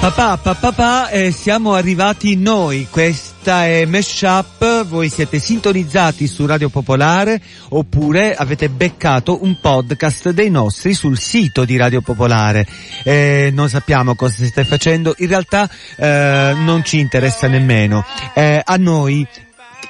Papà, 0.00 0.38
papà, 0.38 1.10
eh, 1.10 1.30
siamo 1.30 1.74
arrivati 1.74 2.34
noi, 2.34 2.86
questa 2.88 3.66
è 3.66 3.84
Meshup, 3.84 4.86
voi 4.86 5.10
siete 5.10 5.38
sintonizzati 5.38 6.26
su 6.26 6.46
Radio 6.46 6.70
Popolare 6.70 7.38
oppure 7.68 8.34
avete 8.34 8.70
beccato 8.70 9.44
un 9.44 9.60
podcast 9.60 10.30
dei 10.30 10.48
nostri 10.48 10.94
sul 10.94 11.18
sito 11.18 11.66
di 11.66 11.76
Radio 11.76 12.00
Popolare. 12.00 12.66
Eh, 13.04 13.50
non 13.52 13.68
sappiamo 13.68 14.14
cosa 14.14 14.42
stai 14.46 14.64
facendo, 14.64 15.14
in 15.18 15.28
realtà 15.28 15.68
eh, 15.96 16.54
non 16.56 16.82
ci 16.82 16.98
interessa 16.98 17.46
nemmeno. 17.46 18.02
Eh, 18.32 18.62
a 18.64 18.76
noi, 18.76 19.26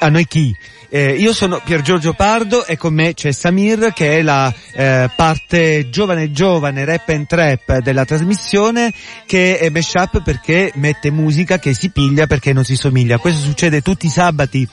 a 0.00 0.08
noi 0.08 0.26
chi? 0.26 0.52
Eh, 0.92 1.12
io 1.12 1.32
sono 1.32 1.60
Pier 1.64 1.82
Giorgio 1.82 2.14
Pardo 2.14 2.66
e 2.66 2.76
con 2.76 2.92
me 2.92 3.14
c'è 3.14 3.30
Samir 3.30 3.92
che 3.94 4.18
è 4.18 4.22
la 4.22 4.52
eh, 4.72 5.08
parte 5.14 5.88
giovane 5.88 6.32
giovane 6.32 6.84
rap 6.84 7.08
and 7.10 7.28
trap 7.28 7.78
della 7.78 8.04
trasmissione 8.04 8.92
che 9.24 9.58
è 9.58 9.70
mashup 9.70 10.20
perché 10.20 10.72
mette 10.74 11.12
musica 11.12 11.60
che 11.60 11.74
si 11.74 11.90
piglia 11.90 12.26
perché 12.26 12.52
non 12.52 12.64
si 12.64 12.74
somiglia. 12.74 13.18
Questo 13.18 13.40
succede 13.40 13.82
tutti 13.82 14.06
i 14.06 14.10
sabati 14.10 14.68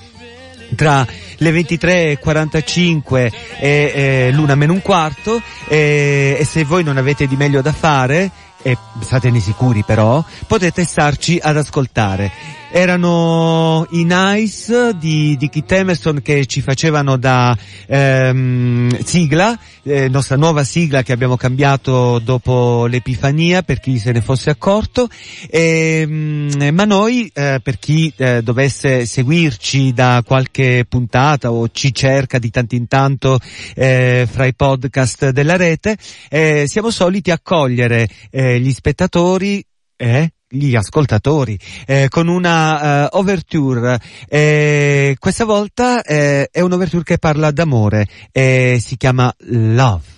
tra 0.76 1.06
le 1.38 1.52
23.45 1.52 3.32
e 3.60 3.92
eh, 3.94 4.32
l'una 4.32 4.56
meno 4.56 4.74
un 4.74 4.82
quarto 4.82 5.40
e 5.68 6.42
se 6.50 6.64
voi 6.64 6.84
non 6.84 6.98
avete 6.98 7.28
di 7.28 7.36
meglio 7.36 7.62
da 7.62 7.72
fare 7.72 8.32
e 8.64 8.76
statene 9.00 9.40
sicuri 9.40 9.84
però, 9.84 10.24
potete 10.48 10.84
starci 10.84 11.40
ad 11.42 11.58
ascoltare. 11.58 12.32
Erano 12.70 13.88
i 13.92 14.04
Nice 14.04 14.94
di, 14.98 15.38
di 15.38 15.50
Kit 15.50 15.72
Emerson 15.72 16.22
che 16.22 16.46
ci 16.46 16.62
facevano 16.62 17.18
da 17.18 17.58
ehm, 17.88 19.02
sigla, 19.04 19.58
eh, 19.84 20.10
nostra 20.10 20.36
nuova 20.36 20.64
sigla 20.64 21.02
che 21.02 21.14
abbiamo 21.14 21.38
cambiato 21.38 22.20
dopo 22.20 22.86
l'Epifania 22.86 23.62
per 23.62 23.80
chi 23.80 23.98
se 23.98 24.12
ne 24.12 24.22
fosse 24.22 24.50
accorto, 24.50 25.08
e, 25.50 26.02
ehm, 26.02 26.74
ma 26.74 26.84
noi 26.84 27.32
eh, 27.34 27.60
per 27.64 27.80
chi 27.80 28.12
eh, 28.18 28.42
dovesse 28.44 29.06
seguirci 29.06 29.94
da 29.94 30.22
qualche 30.26 30.86
puntata 30.88 31.52
o 31.52 31.70
ci 31.72 31.94
cerca 31.94 32.38
di 32.38 32.50
tanto 32.50 32.76
in 32.76 32.88
tanto 32.88 33.40
eh, 33.76 34.28
fra 34.30 34.46
i 34.46 34.54
podcast 34.54 35.30
della 35.30 35.56
rete, 35.56 35.98
eh, 36.30 36.66
siamo 36.68 36.92
soliti 36.92 37.32
accogliere 37.32 38.10
eh, 38.30 38.60
gli 38.60 38.74
spettatori 38.74 39.64
eh? 39.96 40.32
Gli 40.50 40.76
ascoltatori 40.76 41.60
eh, 41.86 42.08
con 42.10 42.28
una 42.28 43.06
uh, 43.06 43.18
overture. 43.18 44.00
Eh, 44.28 45.16
questa 45.20 45.46
volta 45.46 46.02
eh, 46.02 46.50
è 46.52 46.62
un'overture 46.62 47.04
che 47.04 47.18
parla 47.18 47.52
d'amore 47.52 48.08
si 48.32 48.98
chiama 48.98 49.34
Love 49.40 50.16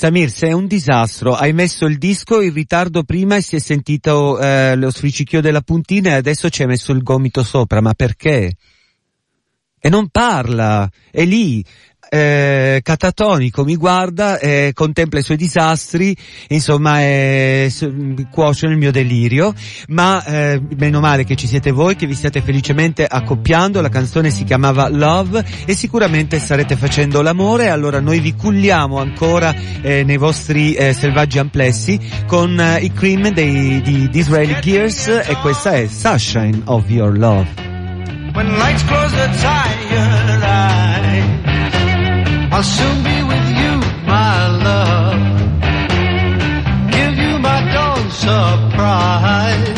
Samir, 0.00 0.30
sei 0.30 0.54
un 0.54 0.66
disastro. 0.66 1.34
Hai 1.34 1.52
messo 1.52 1.84
il 1.84 1.98
disco 1.98 2.40
in 2.40 2.54
ritardo 2.54 3.02
prima 3.02 3.36
e 3.36 3.42
si 3.42 3.56
è 3.56 3.58
sentito 3.58 4.40
eh, 4.40 4.74
lo 4.74 4.90
sfricicchio 4.90 5.42
della 5.42 5.60
puntina 5.60 6.08
e 6.08 6.14
adesso 6.14 6.48
ci 6.48 6.62
hai 6.62 6.68
messo 6.68 6.92
il 6.92 7.02
gomito 7.02 7.42
sopra. 7.42 7.82
Ma 7.82 7.92
perché? 7.92 8.54
E 9.78 9.88
non 9.90 10.08
parla. 10.08 10.90
È 11.10 11.22
lì 11.22 11.62
eh, 12.10 12.80
catatonico, 12.82 13.64
mi 13.64 13.76
guarda, 13.76 14.38
eh, 14.38 14.72
contempla 14.74 15.20
i 15.20 15.22
suoi 15.22 15.36
disastri, 15.36 16.14
insomma 16.48 17.00
eh, 17.02 17.72
cuoce 18.30 18.66
nel 18.66 18.76
mio 18.76 18.90
delirio, 18.90 19.54
ma 19.88 20.22
eh, 20.24 20.60
meno 20.76 20.98
male 20.98 21.24
che 21.24 21.36
ci 21.36 21.46
siete 21.46 21.70
voi, 21.70 21.94
che 21.94 22.06
vi 22.06 22.14
stiate 22.14 22.42
felicemente 22.42 23.06
accoppiando, 23.06 23.80
la 23.80 23.88
canzone 23.88 24.30
si 24.30 24.42
chiamava 24.42 24.88
Love 24.88 25.44
e 25.64 25.74
sicuramente 25.74 26.40
starete 26.40 26.76
facendo 26.76 27.22
l'amore, 27.22 27.68
allora 27.68 28.00
noi 28.00 28.18
vi 28.18 28.34
culliamo 28.34 28.98
ancora 28.98 29.54
eh, 29.80 30.02
nei 30.02 30.16
vostri 30.16 30.74
eh, 30.74 30.92
selvaggi 30.92 31.38
amplessi 31.38 31.98
con 32.26 32.58
eh, 32.58 32.80
i 32.80 32.92
cream 32.92 33.30
dei, 33.30 33.80
di 33.82 34.08
Disraeli 34.08 34.56
Gears 34.60 35.06
e 35.06 35.36
questa 35.40 35.72
è 35.72 35.86
Sunshine 35.86 36.62
of 36.64 36.88
Your 36.88 37.16
Love. 37.16 37.68
I'll 42.60 42.66
soon 42.66 43.02
be 43.02 43.22
with 43.22 43.48
you, 43.58 43.72
my 44.04 44.48
love. 44.66 45.20
Give 46.92 47.18
you 47.18 47.38
my 47.38 47.60
dawn 47.72 48.10
surprise. 48.10 49.69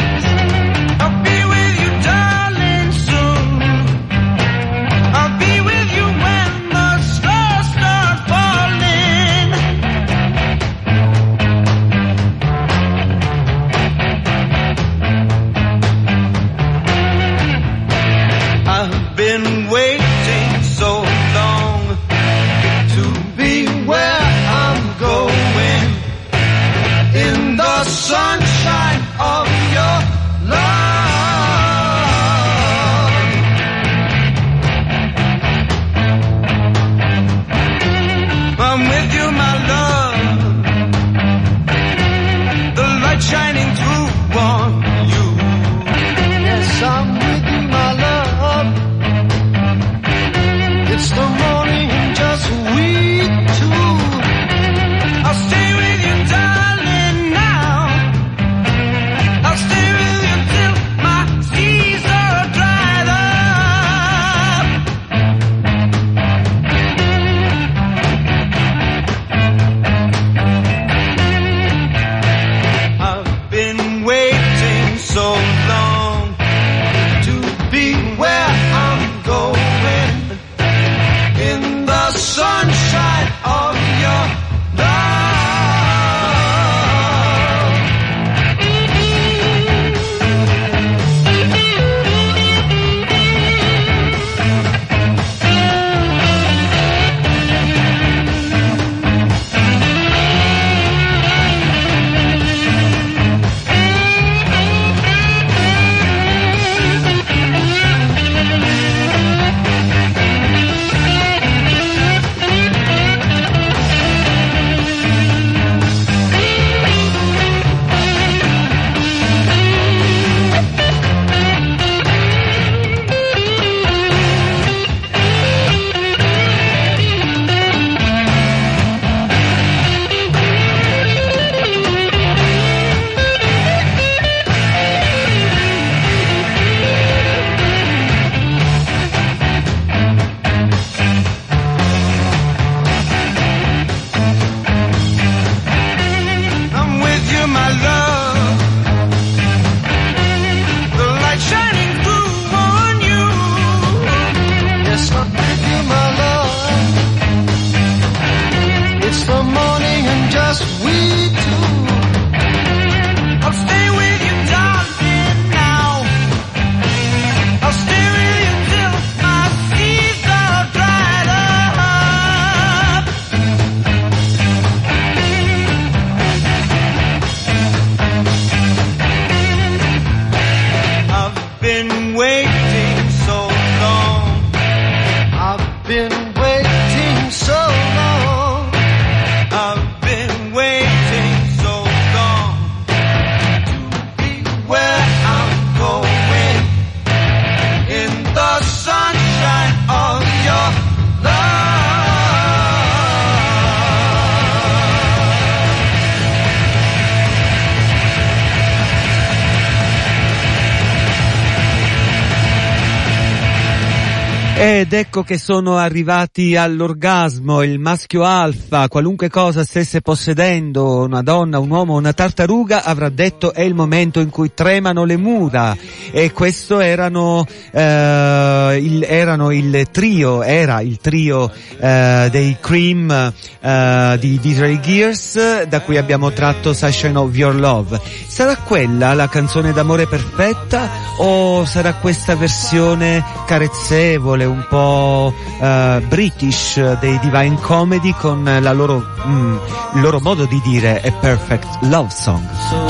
Ed 214.93 214.99
ecco 214.99 215.23
che 215.23 215.39
sono 215.39 215.79
arrivati 215.79 216.55
all'orgasmo, 216.55 217.63
il 217.63 217.79
maschio 217.79 218.25
alfa, 218.25 218.89
qualunque 218.89 219.31
cosa 219.31 219.65
stesse 219.65 220.03
possedendo, 220.03 221.05
una 221.05 221.23
donna, 221.23 221.59
un 221.59 221.71
uomo, 221.71 221.95
una 221.95 222.13
tartaruga, 222.13 222.85
avrà 222.85 223.09
detto 223.09 223.55
è 223.55 223.63
il 223.63 223.73
momento 223.73 224.21
in 224.21 224.29
cui 224.29 224.53
tremano 224.53 225.05
le 225.05 225.17
mura. 225.17 225.75
E 226.11 226.31
questo 226.33 226.81
erano, 226.81 227.47
eh, 227.71 228.79
il, 228.83 229.03
erano 229.09 229.51
il 229.51 229.87
trio, 229.91 230.43
era 230.43 230.83
il 230.83 230.99
trio 230.99 231.51
eh, 231.79 232.29
dei 232.31 232.59
Cream 232.61 233.33
eh, 233.61 234.17
di 234.21 234.39
Disraeli 234.41 234.79
Gears, 234.79 235.63
da 235.69 235.81
cui 235.81 235.97
abbiamo 235.97 236.33
tratto 236.33 236.75
Sunshine 236.75 237.17
of 237.17 237.35
Your 237.35 237.55
Love. 237.55 237.99
Sarà 238.27 238.59
quella 238.59 239.15
la 239.15 239.29
canzone 239.31 239.73
d'amore 239.73 240.07
perfetta 240.07 240.87
o 241.17 241.65
sarà 241.65 241.95
questa 241.95 242.37
versione 242.37 243.25
carezzevole? 243.47 244.45
un 244.45 244.67
po' 244.69 244.82
uh, 244.87 246.01
british 246.09 246.81
dei 246.99 247.19
Divine 247.21 247.59
Comedy 247.61 248.13
con 248.15 248.43
la 248.45 248.73
loro, 248.73 249.05
mm, 249.27 249.57
il 249.95 250.01
loro 250.01 250.21
modo 250.21 250.45
di 250.47 250.61
dire 250.63 251.01
a 251.05 251.11
perfect 251.13 251.67
love 251.83 252.11
song. 252.11 252.43
So 252.69 252.87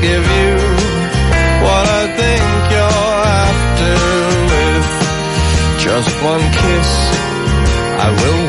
give 0.00 0.26
you 0.40 0.54
what 1.64 1.84
I 2.00 2.04
think 2.20 2.44
you're 2.72 3.16
after 3.46 3.94
with 4.50 4.88
just 5.86 6.12
one 6.22 6.44
kiss. 6.60 6.90
I 8.06 8.08
will 8.20 8.45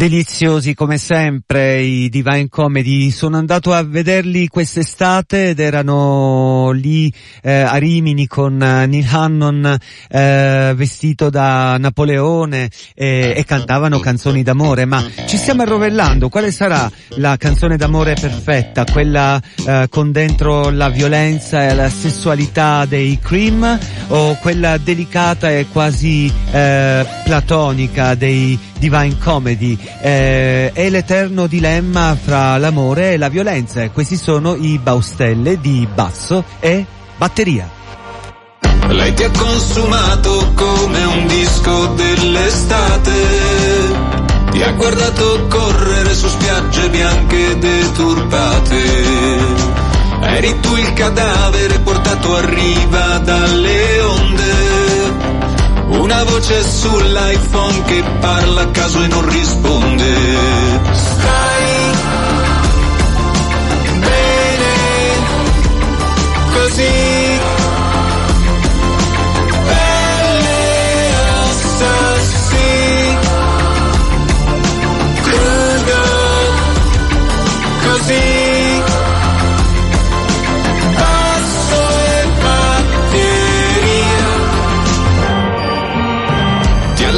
deliziosi 0.00 0.72
come 0.72 0.96
sempre 0.96 1.82
i 1.82 2.08
Divine 2.08 2.48
Comedy. 2.48 3.10
Sono 3.10 3.36
andato 3.36 3.74
a 3.74 3.82
vederli 3.82 4.48
quest'estate 4.48 5.50
ed 5.50 5.60
erano 5.60 6.70
lì 6.70 7.12
eh, 7.42 7.60
a 7.60 7.76
Rimini 7.76 8.26
con 8.26 8.62
eh, 8.62 8.86
Neil 8.86 9.06
Hannon 9.10 9.76
eh, 10.08 10.72
vestito 10.74 11.28
da 11.28 11.76
Napoleone 11.76 12.70
eh, 12.94 13.34
e 13.36 13.44
cantavano 13.44 13.98
canzoni 13.98 14.42
d'amore. 14.42 14.86
Ma 14.86 15.04
ci 15.26 15.36
stiamo 15.36 15.60
arrovellando. 15.60 16.30
Quale 16.30 16.50
sarà 16.50 16.90
la 17.16 17.36
canzone 17.36 17.76
d'amore 17.76 18.14
perfetta? 18.18 18.86
Quella 18.90 19.38
eh, 19.66 19.86
con 19.90 20.12
dentro 20.12 20.70
la 20.70 20.88
violenza 20.88 21.68
e 21.68 21.74
la 21.74 21.90
sessualità 21.90 22.86
dei 22.86 23.18
Cream 23.20 23.78
o 24.08 24.34
quella 24.36 24.78
delicata 24.78 25.50
e 25.50 25.66
quasi 25.70 26.32
eh, 26.52 27.06
platonica 27.22 28.14
dei 28.14 28.58
Divine 28.80 29.18
Comedy? 29.18 29.78
eh, 30.00 30.72
è 30.72 30.88
l'eterno 30.88 31.46
dilemma 31.46 32.16
fra 32.20 32.56
l'amore 32.56 33.12
e 33.12 33.18
la 33.18 33.28
violenza 33.28 33.82
e 33.82 33.90
questi 33.92 34.16
sono 34.16 34.54
i 34.56 34.78
Baustelle 34.78 35.60
di 35.60 35.86
basso 35.92 36.42
e 36.58 36.84
batteria. 37.16 37.68
Lei 38.88 39.14
ti 39.14 39.22
ha 39.22 39.30
consumato 39.30 40.52
come 40.54 41.04
un 41.04 41.26
disco 41.26 41.86
dell'estate, 41.88 43.12
ti 44.50 44.62
ha 44.62 44.72
guardato 44.72 45.46
correre 45.48 46.14
su 46.14 46.26
spiagge 46.28 46.88
bianche 46.88 47.58
deturpate. 47.58 49.38
Eri 50.22 50.60
tu 50.60 50.76
il 50.76 50.92
cadavere 50.94 51.78
portato 51.80 52.34
a 52.34 52.44
riva 52.46 53.18
dalle 53.18 54.00
onde 54.00 54.49
una 56.10 56.24
voce 56.24 56.60
sull'iPhone 56.64 57.84
che 57.84 58.02
parla 58.18 58.62
a 58.62 58.70
caso 58.70 59.00
e 59.00 59.06
non 59.06 59.28
risponde. 59.28 60.14
Stai 60.92 61.92
bene 64.00 64.72
così. 66.52 66.89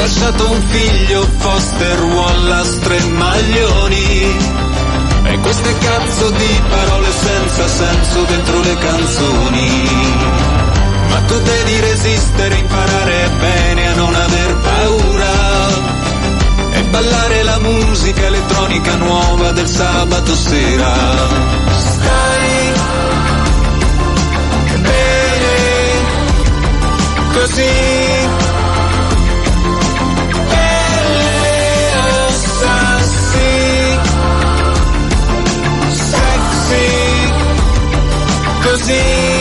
Lasciato 0.02 0.50
un 0.50 0.60
figlio, 0.62 1.28
Foster, 1.38 2.02
Wallace, 2.02 2.78
tre 2.80 2.98
maglioni. 3.04 4.36
E 5.24 5.38
queste 5.38 5.78
cazzo 5.78 6.30
di 6.30 6.60
parole 6.68 7.08
senza 7.12 7.68
senso 7.68 8.22
dentro 8.24 8.60
le 8.60 8.76
canzoni. 8.78 9.88
Ma 11.08 11.20
tu 11.20 11.40
devi 11.40 11.80
resistere, 11.80 12.58
imparare 12.58 13.30
bene 13.38 13.88
a 13.88 13.94
non 13.94 14.14
aver 14.14 14.56
paura. 14.56 15.30
E 16.72 16.82
ballare 16.84 17.42
la 17.44 17.58
musica 17.60 18.26
elettronica 18.26 18.94
nuova 18.96 19.52
del 19.52 19.68
sabato 19.68 20.34
sera. 20.34 20.94
Stai 21.78 22.72
bene 24.80 26.00
così. 27.32 28.61
Così 38.72 39.31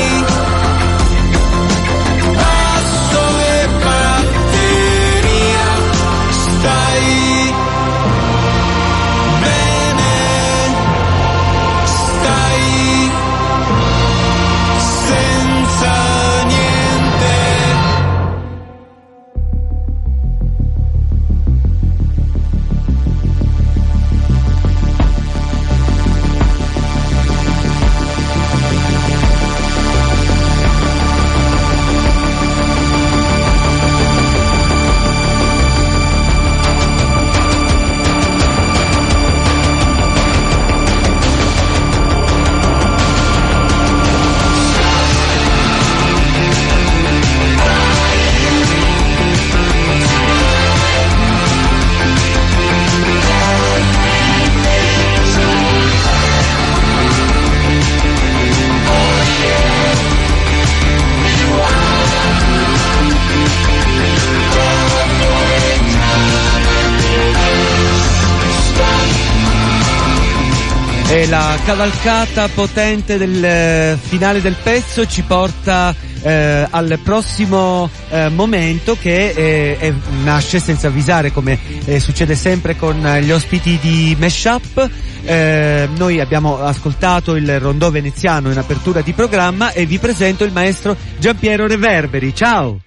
cavalcata 71.65 72.47
potente 72.49 73.17
del 73.17 73.43
eh, 73.43 73.97
finale 73.99 74.41
del 74.41 74.55
pezzo 74.61 75.05
ci 75.05 75.21
porta 75.21 75.93
eh, 76.23 76.67
al 76.69 76.99
prossimo 77.03 77.89
eh, 78.09 78.29
momento 78.29 78.95
che 78.95 79.29
eh, 79.29 79.77
è, 79.77 79.93
nasce 80.23 80.59
senza 80.59 80.87
avvisare 80.87 81.31
come 81.31 81.59
eh, 81.85 81.99
succede 81.99 82.35
sempre 82.35 82.75
con 82.75 82.99
gli 83.21 83.31
ospiti 83.31 83.77
di 83.79 84.15
Meshup. 84.17 84.89
Eh, 85.23 85.87
noi 85.97 86.19
abbiamo 86.19 86.59
ascoltato 86.59 87.35
il 87.35 87.59
rondò 87.59 87.91
veneziano 87.91 88.51
in 88.51 88.57
apertura 88.57 89.01
di 89.01 89.13
programma 89.13 89.71
e 89.71 89.85
vi 89.85 89.99
presento 89.99 90.43
il 90.43 90.51
maestro 90.51 90.95
Giampiero 91.19 91.67
Reverberi. 91.67 92.33
Ciao! 92.33 92.79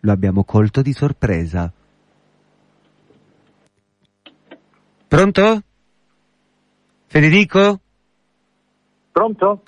Lo 0.00 0.12
abbiamo 0.12 0.44
colto 0.44 0.82
di 0.82 0.92
sorpresa. 0.92 1.70
Pronto? 5.08 5.62
Federico? 7.16 7.80
Pronto? 9.10 9.62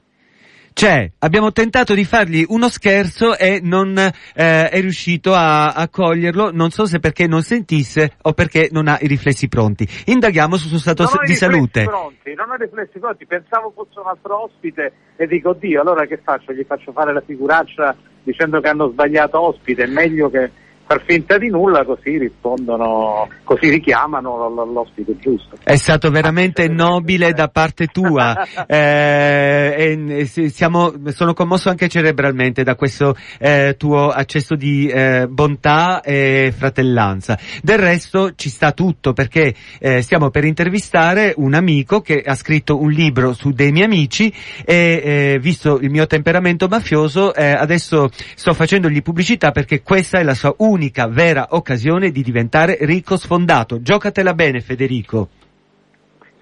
C'è, 0.74 1.10
abbiamo 1.20 1.50
tentato 1.50 1.94
di 1.94 2.04
fargli 2.04 2.44
uno 2.46 2.68
scherzo 2.68 3.38
e 3.38 3.60
non 3.62 3.96
eh, 3.96 4.68
è 4.68 4.80
riuscito 4.82 5.32
a, 5.32 5.72
a, 5.72 5.88
coglierlo, 5.88 6.50
non 6.52 6.68
so 6.68 6.84
se 6.84 6.98
perché 6.98 7.26
non 7.26 7.40
sentisse 7.40 8.16
o 8.20 8.34
perché 8.34 8.68
non 8.70 8.86
ha 8.86 8.98
i 9.00 9.06
riflessi 9.06 9.48
pronti. 9.48 9.88
Indaghiamo 10.04 10.58
sul 10.58 10.68
suo 10.68 10.78
stato 10.78 11.08
di 11.24 11.34
salute. 11.34 11.84
Pronti, 11.84 12.34
non 12.34 12.50
ho 12.50 12.54
i 12.56 12.58
riflessi 12.58 12.98
pronti, 12.98 13.24
pensavo 13.24 13.72
fosse 13.74 13.98
un 13.98 14.08
altro 14.08 14.44
ospite 14.44 14.92
e 15.16 15.26
dico, 15.26 15.48
oddio, 15.48 15.80
allora 15.80 16.04
che 16.04 16.20
faccio? 16.22 16.52
Gli 16.52 16.66
faccio 16.68 16.92
fare 16.92 17.14
la 17.14 17.22
figuraccia 17.24 17.96
dicendo 18.22 18.60
che 18.60 18.68
hanno 18.68 18.90
sbagliato 18.90 19.40
ospite, 19.40 19.84
è 19.84 19.88
meglio 19.88 20.28
che 20.28 20.50
far 20.88 21.02
finta 21.04 21.36
di 21.36 21.50
nulla 21.50 21.84
così 21.84 22.16
rispondono, 22.16 23.28
così 23.44 23.68
richiamano 23.68 24.48
l'ospite 24.72 25.18
giusto. 25.18 25.56
È 25.62 25.76
stato 25.76 26.10
veramente 26.10 26.66
nobile 26.72 27.34
da 27.34 27.48
parte 27.48 27.88
tua, 27.88 28.34
eh, 28.66 30.26
siamo, 30.26 30.94
sono 31.08 31.34
commosso 31.34 31.68
anche 31.68 31.90
cerebralmente 31.90 32.62
da 32.62 32.74
questo 32.74 33.14
eh, 33.38 33.74
tuo 33.76 34.08
accesso 34.08 34.54
di 34.54 34.88
eh, 34.88 35.26
bontà 35.28 36.00
e 36.00 36.54
fratellanza. 36.56 37.38
Del 37.62 37.78
resto 37.78 38.32
ci 38.34 38.48
sta 38.48 38.72
tutto 38.72 39.12
perché 39.12 39.54
eh, 39.78 40.00
stiamo 40.00 40.30
per 40.30 40.44
intervistare 40.44 41.34
un 41.36 41.52
amico 41.52 42.00
che 42.00 42.22
ha 42.24 42.34
scritto 42.34 42.80
un 42.80 42.90
libro 42.90 43.34
su 43.34 43.50
dei 43.50 43.72
miei 43.72 43.84
amici 43.84 44.32
e 44.64 45.02
eh, 45.34 45.38
visto 45.38 45.78
il 45.80 45.90
mio 45.90 46.06
temperamento 46.06 46.66
mafioso 46.66 47.34
eh, 47.34 47.50
adesso 47.50 48.08
sto 48.34 48.54
facendogli 48.54 49.02
pubblicità 49.02 49.50
perché 49.50 49.82
questa 49.82 50.18
è 50.18 50.22
la 50.22 50.34
sua 50.34 50.54
unica 50.56 50.76
unica 50.78 51.08
vera 51.08 51.48
occasione 51.50 52.10
di 52.10 52.22
diventare 52.22 52.78
ricco 52.82 53.16
sfondato. 53.16 53.82
Giocatela 53.82 54.32
bene 54.32 54.60
Federico. 54.60 55.28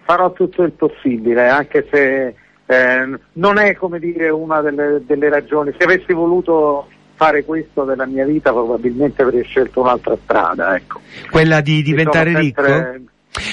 Farò 0.04 0.30
tutto 0.32 0.62
il 0.62 0.72
possibile, 0.72 1.48
anche 1.48 1.88
se 1.90 2.34
eh, 2.66 3.18
non 3.32 3.58
è 3.58 3.74
come 3.74 3.98
dire 3.98 4.28
una 4.28 4.60
delle, 4.60 5.02
delle 5.04 5.30
ragioni. 5.30 5.74
Se 5.76 5.84
avessi 5.84 6.12
voluto 6.12 6.86
fare 7.14 7.44
questo 7.44 7.84
della 7.84 8.04
mia 8.04 8.26
vita 8.26 8.52
probabilmente 8.52 9.22
avrei 9.22 9.42
scelto 9.42 9.80
un'altra 9.80 10.16
strada, 10.22 10.76
ecco. 10.76 11.00
Quella 11.30 11.62
di 11.62 11.82
diventare 11.82 12.32
sempre... 12.32 12.92
ricco? 12.92 13.10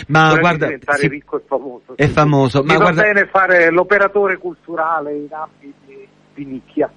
Ma 0.07 0.37
guarda, 0.37 0.65
diventare 0.65 0.99
sì, 0.99 1.07
ricco 1.07 1.37
e 1.37 1.43
famoso. 1.47 1.95
È 1.95 2.05
sì, 2.05 2.11
famoso. 2.11 2.61
Sì. 2.61 2.67
Ma 2.67 2.75
guarda... 2.75 3.01
va 3.01 3.07
bene 3.07 3.25
fare 3.27 3.71
l'operatore 3.71 4.37
culturale 4.37 5.13
in 5.15 5.27
ambiti 5.31 6.07
di 6.33 6.45
nicchia. 6.45 6.91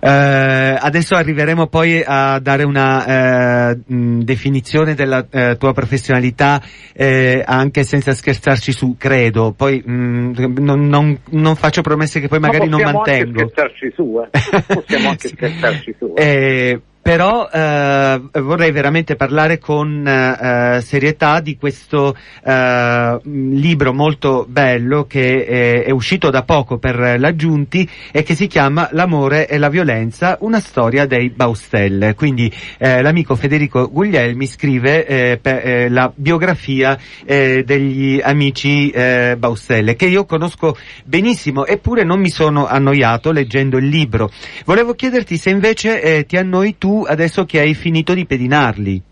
Eh, 0.00 0.76
adesso 0.78 1.14
arriveremo 1.14 1.66
poi 1.66 2.02
a 2.04 2.38
dare 2.38 2.64
una 2.64 3.70
eh, 3.70 3.78
mh, 3.86 4.20
definizione 4.20 4.94
della 4.94 5.26
eh, 5.30 5.56
tua 5.58 5.72
professionalità 5.72 6.62
eh, 6.92 7.42
anche 7.44 7.84
senza 7.84 8.12
scherzarci 8.12 8.72
su, 8.72 8.96
credo. 8.98 9.52
Poi 9.56 9.82
mh, 9.84 10.58
non, 10.58 10.86
non, 10.86 11.18
non, 11.30 11.56
faccio 11.56 11.82
promesse 11.82 12.20
che 12.20 12.28
poi 12.28 12.38
magari 12.40 12.68
non 12.68 12.82
mantengo. 12.82 13.40
Anche 13.40 13.52
scherzarci 13.52 13.92
su, 13.94 14.20
eh. 14.22 14.62
Possiamo 14.74 15.08
anche 15.10 15.28
scherzarci 15.28 15.94
su. 15.98 16.12
Eh, 16.16 16.80
però 17.06 17.48
eh, 17.48 18.20
vorrei 18.40 18.72
veramente 18.72 19.14
parlare 19.14 19.60
con 19.60 20.04
eh, 20.04 20.80
serietà 20.82 21.38
di 21.38 21.56
questo 21.56 22.16
eh, 22.44 23.20
libro 23.22 23.92
molto 23.92 24.44
bello 24.48 25.04
che 25.04 25.44
è, 25.44 25.84
è, 25.84 25.92
uscito 25.92 26.30
da 26.30 26.42
poco 26.42 26.78
per 26.78 27.20
l'aggiunti 27.20 27.88
e 28.10 28.24
che 28.24 28.34
si 28.34 28.48
chiama 28.48 28.88
L'amore 28.90 29.46
e 29.46 29.56
la 29.56 29.68
violenza, 29.68 30.36
una 30.40 30.58
storia 30.58 31.06
dei 31.06 31.30
Baustelle. 31.30 32.16
Quindi 32.16 32.52
eh, 32.76 33.00
l'amico 33.02 33.36
Federico 33.36 33.88
Guglielmi 33.88 34.48
scrive 34.48 35.06
eh, 35.06 35.38
per, 35.40 35.64
eh, 35.64 35.88
la 35.88 36.12
biografia 36.12 36.98
degli 37.24 38.20
amici 38.22 38.90
Baustelle 38.90 39.94
che 39.94 40.06
io 40.06 40.24
conosco 40.24 40.76
benissimo 41.04 41.66
eppure 41.66 42.02
non 42.04 42.20
mi 42.20 42.30
sono 42.30 42.66
annoiato 42.66 43.30
leggendo 43.30 43.76
il 43.76 43.86
libro. 43.86 44.30
Volevo 44.64 44.94
chiederti 44.94 45.36
se 45.36 45.50
invece 45.50 46.24
ti 46.26 46.36
annoi 46.36 46.76
tu 46.78 46.95
adesso 47.02 47.44
che 47.44 47.60
hai 47.60 47.74
finito 47.74 48.14
di 48.14 48.26
pedinarli? 48.26 49.02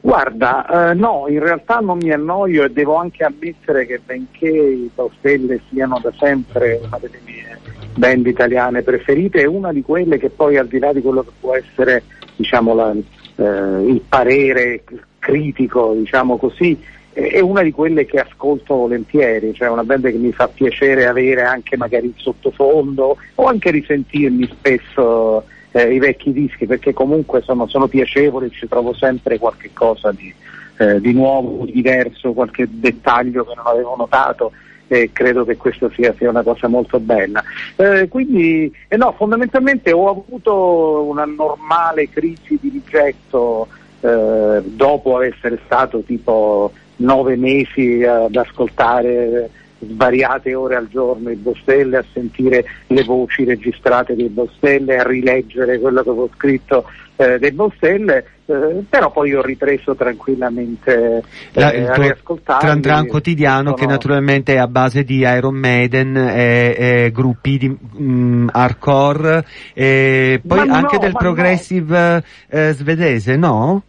Guarda, 0.00 0.90
eh, 0.90 0.94
no, 0.94 1.26
in 1.28 1.38
realtà 1.38 1.78
non 1.78 1.98
mi 1.98 2.10
annoio 2.10 2.64
e 2.64 2.70
devo 2.70 2.96
anche 2.96 3.22
ammettere 3.22 3.86
che 3.86 4.00
benché 4.04 4.48
i 4.48 4.90
Baustelle 4.92 5.60
siano 5.70 6.00
da 6.02 6.12
sempre 6.18 6.80
una 6.84 6.98
delle 7.00 7.20
mie 7.24 7.60
band 7.94 8.26
italiane 8.26 8.82
preferite, 8.82 9.42
è 9.42 9.46
una 9.46 9.72
di 9.72 9.82
quelle 9.82 10.18
che 10.18 10.30
poi 10.30 10.56
al 10.56 10.66
di 10.66 10.80
là 10.80 10.92
di 10.92 11.02
quello 11.02 11.22
che 11.22 11.30
può 11.38 11.54
essere 11.54 12.02
diciamo, 12.34 12.74
la, 12.74 12.92
eh, 12.92 13.86
il 13.86 14.02
parere 14.08 14.82
critico, 15.20 15.94
diciamo 15.94 16.36
così, 16.36 16.76
è 17.12 17.40
una 17.40 17.62
di 17.62 17.70
quelle 17.70 18.06
che 18.06 18.18
ascolto 18.18 18.74
volentieri, 18.74 19.54
cioè 19.54 19.68
una 19.68 19.84
band 19.84 20.10
che 20.10 20.18
mi 20.18 20.32
fa 20.32 20.48
piacere 20.48 21.06
avere 21.06 21.42
anche 21.42 21.76
magari 21.76 22.06
il 22.06 22.14
sottofondo 22.16 23.18
o 23.34 23.44
anche 23.44 23.70
risentirmi 23.70 24.48
spesso 24.50 25.44
eh, 25.72 25.94
i 25.94 25.98
vecchi 25.98 26.32
dischi 26.32 26.66
perché 26.66 26.92
comunque 26.92 27.42
sono, 27.42 27.66
sono, 27.66 27.88
piacevoli, 27.88 28.50
ci 28.50 28.68
trovo 28.68 28.94
sempre 28.94 29.38
qualche 29.38 29.70
cosa 29.72 30.12
di, 30.12 30.32
eh, 30.76 31.00
di 31.00 31.12
nuovo, 31.12 31.64
di 31.64 31.72
diverso, 31.72 32.32
qualche 32.32 32.66
dettaglio 32.70 33.44
che 33.44 33.54
non 33.56 33.66
avevo 33.66 33.96
notato 33.96 34.52
e 34.86 35.10
credo 35.12 35.44
che 35.46 35.56
questo 35.56 35.90
sia, 35.94 36.14
sia 36.18 36.28
una 36.28 36.42
cosa 36.42 36.68
molto 36.68 37.00
bella. 37.00 37.42
Eh, 37.76 38.08
quindi 38.08 38.70
eh 38.88 38.96
no, 38.98 39.14
fondamentalmente 39.16 39.90
ho 39.92 40.10
avuto 40.10 41.04
una 41.08 41.24
normale 41.24 42.10
crisi 42.10 42.58
di 42.60 42.68
rigetto 42.68 43.68
eh, 44.00 44.60
dopo 44.62 45.22
essere 45.22 45.60
stato 45.64 46.00
tipo 46.00 46.72
nove 46.96 47.36
mesi 47.36 48.04
ad 48.04 48.36
ascoltare 48.36 49.50
svariate 49.88 50.54
ore 50.54 50.76
al 50.76 50.88
giorno 50.88 51.30
i 51.30 51.36
Bostelle, 51.36 51.98
a 51.98 52.04
sentire 52.12 52.64
le 52.86 53.02
voci 53.04 53.44
registrate 53.44 54.14
dei 54.14 54.28
Bostelle, 54.28 54.96
a 54.96 55.06
rileggere 55.06 55.78
quello 55.78 56.02
che 56.02 56.08
avevo 56.08 56.30
scritto 56.34 56.84
eh, 57.16 57.38
dei 57.38 57.52
Bostelle, 57.52 58.24
eh, 58.46 58.84
però 58.88 59.10
poi 59.10 59.34
ho 59.34 59.42
ripreso 59.42 59.94
tranquillamente 59.94 61.22
La, 61.52 61.70
eh, 61.70 61.86
a 61.86 61.94
riascoltare. 61.94 62.60
Tran 62.60 62.80
Tran 62.80 63.06
quotidiano 63.06 63.62
sono... 63.62 63.74
che 63.74 63.86
naturalmente 63.86 64.54
è 64.54 64.58
a 64.58 64.66
base 64.66 65.04
di 65.04 65.18
Iron 65.18 65.54
Maiden 65.54 66.16
e, 66.16 66.74
e 66.76 67.10
gruppi 67.12 67.58
di 67.58 67.76
um, 67.96 68.48
hardcore 68.50 69.44
e 69.74 70.40
poi 70.46 70.66
ma 70.66 70.76
anche 70.76 70.96
no, 70.96 71.02
del 71.02 71.12
progressive 71.12 72.14
no. 72.14 72.22
Eh, 72.58 72.72
svedese, 72.72 73.36
no? 73.36 73.82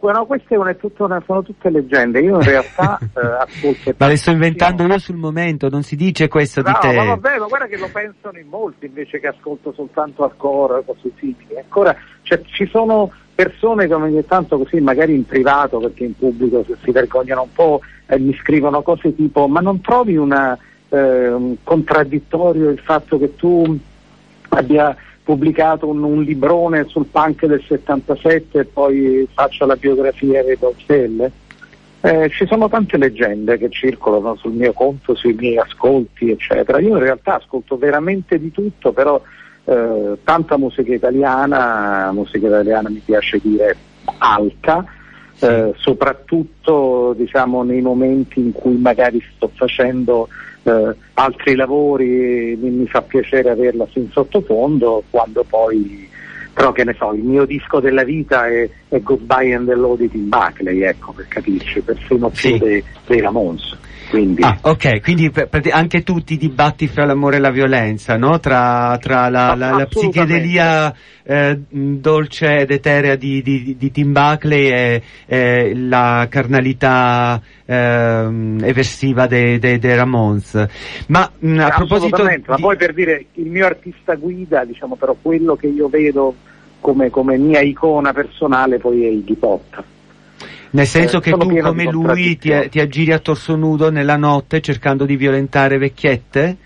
No, 0.00 0.26
queste 0.26 0.54
una, 0.54 0.74
sono 1.26 1.42
tutte 1.42 1.70
leggende, 1.70 2.20
io 2.20 2.36
in 2.36 2.42
realtà 2.42 2.98
eh, 3.02 3.20
ascolto... 3.20 3.94
Ma 3.96 4.06
le 4.06 4.16
sto 4.16 4.30
inventando 4.30 4.84
io 4.84 4.98
sul 4.98 5.16
momento, 5.16 5.68
non 5.68 5.82
si 5.82 5.96
dice 5.96 6.28
questo 6.28 6.62
no, 6.62 6.68
di 6.68 6.78
te. 6.80 6.92
No, 6.92 7.04
ma 7.04 7.14
vabbè, 7.16 7.38
ma 7.38 7.46
guarda 7.46 7.66
che 7.66 7.76
lo 7.78 7.88
pensano 7.92 8.38
in 8.38 8.46
molti 8.46 8.86
invece 8.86 9.18
che 9.18 9.26
ascolto 9.26 9.72
soltanto 9.72 10.22
hardcore 10.22 10.74
o 10.74 10.82
cose 10.84 11.10
simili. 11.18 11.58
Ancora, 11.58 11.96
cioè, 12.22 12.40
ci 12.42 12.66
sono 12.66 13.10
persone 13.34 13.86
che 13.86 13.94
ogni 13.94 14.24
tanto 14.24 14.58
così, 14.58 14.80
magari 14.80 15.14
in 15.14 15.26
privato, 15.26 15.78
perché 15.78 16.04
in 16.04 16.16
pubblico 16.16 16.64
si 16.82 16.90
vergognano 16.92 17.42
un 17.42 17.52
po', 17.52 17.80
eh, 18.06 18.18
mi 18.18 18.34
scrivono 18.34 18.82
cose 18.82 19.14
tipo, 19.14 19.48
ma 19.48 19.60
non 19.60 19.80
trovi 19.80 20.16
una, 20.16 20.56
eh, 20.90 21.28
un 21.28 21.56
contraddittorio 21.64 22.70
il 22.70 22.78
fatto 22.78 23.18
che 23.18 23.34
tu 23.34 23.78
abbia 24.50 24.96
pubblicato 25.28 25.86
un, 25.86 26.02
un, 26.02 26.22
librone 26.22 26.86
sul 26.86 27.04
punk 27.04 27.44
del 27.44 27.62
77 27.62 28.60
e 28.60 28.64
poi 28.64 29.28
faccio 29.34 29.66
la 29.66 29.76
biografia 29.76 30.42
dei 30.42 30.56
Donzelle. 30.58 31.30
Eh, 32.00 32.30
ci 32.30 32.46
sono 32.46 32.70
tante 32.70 32.96
leggende 32.96 33.58
che 33.58 33.68
circolano 33.68 34.36
sul 34.36 34.52
mio 34.52 34.72
conto, 34.72 35.14
sui 35.14 35.34
miei 35.34 35.58
ascolti, 35.58 36.30
eccetera. 36.30 36.80
Io 36.80 36.96
in 36.96 37.00
realtà 37.00 37.34
ascolto 37.34 37.76
veramente 37.76 38.38
di 38.38 38.50
tutto, 38.50 38.92
però 38.92 39.20
eh, 39.64 40.16
tanta 40.24 40.56
musica 40.56 40.94
italiana, 40.94 42.10
musica 42.10 42.46
italiana 42.46 42.88
mi 42.88 43.02
piace 43.04 43.38
dire 43.42 43.76
alta, 44.16 44.82
eh, 45.40 45.74
soprattutto 45.76 47.12
diciamo, 47.14 47.64
nei 47.64 47.82
momenti 47.82 48.40
in 48.40 48.52
cui 48.52 48.78
magari 48.78 49.22
sto 49.34 49.50
facendo 49.54 50.28
eh, 50.68 50.96
altri 51.14 51.54
lavori 51.54 52.56
mi, 52.60 52.70
mi, 52.70 52.86
fa 52.86 53.02
piacere 53.02 53.50
averla 53.50 53.86
in 53.94 54.10
sottofondo 54.10 55.02
quando 55.10 55.44
poi 55.48 56.08
però 56.58 56.72
che 56.72 56.82
ne 56.82 56.96
so, 56.98 57.12
il 57.12 57.22
mio 57.22 57.44
disco 57.44 57.78
della 57.78 58.02
vita 58.02 58.48
è, 58.48 58.68
è 58.88 59.00
Goodbye 59.00 59.54
and 59.54 59.68
the 59.68 59.76
Loaded 59.76 60.12
in 60.12 60.28
Buckley, 60.28 60.82
ecco 60.82 61.12
per 61.12 61.28
capirci, 61.28 61.80
persino 61.82 62.30
più 62.30 62.50
sì. 62.50 62.58
dei, 62.58 62.82
dei 63.06 63.20
Ramones. 63.20 63.76
Quindi... 64.10 64.42
Ah, 64.42 64.58
ok, 64.62 65.00
quindi 65.00 65.30
per, 65.30 65.48
per, 65.48 65.62
anche 65.70 66.02
tu 66.02 66.20
ti 66.24 66.36
dibbatti 66.36 66.88
fra 66.88 67.04
l'amore 67.04 67.36
e 67.36 67.40
la 67.40 67.52
violenza, 67.52 68.16
no? 68.16 68.40
Tra, 68.40 68.98
tra 69.00 69.28
la, 69.28 69.54
la, 69.54 69.70
la 69.70 69.86
psichedelia 69.86 70.92
eh, 71.22 71.60
dolce 71.68 72.60
ed 72.60 72.70
eterea 72.72 73.14
di, 73.14 73.40
di, 73.40 73.76
di 73.78 73.90
Tim 73.92 74.12
Buckley 74.12 74.68
e, 74.68 75.02
e 75.26 75.76
la 75.76 76.26
carnalità 76.28 77.40
eh, 77.70 78.56
eversiva 78.62 79.26
dei, 79.26 79.58
dei, 79.58 79.78
dei 79.78 79.94
Ramones. 79.94 80.66
Ma 81.08 81.30
mh, 81.38 81.58
a 81.58 81.68
proposito 81.68 82.26
di... 82.26 82.42
ma 82.46 82.56
poi 82.56 82.76
per 82.76 82.94
dire 82.94 83.26
il 83.34 83.50
mio 83.50 83.66
artista 83.66 84.14
guida, 84.14 84.64
diciamo 84.64 84.96
però 84.96 85.14
quello 85.20 85.54
che 85.54 85.66
io 85.66 85.88
vedo 85.88 86.34
come, 86.80 87.10
come 87.10 87.36
mia 87.36 87.60
icona 87.60 88.14
personale 88.14 88.78
poi 88.78 89.04
è 89.04 89.08
Iggy 89.08 89.34
Pop. 89.34 89.84
Nel 90.70 90.86
senso 90.86 91.18
eh, 91.18 91.20
che 91.20 91.30
tu 91.32 91.58
come 91.60 91.84
lui 91.84 92.38
ti, 92.38 92.52
ti 92.70 92.80
aggiri 92.80 93.12
a 93.12 93.18
torso 93.18 93.54
nudo 93.54 93.90
nella 93.90 94.16
notte 94.16 94.62
cercando 94.62 95.04
di 95.04 95.16
violentare 95.16 95.76
vecchiette? 95.76 96.56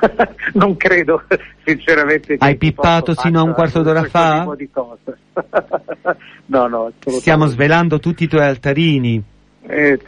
non 0.54 0.76
credo, 0.76 1.22
sinceramente. 1.64 2.36
Hai 2.38 2.56
pippato 2.56 3.14
sino 3.14 3.40
a 3.40 3.42
un 3.42 3.52
quarto 3.52 3.82
d'ora 3.82 4.04
fa? 4.04 4.44
no, 6.46 6.66
no. 6.66 6.92
Stiamo 6.98 7.46
svelando 7.46 7.98
tutti 8.00 8.24
i 8.24 8.28
tuoi 8.28 8.44
altarini. 8.44 9.29
Eh, 9.62 10.00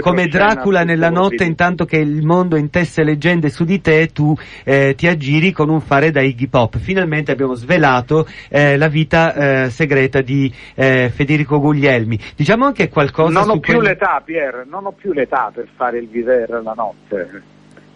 Come 0.00 0.26
Dracula 0.28 0.82
nella 0.82 1.10
notte, 1.10 1.44
intanto 1.44 1.84
che 1.84 1.98
il 1.98 2.24
mondo 2.24 2.56
intesse 2.56 3.04
leggende 3.04 3.50
su 3.50 3.64
di 3.64 3.80
te, 3.80 4.08
tu 4.08 4.34
eh, 4.64 4.94
ti 4.96 5.06
aggiri 5.06 5.52
con 5.52 5.68
un 5.68 5.80
fare 5.80 6.10
da 6.10 6.22
Iggy 6.22 6.46
Pop. 6.46 6.78
Finalmente 6.78 7.30
abbiamo 7.30 7.54
svelato 7.54 8.26
eh, 8.48 8.76
la 8.76 8.88
vita 8.88 9.34
eh, 9.64 9.70
segreta 9.70 10.22
di 10.22 10.52
eh, 10.74 11.10
Federico 11.14 11.60
Guglielmi. 11.60 12.18
Diciamo 12.34 12.64
anche 12.64 12.88
qualcosa 12.88 13.38
Non 13.38 13.50
ho 13.50 13.60
più 13.60 13.74
quel... 13.74 13.88
l'età, 13.88 14.22
Pier, 14.24 14.64
non 14.68 14.86
ho 14.86 14.92
più 14.92 15.12
l'età 15.12 15.50
per 15.54 15.68
fare 15.76 15.98
il 15.98 16.08
viver 16.08 16.48
la 16.48 16.74
notte. 16.74 17.42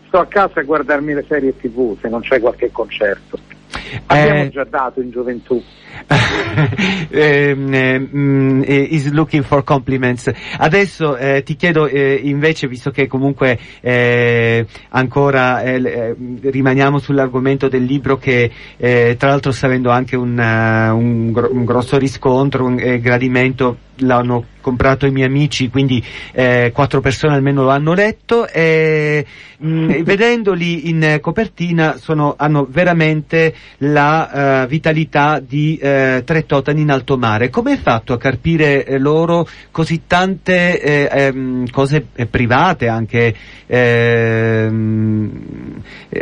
Sto 0.07 0.19
a 0.19 0.27
casa 0.27 0.61
a 0.61 0.63
guardarmi 0.63 1.15
le 1.15 1.25
serie 1.27 1.57
tv 1.57 1.99
se 2.01 2.09
non 2.09 2.21
c'è 2.21 2.39
qualche 2.39 2.71
concerto. 2.71 3.39
Abbiamo 4.07 4.43
eh, 4.43 4.49
già 4.51 4.65
dato 4.65 5.01
in 5.01 5.11
gioventù. 5.11 5.63
Mm, 7.13 8.63
is 8.65 9.11
looking 9.11 9.43
for 9.45 9.65
compliments. 9.65 10.31
Adesso 10.59 11.17
eh, 11.17 11.43
ti 11.43 11.57
chiedo 11.57 11.87
eh, 11.87 12.21
invece, 12.23 12.67
visto 12.69 12.91
che 12.91 13.07
comunque 13.07 13.59
eh, 13.81 14.67
ancora 14.91 15.63
eh, 15.63 15.83
eh, 15.83 16.17
rimaniamo 16.43 16.99
sull'argomento 16.99 17.69
del 17.69 17.85
libro 17.85 18.19
che 18.19 18.51
tra 18.77 19.29
l'altro 19.29 19.53
sta 19.53 19.67
avendo 19.67 19.91
anche 19.91 20.17
un, 20.17 20.39
un, 20.39 21.49
un 21.51 21.65
grosso 21.65 21.99
riscontro, 21.99 22.65
un 22.65 22.77
gradimento 23.01 23.77
l'hanno 24.01 24.45
comprato 24.61 25.07
i 25.07 25.11
miei 25.11 25.27
amici, 25.27 25.71
quindi 25.71 26.05
eh, 26.33 26.71
quattro 26.73 27.01
persone 27.01 27.35
almeno 27.35 27.63
lo 27.63 27.71
hanno 27.71 27.95
letto 27.95 28.47
e 28.47 29.25
mh, 29.57 29.69
mm, 29.69 29.91
vedendoli 30.05 30.89
in 30.89 31.19
copertina 31.21 31.97
sono, 31.97 32.35
hanno 32.37 32.67
veramente 32.69 33.55
la 33.79 34.63
uh, 34.65 34.67
vitalità 34.69 35.41
di 35.41 35.79
uh, 35.81 36.23
tre 36.25 36.45
totani 36.47 36.83
in 36.83 36.91
alto 36.91 37.17
mare. 37.17 37.51
Come 37.51 37.73
hai 37.73 37.79
fatto 37.79 38.13
a 38.13 38.19
carpire 38.19 38.85
eh, 38.85 38.99
loro 38.99 39.47
così 39.71 40.03
tante 40.07 40.81
eh, 40.81 41.09
ehm, 41.11 41.71
cose 41.71 42.07
eh, 42.15 42.27
private, 42.27 42.89
anche, 42.89 43.35
ehm, 43.67 45.31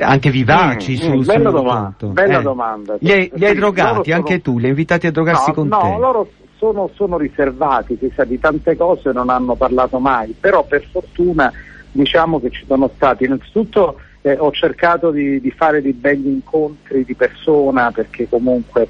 anche 0.01 0.31
vivaci? 0.31 0.93
Mm, 0.93 0.97
su, 0.97 1.13
mm, 1.13 1.25
bella 1.25 1.51
domanda. 1.51 2.07
Bella 2.07 2.41
domanda. 2.41 2.97
Li 3.01 3.13
hai, 3.13 3.31
li 3.35 3.47
hai 3.47 3.55
drogati, 3.55 4.11
sono... 4.11 4.17
anche 4.17 4.41
tu, 4.41 4.59
li 4.59 4.65
hai 4.65 4.71
invitati 4.71 5.07
a 5.07 5.11
drogarsi 5.11 5.49
no, 5.49 5.55
con 5.55 5.69
no, 5.69 5.79
te? 5.79 5.89
No, 5.89 5.99
loro 5.99 6.29
sono, 6.59 6.91
sono 6.95 7.17
riservati, 7.17 7.97
si 7.99 8.13
sa, 8.15 8.25
di 8.25 8.39
tante 8.39 8.77
cose 8.77 9.13
non 9.13 9.31
hanno 9.31 9.55
parlato 9.55 9.99
mai, 9.99 10.35
però 10.39 10.65
per 10.65 10.85
fortuna 10.91 11.51
diciamo 11.91 12.41
che 12.41 12.51
ci 12.51 12.65
sono 12.67 12.91
stati. 12.95 13.25
Innanzitutto 13.25 13.99
eh, 14.23 14.37
ho 14.39 14.51
cercato 14.51 15.11
di, 15.11 15.41
di, 15.41 15.51
fare 15.51 15.81
dei 15.81 15.93
begli 15.93 16.27
incontri 16.27 17.05
di 17.05 17.15
persona 17.15 17.91
perché 17.93 18.29
comunque 18.29 18.87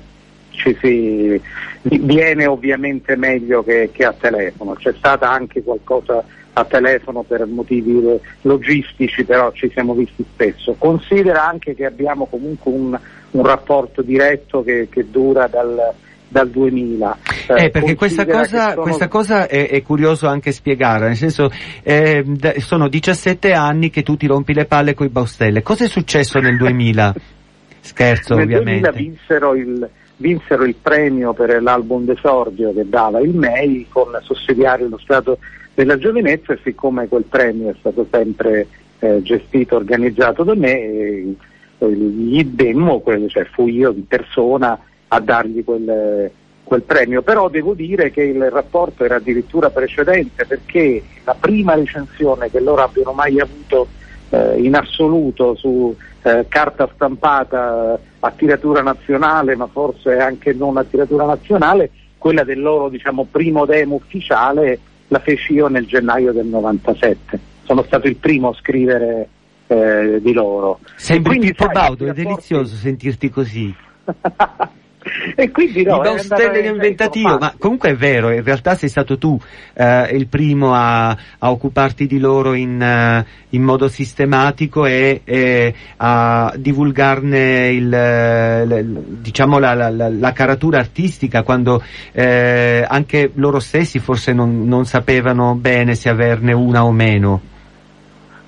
ci 0.50 0.76
si 0.81 1.40
viene 1.83 2.46
ovviamente 2.46 3.14
meglio 3.14 3.62
che, 3.62 3.90
che 3.92 4.04
a 4.04 4.12
telefono, 4.12 4.72
c'è 4.72 4.92
stata 4.96 5.31
anche 5.31 5.62
qualcosa 5.62 6.24
a 6.54 6.64
telefono 6.64 7.22
per 7.22 7.46
motivi 7.46 8.02
logistici, 8.42 9.24
però 9.24 9.52
ci 9.52 9.70
siamo 9.70 9.94
visti 9.94 10.24
spesso. 10.33 10.74
Considera 10.76 11.46
anche 11.46 11.74
che 11.76 11.85
abbiamo 11.85 12.26
comunque 12.26 12.72
un, 12.72 12.98
un 13.31 13.44
rapporto 13.44 14.02
diretto 14.02 14.64
che, 14.64 14.88
che 14.90 15.09
dura 15.09 15.46
dal, 15.46 15.94
dal 16.28 16.48
2000. 16.48 17.18
Eh, 17.48 17.64
eh 17.64 17.70
perché 17.70 17.94
questa 17.94 18.26
cosa, 18.26 18.70
sono... 18.70 18.82
questa 18.82 19.08
cosa 19.08 19.48
è, 19.48 19.68
è, 19.68 19.82
curioso 19.82 20.28
anche 20.28 20.52
spiegare, 20.52 21.06
nel 21.06 21.16
senso 21.16 21.50
eh, 21.82 22.24
sono 22.58 22.88
17 22.88 23.52
anni 23.52 23.90
che 23.90 24.02
tu 24.02 24.16
ti 24.16 24.26
rompi 24.26 24.52
le 24.52 24.66
palle 24.66 24.94
con 24.94 25.06
i 25.06 25.10
Baustelle. 25.10 25.62
Cosa 25.62 25.84
è 25.84 25.88
successo 25.88 26.38
nel 26.38 26.56
2000? 26.56 27.14
Scherzo 27.80 28.34
nel 28.34 28.44
ovviamente. 28.44 28.90
Nel 28.90 28.92
2000 28.92 29.10
vinsero 29.10 29.54
il, 29.54 29.90
vinsero 30.16 30.64
il 30.64 30.74
premio 30.80 31.32
per 31.32 31.62
l'album 31.62 32.04
d'esordio 32.04 32.72
che 32.74 32.88
dava 32.88 33.20
il 33.20 33.34
MEI 33.34 33.86
con 33.88 34.18
sussidiario 34.22 34.84
dello 34.84 34.98
Stato 34.98 35.38
della 35.74 35.96
Giovinezza 35.96 36.52
e 36.52 36.58
siccome 36.62 37.06
quel 37.08 37.24
premio 37.24 37.70
è 37.70 37.74
stato 37.78 38.06
sempre 38.10 38.66
eh, 38.98 39.22
gestito, 39.22 39.76
organizzato 39.76 40.42
da 40.42 40.54
me, 40.56 40.72
eh, 40.72 41.34
gli 41.78 42.42
demmo, 42.44 43.00
cioè 43.28 43.44
fui 43.44 43.76
io 43.76 43.92
di 43.92 44.04
persona 44.06 44.78
a 45.08 45.20
dargli 45.20 45.64
quel, 45.64 46.30
quel 46.64 46.82
premio, 46.82 47.22
però 47.22 47.48
devo 47.48 47.74
dire 47.74 48.10
che 48.10 48.22
il 48.22 48.50
rapporto 48.50 49.04
era 49.04 49.16
addirittura 49.16 49.70
precedente 49.70 50.44
perché 50.44 51.02
la 51.24 51.34
prima 51.34 51.74
recensione 51.74 52.50
che 52.50 52.60
loro 52.60 52.82
abbiano 52.82 53.12
mai 53.12 53.40
avuto 53.40 53.88
eh, 54.30 54.60
in 54.60 54.74
assoluto 54.74 55.54
su 55.56 55.96
eh, 56.22 56.46
carta 56.48 56.88
stampata 56.94 57.98
a 58.20 58.30
tiratura 58.32 58.82
nazionale, 58.82 59.56
ma 59.56 59.66
forse 59.66 60.18
anche 60.18 60.52
non 60.52 60.76
a 60.76 60.84
tiratura 60.84 61.24
nazionale, 61.24 61.90
quella 62.18 62.44
del 62.44 62.60
loro 62.60 62.88
diciamo, 62.88 63.26
primo 63.30 63.64
demo 63.64 63.94
ufficiale 63.94 64.78
la 65.08 65.20
feci 65.20 65.54
io 65.54 65.68
nel 65.68 65.86
gennaio 65.86 66.32
del 66.32 66.46
97. 66.46 67.38
Sono 67.62 67.82
stato 67.82 68.06
il 68.06 68.16
primo 68.16 68.50
a 68.50 68.54
scrivere 68.54 69.28
eh, 69.66 70.18
di 70.20 70.32
loro. 70.32 70.80
Sembri 70.96 71.38
Pippo 71.38 71.66
Baudo, 71.68 72.06
è 72.06 72.12
delizioso 72.12 72.74
sentirti 72.74 73.30
così. 73.30 73.74
e 75.34 75.50
quindi 75.50 75.84
no, 75.84 75.96
I 75.96 76.00
Baustelli 76.00 76.66
inventativo, 76.66 77.38
ma 77.38 77.54
comunque 77.58 77.90
è 77.90 77.94
vero, 77.94 78.30
in 78.30 78.42
realtà 78.42 78.74
sei 78.74 78.88
stato 78.88 79.18
tu 79.18 79.38
eh, 79.74 80.08
il 80.12 80.26
primo 80.26 80.74
a, 80.74 81.08
a, 81.10 81.50
occuparti 81.50 82.06
di 82.06 82.18
loro 82.18 82.54
in, 82.54 82.80
uh, 82.80 83.24
in 83.50 83.62
modo 83.62 83.88
sistematico 83.88 84.86
e, 84.86 85.22
e, 85.24 85.74
a 85.96 86.52
divulgarne 86.56 87.68
il, 87.68 87.88
le, 87.88 88.84
diciamo 88.84 89.58
la, 89.58 89.74
la, 89.74 89.90
la, 89.90 90.08
la, 90.08 90.32
caratura 90.32 90.78
artistica 90.78 91.42
quando 91.42 91.82
eh, 92.12 92.84
anche 92.86 93.30
loro 93.34 93.60
stessi 93.60 93.98
forse 93.98 94.32
non, 94.32 94.66
non 94.66 94.84
sapevano 94.84 95.54
bene 95.54 95.94
se 95.94 96.08
averne 96.08 96.52
una 96.52 96.84
o 96.84 96.92
meno. 96.92 97.40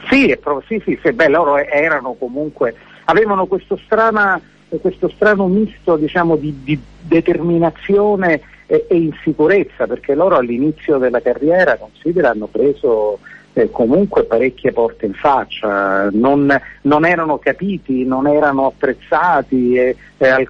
Sì, 0.08 0.36
sì, 0.66 0.82
sì, 0.84 0.98
sì 1.02 1.12
beh, 1.12 1.28
loro 1.28 1.56
erano 1.56 2.14
comunque, 2.18 2.74
avevano 3.04 3.46
questo, 3.46 3.78
strana, 3.84 4.40
questo 4.78 5.08
strano 5.08 5.46
misto 5.46 5.96
diciamo, 5.96 6.36
di, 6.36 6.54
di, 6.62 6.78
determinazione 7.02 8.40
e, 8.66 8.86
e, 8.88 8.96
insicurezza, 8.96 9.86
perché 9.86 10.14
loro 10.14 10.36
all'inizio 10.36 10.98
della 10.98 11.20
carriera, 11.20 11.76
considera, 11.76 12.30
hanno 12.30 12.46
preso 12.46 13.18
eh, 13.52 13.70
comunque 13.70 14.24
parecchie 14.24 14.72
porte 14.72 15.06
in 15.06 15.14
faccia, 15.14 16.08
non, 16.12 16.56
non, 16.82 17.04
erano 17.04 17.38
capiti, 17.38 18.04
non 18.04 18.28
erano 18.28 18.66
apprezzati, 18.66 19.74
e, 19.74 19.96
e, 20.16 20.46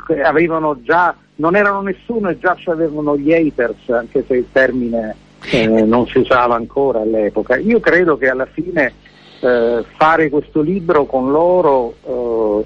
già, 0.82 1.14
non 1.36 1.56
erano 1.56 1.80
nessuno 1.80 2.28
e 2.28 2.38
già 2.38 2.56
avevano 2.66 3.16
gli 3.16 3.32
haters, 3.32 3.88
anche 3.88 4.24
se 4.26 4.36
il 4.36 4.46
termine 4.52 5.16
eh, 5.50 5.66
non 5.66 6.06
si 6.06 6.18
usava 6.18 6.54
ancora 6.54 7.00
all'epoca. 7.00 7.56
Io 7.56 7.80
credo 7.80 8.18
che 8.18 8.28
alla 8.28 8.46
fine 8.46 8.92
eh, 9.40 9.84
fare 9.96 10.28
questo 10.28 10.60
libro 10.60 11.06
con 11.06 11.30
loro 11.30 11.94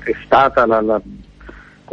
eh, 0.02 0.10
è 0.10 0.14
stata 0.24 0.66
la, 0.66 0.80
la, 0.80 1.00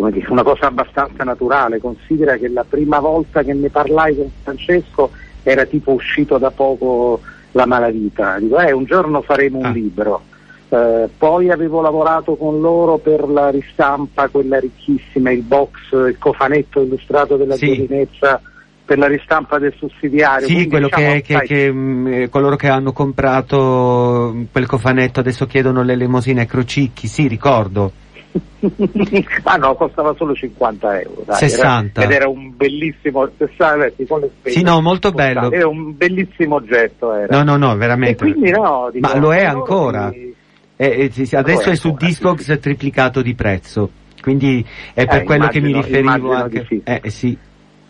dire, 0.10 0.28
una 0.30 0.44
cosa 0.44 0.68
abbastanza 0.68 1.24
naturale, 1.24 1.80
considera 1.80 2.38
che 2.38 2.48
la 2.48 2.66
prima 2.68 3.00
volta 3.00 3.44
che 3.44 3.54
ne 3.54 3.70
parlai 3.70 4.16
con 4.16 4.32
Francesco 4.42 5.12
era 5.44 5.66
tipo 5.66 5.92
uscito 5.92 6.38
da 6.38 6.52
poco 6.52 7.20
la 7.52 7.66
malavita, 7.66 8.40
dico 8.40 8.60
eh, 8.60 8.72
un 8.72 8.86
giorno 8.86 9.22
faremo 9.22 9.60
un 9.60 9.66
ah. 9.66 9.72
libro. 9.72 10.22
Eh, 10.70 11.10
poi 11.18 11.52
avevo 11.52 11.82
lavorato 11.82 12.36
con 12.36 12.62
loro 12.62 12.98
per 12.98 13.28
la 13.28 13.50
ristampa, 13.50 14.30
quella 14.30 14.58
ricchissima, 14.58 15.30
il 15.32 15.42
box, 15.42 15.92
il 15.92 16.16
cofanetto 16.18 16.82
illustrato 16.82 17.36
della 17.36 17.56
sì. 17.56 17.68
giovinezza 17.68 18.42
per 18.86 18.98
la 18.98 19.08
ristampa 19.08 19.60
del 19.60 19.74
sussidiario. 19.78 20.48
Sì, 20.48 20.68
quello 20.68 20.88
diciamo, 20.88 21.14
che, 21.14 21.22
che, 21.22 21.40
che 21.42 21.72
mh, 21.72 21.78
mm, 21.78 22.24
coloro 22.30 22.56
che 22.56 22.68
hanno 22.68 22.94
comprato 22.94 24.36
quel 24.52 24.66
cofanetto 24.66 25.20
adesso 25.20 25.46
chiedono 25.46 25.84
le 25.84 25.96
lemosine 25.96 26.46
crocicchi, 26.46 27.08
sì, 27.08 27.28
ricordo. 27.28 27.92
ah 29.44 29.56
no, 29.58 29.76
costava 29.76 30.14
solo 30.16 30.34
50 30.34 31.02
euro. 31.02 31.24
Dai, 31.26 31.38
60. 31.38 32.02
Era, 32.02 32.10
ed 32.10 32.16
era 32.16 32.30
un 32.30 32.56
bellissimo, 32.56 33.30
60, 33.38 33.92
con 34.08 34.22
le 34.22 34.30
spese, 34.38 34.58
sì, 34.58 34.64
no, 34.64 34.82
molto 34.82 35.12
bello. 35.12 35.52
Era 35.52 35.68
un 35.68 35.96
bellissimo 35.96 36.56
oggetto. 36.56 37.14
Era. 37.14 37.38
No, 37.38 37.44
no, 37.44 37.58
no, 37.58 37.76
veramente. 37.76 38.24
Quindi 38.24 38.52
no, 38.52 38.90
dico, 38.92 39.08
Ma 39.08 39.18
lo 39.18 39.34
è 39.34 39.44
ancora. 39.44 40.10
Di... 40.10 40.34
Eh, 40.76 41.12
eh, 41.14 41.38
adesso 41.38 41.70
è, 41.70 41.74
è 41.74 41.76
su 41.76 41.94
Discogs 41.94 42.46
sì. 42.46 42.60
triplicato 42.60 43.22
di 43.22 43.36
prezzo. 43.36 43.90
Quindi 44.22 44.66
è 44.94 45.06
per 45.06 45.22
eh, 45.22 45.24
quello 45.24 45.44
immagino, 45.44 45.66
che 45.66 45.74
mi 45.74 45.82
riferivo 45.82 46.32
anche. 46.32 46.66
Sì. 46.68 46.82
Eh, 46.84 47.10
sì. 47.10 47.38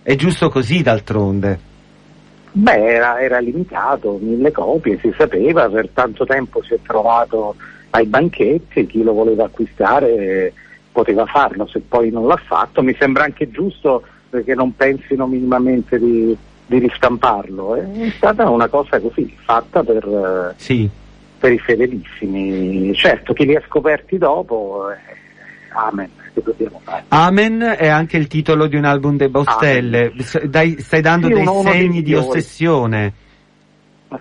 È 0.04 0.16
giusto 0.16 0.50
così 0.50 0.82
d'altronde. 0.82 1.70
Beh, 2.54 2.86
era, 2.86 3.22
era, 3.22 3.40
limitato, 3.40 4.18
mille 4.22 4.52
copie, 4.52 4.98
si 5.00 5.14
sapeva, 5.18 5.70
per 5.70 5.90
tanto 5.94 6.26
tempo 6.26 6.62
si 6.64 6.74
è 6.74 6.80
trovato 6.86 7.56
ai 7.92 8.06
banchetti, 8.06 8.86
chi 8.88 9.04
lo 9.04 9.14
voleva 9.14 9.46
acquistare 9.46 10.54
poteva 10.92 11.26
farlo, 11.26 11.68
se 11.68 11.80
poi 11.80 12.10
non 12.10 12.28
l'ha 12.28 12.40
fatto 12.44 12.84
mi 12.84 12.96
sembra 13.00 13.24
anche 13.24 13.50
giusto 13.50 14.04
perché 14.30 14.56
non 14.56 14.76
pensino 14.76 15.28
minimamente 15.28 16.00
di, 16.00 16.36
di 16.66 16.80
ristamparlo, 16.80 17.76
è 17.76 18.10
stata 18.16 18.50
una 18.50 18.68
cosa 18.68 19.00
così, 19.00 19.36
fatta 19.44 19.84
per, 19.84 20.54
sì. 20.58 20.90
per 21.38 21.52
i 21.52 21.60
fedelissimi. 21.60 22.94
Certo, 22.96 23.34
chi 23.34 23.46
li 23.46 23.56
ha 23.56 23.64
scoperti 23.68 24.18
dopo, 24.18 24.90
eh, 24.90 25.16
amen 25.74 26.10
che 26.34 26.42
dobbiamo 26.44 26.80
fare. 26.84 27.04
Amen 27.10 27.60
è 27.78 27.88
anche 27.88 28.16
il 28.16 28.28
titolo 28.28 28.68
di 28.68 28.78
un 28.78 28.86
album 28.86 29.18
dei 29.18 29.28
Baustelle, 29.28 30.14
Dai, 30.46 30.78
stai 30.80 31.02
dando 31.02 31.28
sì, 31.28 31.34
dei 31.34 31.46
segni 31.64 32.02
di 32.02 32.16
ossessione. 32.16 33.14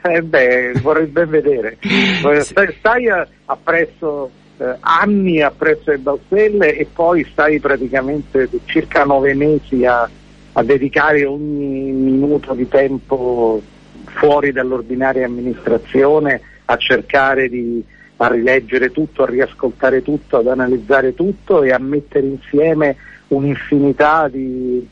Eh 0.02 0.22
beh, 0.22 0.72
vorrei 0.82 1.06
ben 1.06 1.28
vedere. 1.28 1.78
stai, 2.42 2.74
stai 2.78 3.06
appresso 3.46 4.30
eh, 4.60 4.76
anni 4.80 5.40
appresso 5.40 5.90
le 5.90 5.98
Baustelle 5.98 6.76
e 6.76 6.86
poi 6.92 7.26
stai 7.32 7.58
praticamente 7.58 8.48
circa 8.66 9.04
nove 9.04 9.34
mesi 9.34 9.86
a, 9.86 10.08
a 10.52 10.62
dedicare 10.62 11.24
ogni 11.24 11.90
minuto 11.92 12.52
di 12.52 12.68
tempo 12.68 13.60
fuori 14.04 14.52
dall'ordinaria 14.52 15.24
amministrazione 15.24 16.40
a 16.66 16.76
cercare 16.76 17.48
di 17.48 17.82
a 18.22 18.28
rileggere 18.28 18.90
tutto, 18.90 19.22
a 19.22 19.26
riascoltare 19.26 20.02
tutto, 20.02 20.36
ad 20.36 20.46
analizzare 20.46 21.14
tutto 21.14 21.62
e 21.62 21.70
a 21.70 21.78
mettere 21.78 22.26
insieme 22.26 22.96
un'infinità 23.28 24.28
di 24.28 24.86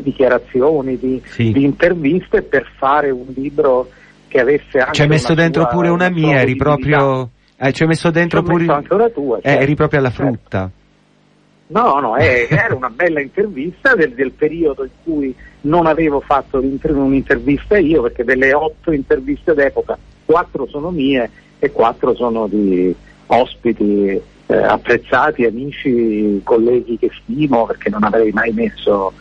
dichiarazioni, 0.00 0.98
di, 0.98 1.22
sì. 1.24 1.50
di 1.50 1.64
interviste 1.64 2.42
per 2.42 2.70
fare 2.76 3.08
un 3.08 3.24
libro 3.34 3.88
che 4.32 4.40
avesse 4.40 4.78
anche... 4.78 4.94
Ci 4.94 5.02
hai 5.02 5.08
messo 5.08 5.34
dentro 5.34 5.66
pure 5.66 5.90
una, 5.90 6.08
mia, 6.08 6.40
eri 6.40 6.56
proprio... 6.56 7.28
Eh, 7.58 7.72
ci 7.72 7.82
hai 7.82 7.88
messo 7.88 8.10
dentro 8.10 8.42
pure... 8.42 8.64
Messo 8.64 8.72
anche 8.72 8.94
una 8.94 9.08
tua. 9.10 9.36
Eh, 9.38 9.42
certo. 9.42 9.62
eri 9.62 9.74
proprio 9.74 10.00
alla 10.00 10.10
certo. 10.10 10.24
frutta. 10.24 10.70
No, 11.66 12.00
no, 12.00 12.16
è, 12.16 12.46
era 12.50 12.74
una 12.74 12.88
bella 12.88 13.20
intervista 13.20 13.94
del, 13.94 14.14
del, 14.14 14.32
periodo 14.32 14.84
in 14.84 14.90
cui 15.04 15.34
non 15.62 15.86
avevo 15.86 16.20
fatto 16.20 16.58
un'intervista 16.58 17.76
io, 17.76 18.02
perché 18.02 18.24
delle 18.24 18.54
otto 18.54 18.90
interviste 18.90 19.52
d'epoca, 19.52 19.98
quattro 20.24 20.66
sono 20.66 20.90
mie 20.90 21.30
e 21.58 21.70
quattro 21.70 22.14
sono 22.14 22.46
di 22.46 22.94
ospiti 23.26 24.20
eh, 24.46 24.56
apprezzati, 24.56 25.44
amici, 25.44 26.40
colleghi 26.42 26.98
che 26.98 27.10
stimo 27.22 27.66
perché 27.66 27.90
non 27.90 28.02
avrei 28.02 28.32
mai 28.32 28.52
messo 28.52 29.12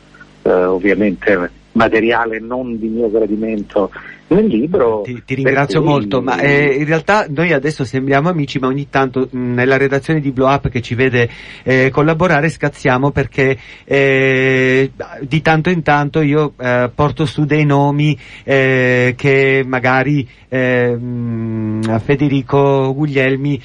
eh, 0.41 0.52
ovviamente 0.52 1.52
materiale 1.74 2.39
non 2.39 2.78
di 2.78 2.88
mio 2.88 3.10
gradimento 3.10 3.91
nel 4.36 4.48
libro. 4.48 5.02
Ti, 5.04 5.24
ti 5.26 5.36
ringrazio 5.36 5.82
cui... 5.82 5.89
molto, 5.89 6.22
ma 6.22 6.39
eh, 6.39 6.76
in 6.76 6.86
realtà 6.86 7.26
noi 7.30 7.54
adesso 7.54 7.84
sembriamo 7.84 8.30
amici, 8.30 8.60
ma 8.60 8.67
ogni 8.67 8.89
tanto 8.89 9.28
mh, 9.30 9.54
nella 9.54 9.78
redazione 9.78 10.20
di 10.20 10.32
Blow 10.32 10.50
Up 10.52 10.70
che 10.70 10.82
ci 10.82 10.96
vede 10.96 11.30
eh, 11.63 11.89
collaborare 11.91 12.50
scazziamo 12.50 13.12
perché 13.12 13.58
eh, 13.84 14.91
di 15.22 15.41
tanto 15.41 15.70
in 15.70 15.82
tanto 15.84 16.22
io 16.22 16.54
eh, 16.60 16.89
porto 16.94 17.26
su 17.26 17.46
dei 17.46 17.65
nomi 17.65 18.17
eh, 18.44 19.13
che 19.17 19.63
magari 19.65 20.28
eh, 20.48 20.96
mh, 20.96 22.00
Federico 22.00 22.94
Guglielmi 22.94 23.62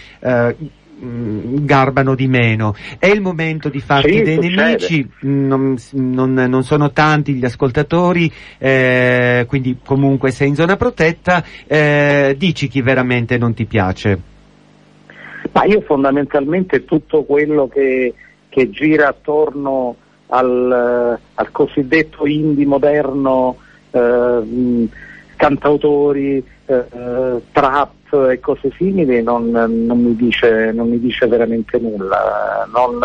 Mm, 0.99 1.67
garbano 1.67 2.15
di 2.15 2.27
meno. 2.27 2.75
È 2.99 3.07
il 3.07 3.21
momento 3.21 3.69
di 3.69 3.81
farti 3.81 4.13
sì, 4.17 4.23
dei 4.23 4.37
succede. 4.37 4.55
nemici, 4.55 5.11
non, 5.21 5.77
non, 5.93 6.33
non, 6.33 6.63
sono 6.63 6.91
tanti 6.91 7.35
gli 7.35 7.45
ascoltatori, 7.45 8.33
eh, 8.57 9.45
quindi 9.47 9.77
comunque 9.85 10.31
sei 10.31 10.49
in 10.49 10.55
zona 10.55 10.77
protetta, 10.77 11.45
eh, 11.67 12.35
dici 12.39 12.69
chi 12.69 12.81
veramente 12.81 13.37
non 13.37 13.53
ti 13.53 13.67
piace. 13.67 14.19
Ma 15.53 15.65
io 15.65 15.83
fondamentalmente 15.83 16.87
tutto 16.87 17.25
quello 17.25 17.69
che, 17.69 18.15
che 18.49 18.71
gira 18.71 19.09
attorno 19.09 19.97
al, 20.29 21.19
al, 21.35 21.51
cosiddetto 21.51 22.27
indie 22.27 22.65
moderno, 22.65 23.59
eh, 23.91 24.89
cantautori, 25.37 26.43
eh, 26.65 26.85
trap, 28.17 28.31
e 28.31 28.41
cose 28.41 28.73
simili 28.77 29.23
non, 29.23 29.51
non, 29.51 30.01
mi, 30.01 30.17
dice, 30.17 30.73
non 30.73 30.89
mi, 30.89 30.99
dice, 30.99 31.27
veramente 31.27 31.79
nulla. 31.79 32.67
Non, 32.73 32.99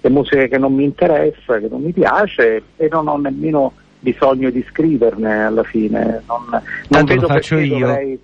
le 0.00 0.10
musiche 0.10 0.48
che 0.48 0.58
non 0.58 0.74
mi 0.74 0.84
interessa, 0.84 1.58
che 1.58 1.68
non 1.68 1.82
mi 1.82 1.92
piace 1.92 2.62
e 2.76 2.88
non 2.90 3.08
ho 3.08 3.16
nemmeno 3.16 3.72
bisogno 3.98 4.50
di 4.50 4.64
scriverne 4.68 5.44
alla 5.44 5.64
fine. 5.64 6.22
Non, 6.26 6.62
non 6.88 7.04
vedo 7.04 7.26
faccio 7.26 7.58
io. 7.58 7.78
Dovrei, 7.78 8.20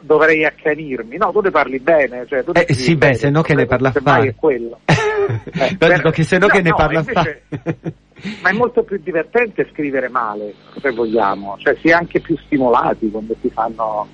dovrei 0.00 0.44
accanirmi. 0.44 1.16
No, 1.16 1.30
tu 1.32 1.40
ne 1.40 1.50
parli 1.50 1.78
bene. 1.78 2.24
Cioè, 2.26 2.44
tu 2.44 2.52
eh, 2.54 2.72
sì, 2.72 2.96
bene, 2.96 3.14
se 3.14 3.30
no 3.30 3.42
che 3.42 3.54
ne 3.54 3.66
parla 3.66 3.92
fare. 3.92 4.28
è 4.28 4.34
quello. 4.34 4.80
eh, 4.86 5.76
dico 5.76 6.10
che 6.10 6.22
se 6.22 6.38
no, 6.38 6.46
no 6.46 6.52
che 6.52 6.62
ne 6.62 6.70
no, 6.70 6.76
parla 6.76 7.00
invece, 7.00 7.42
ma 8.42 8.48
è 8.48 8.52
molto 8.52 8.82
più 8.82 8.98
divertente 9.02 9.68
scrivere 9.72 10.08
male, 10.08 10.54
se 10.80 10.90
vogliamo. 10.92 11.56
Cioè 11.58 11.76
si 11.80 11.88
è 11.88 11.92
anche 11.92 12.20
più 12.20 12.36
stimolati 12.38 13.10
quando 13.10 13.36
si 13.40 13.50
fanno 13.50 14.08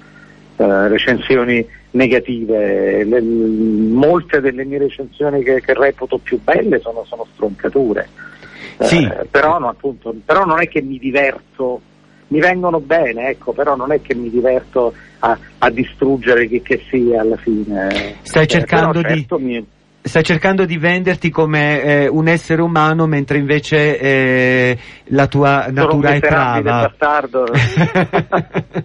eh, 0.56 0.88
recensioni 0.88 1.66
negative, 1.92 3.04
Le, 3.04 3.20
molte 3.20 4.40
delle 4.40 4.64
mie 4.64 4.78
recensioni 4.78 5.42
che, 5.42 5.60
che 5.60 5.74
reputo 5.74 6.18
più 6.18 6.40
belle 6.42 6.80
sono, 6.80 7.04
sono 7.04 7.26
stroncature. 7.32 8.08
Sì. 8.80 9.04
Eh, 9.04 9.26
però, 9.30 9.58
no, 9.58 9.68
appunto, 9.68 10.14
però, 10.24 10.44
non 10.44 10.60
è 10.60 10.68
che 10.68 10.82
mi 10.82 10.98
diverto, 10.98 11.80
mi 12.28 12.40
vengono 12.40 12.80
bene, 12.80 13.28
ecco, 13.28 13.52
però 13.52 13.76
non 13.76 13.92
è 13.92 14.00
che 14.00 14.14
mi 14.14 14.30
diverto 14.30 14.92
a, 15.20 15.38
a 15.58 15.70
distruggere 15.70 16.48
chi 16.48 16.62
che 16.62 16.82
sia 16.88 17.20
alla 17.20 17.36
fine. 17.36 18.16
Stai 18.22 18.44
eh, 18.44 18.48
cercando 18.48 19.00
certo 19.00 19.36
di... 19.36 19.44
Mi, 19.44 19.66
Stai 20.06 20.22
cercando 20.22 20.66
di 20.66 20.76
venderti 20.76 21.30
come 21.30 21.80
eh, 21.80 22.08
un 22.08 22.28
essere 22.28 22.60
umano 22.60 23.06
mentre 23.06 23.38
invece 23.38 23.98
eh, 23.98 24.78
la 25.04 25.26
tua 25.28 25.68
natura 25.70 26.10
è 26.10 26.18
brava. 26.18 26.92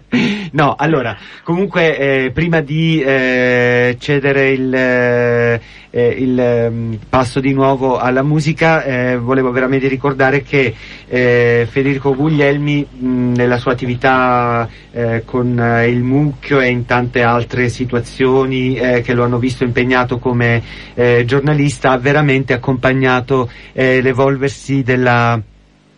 no, 0.52 0.74
allora, 0.76 1.16
comunque 1.42 1.98
eh, 1.98 2.30
prima 2.32 2.60
di 2.60 3.02
eh, 3.02 3.96
cedere 3.98 4.50
il, 4.50 4.74
eh, 4.74 5.60
il 5.90 6.68
um, 6.70 6.98
passo 7.08 7.40
di 7.40 7.52
nuovo 7.52 7.98
alla 7.98 8.22
musica, 8.22 8.82
eh, 8.84 9.16
volevo 9.16 9.50
veramente 9.50 9.88
ricordare 9.88 10.42
che 10.42 10.74
Federico 11.10 12.14
Guglielmi 12.14 12.86
mh, 12.88 13.32
nella 13.32 13.58
sua 13.58 13.72
attività 13.72 14.68
con 15.24 15.82
il 15.86 16.02
mucchio 16.02 16.60
e 16.60 16.68
in 16.68 16.84
tante 16.84 17.22
altre 17.22 17.68
situazioni 17.68 18.74
che 18.74 19.12
lo 19.14 19.24
hanno 19.24 19.38
visto 19.38 19.64
impegnato 19.64 20.18
come 20.18 20.62
eh, 20.94 21.24
giornalista 21.24 21.92
ha 21.92 21.98
veramente 21.98 22.52
accompagnato 22.52 23.50
eh, 23.72 24.00
l'evolversi 24.00 24.82
della 24.82 25.40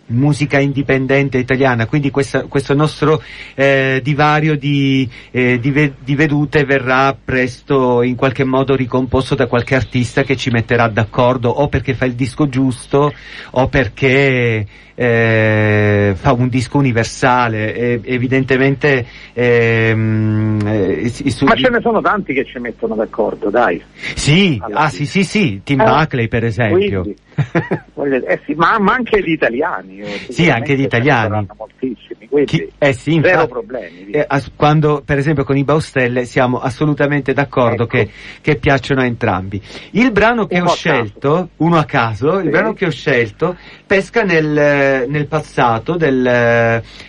musica 0.07 0.59
indipendente 0.59 1.39
italiana, 1.39 1.87
quindi 1.87 2.11
questa, 2.11 2.45
questo 2.45 2.75
nostro 2.75 3.23
eh, 3.55 4.01
divario 4.03 4.57
di, 4.57 5.09
eh, 5.31 5.59
di, 5.59 5.93
di, 5.99 6.15
vedute 6.15 6.65
verrà 6.65 7.17
presto 7.23 8.03
in 8.03 8.17
qualche 8.17 8.45
modo 8.45 8.75
ricomposto 8.75 9.35
da 9.35 9.47
qualche 9.47 9.75
artista 9.75 10.23
che 10.23 10.37
ci 10.37 10.51
metterà 10.51 10.89
d'accordo 10.89 11.49
o 11.49 11.69
perché 11.69 11.95
fa 11.95 12.05
il 12.05 12.15
disco 12.15 12.49
giusto 12.49 13.13
o 13.51 13.69
perché 13.69 14.67
eh, 14.95 16.13
fa 16.15 16.33
un 16.33 16.49
disco 16.49 16.79
universale, 16.79 17.75
e, 17.75 18.01
evidentemente... 18.05 19.07
Ehm, 19.33 20.61
eh, 20.65 21.09
su... 21.09 21.45
Ma 21.45 21.55
ce 21.55 21.71
ne 21.71 21.81
sono 21.81 22.01
tanti 22.01 22.33
che 22.35 22.45
ci 22.45 22.59
mettono 22.59 22.95
d'accordo, 22.95 23.51
dai. 23.51 23.83
Sì, 24.15 24.61
ah, 24.73 24.89
sì, 24.89 25.07
sì, 25.07 25.25
sì, 25.25 25.61
Tim 25.65 25.81
eh, 25.81 25.85
Buckley 25.85 26.29
per 26.29 26.45
esempio. 26.45 27.03
Quindi, 27.03 27.21
eh 28.27 28.41
sì, 28.45 28.55
ma, 28.55 28.79
ma, 28.79 28.95
anche 28.95 29.21
di 29.23 29.33
italiani. 29.33 30.03
Sì, 30.29 30.49
anche 30.51 30.75
di 30.75 30.83
italiani. 30.83 31.47
Moltissimi, 31.57 32.29
quindi 32.29 32.51
Chi, 32.51 32.73
eh 32.79 32.93
sì, 32.93 33.15
infatti, 33.15 33.35
zero 33.35 33.47
problemi. 33.47 34.11
Eh, 34.11 34.27
quando 34.57 35.03
per 35.05 35.19
esempio 35.19 35.45
con 35.45 35.57
i 35.57 35.65
Baustelle 35.65 36.25
siamo 36.25 36.59
assolutamente 36.61 37.33
d'accordo 37.33 37.85
ecco. 37.85 37.97
che, 37.97 38.11
che, 38.41 38.57
piacciono 38.57 39.01
a 39.01 39.05
entrambi. 39.05 39.61
Il 39.93 40.13
brano 40.13 40.47
che 40.47 40.61
uno 40.61 40.71
ho 40.71 40.75
scelto, 40.75 41.51
uno 41.59 41.77
a 41.79 41.85
caso, 41.85 42.39
sì. 42.39 42.45
il 42.45 42.51
brano 42.51 42.73
che 42.73 42.87
ho 42.87 42.91
scelto 42.91 43.57
pesca 43.87 44.23
nel 44.23 45.07
nel 45.09 45.27
passato 45.27 45.97
del, 45.97 46.27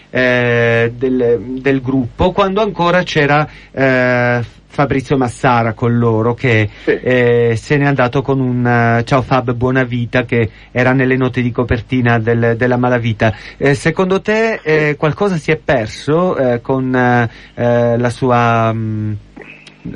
eh, 0.10 0.94
del, 0.96 1.40
del, 1.60 1.82
gruppo 1.82 2.32
quando 2.32 2.62
ancora 2.62 3.04
c'era 3.04 3.48
eh, 3.72 4.42
Fabrizio 4.74 5.18
Massara 5.18 5.74
con 5.74 5.96
loro 6.00 6.34
che 6.34 6.68
sì. 6.84 6.92
eh, 6.92 7.56
se 7.56 7.78
n'è 7.78 7.86
andato 7.86 8.24
con 8.24 8.40
un 8.40 8.98
uh, 9.00 9.04
Ciao 9.04 9.22
Fab 9.22 9.54
Buona 9.54 9.84
Vita 9.84 10.24
che 10.24 10.50
era 10.72 10.94
nelle 10.94 11.16
note 11.16 11.44
di 11.44 11.52
copertina 11.52 12.18
del, 12.18 12.56
della 12.58 12.78
Malavita. 12.78 13.36
Eh, 13.56 13.76
secondo 13.76 14.20
te 14.20 14.62
eh, 14.64 14.96
qualcosa 14.98 15.38
si 15.38 15.52
è 15.52 15.58
perso 15.58 16.36
eh, 16.36 16.60
con 16.62 16.94
eh, 16.96 17.98
la 17.98 18.10
sua... 18.10 18.74
Mh, 18.74 18.80
mm, 18.80 19.14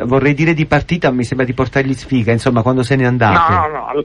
vorrei 0.04 0.36
dire 0.36 0.54
di 0.54 0.68
partita, 0.68 1.10
mi 1.12 1.24
sembra 1.24 1.46
di 1.46 1.54
portargli 1.54 1.94
sfiga, 1.94 2.32
insomma, 2.32 2.62
quando 2.62 2.84
se 2.84 2.96
n'è 2.96 3.06
andato. 3.06 3.54
No, 3.54 3.68
no, 3.68 3.92
no, 3.94 4.04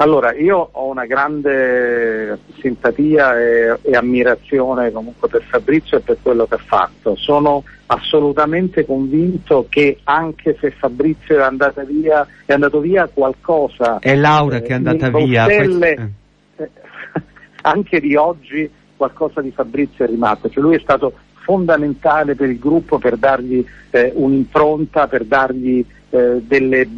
allora, 0.00 0.34
io 0.34 0.70
ho 0.72 0.86
una 0.88 1.04
grande 1.04 2.38
simpatia 2.58 3.38
e, 3.38 3.78
e, 3.82 3.92
ammirazione 3.94 4.90
comunque 4.90 5.28
per 5.28 5.42
Fabrizio 5.42 5.98
e 5.98 6.00
per 6.00 6.16
quello 6.22 6.46
che 6.46 6.54
ha 6.54 6.62
fatto. 6.64 7.16
Sono 7.16 7.64
assolutamente 7.84 8.86
convinto 8.86 9.66
che 9.68 9.98
anche 10.04 10.56
se 10.58 10.70
Fabrizio 10.70 11.44
è, 11.44 11.84
via, 11.84 12.26
è 12.46 12.54
andato 12.54 12.80
via 12.80 13.10
qualcosa... 13.12 13.98
È 13.98 14.16
Laura 14.16 14.56
eh, 14.56 14.62
che 14.62 14.68
è 14.68 14.76
andata 14.76 15.10
via. 15.10 15.44
Stelle, 15.44 16.12
eh, 16.56 16.70
anche 17.60 18.00
di 18.00 18.16
oggi 18.16 18.70
qualcosa 18.96 19.42
di 19.42 19.50
Fabrizio 19.50 20.06
è 20.06 20.08
rimasto. 20.08 20.48
Cioè 20.48 20.62
lui 20.62 20.76
è 20.76 20.80
stato 20.80 21.12
fondamentale 21.34 22.34
per 22.34 22.48
il 22.48 22.58
gruppo 22.58 22.96
per 22.96 23.18
dargli 23.18 23.62
eh, 23.90 24.12
un'impronta, 24.14 25.08
per 25.08 25.24
dargli 25.24 25.84
eh, 26.08 26.40
delle 26.42 26.88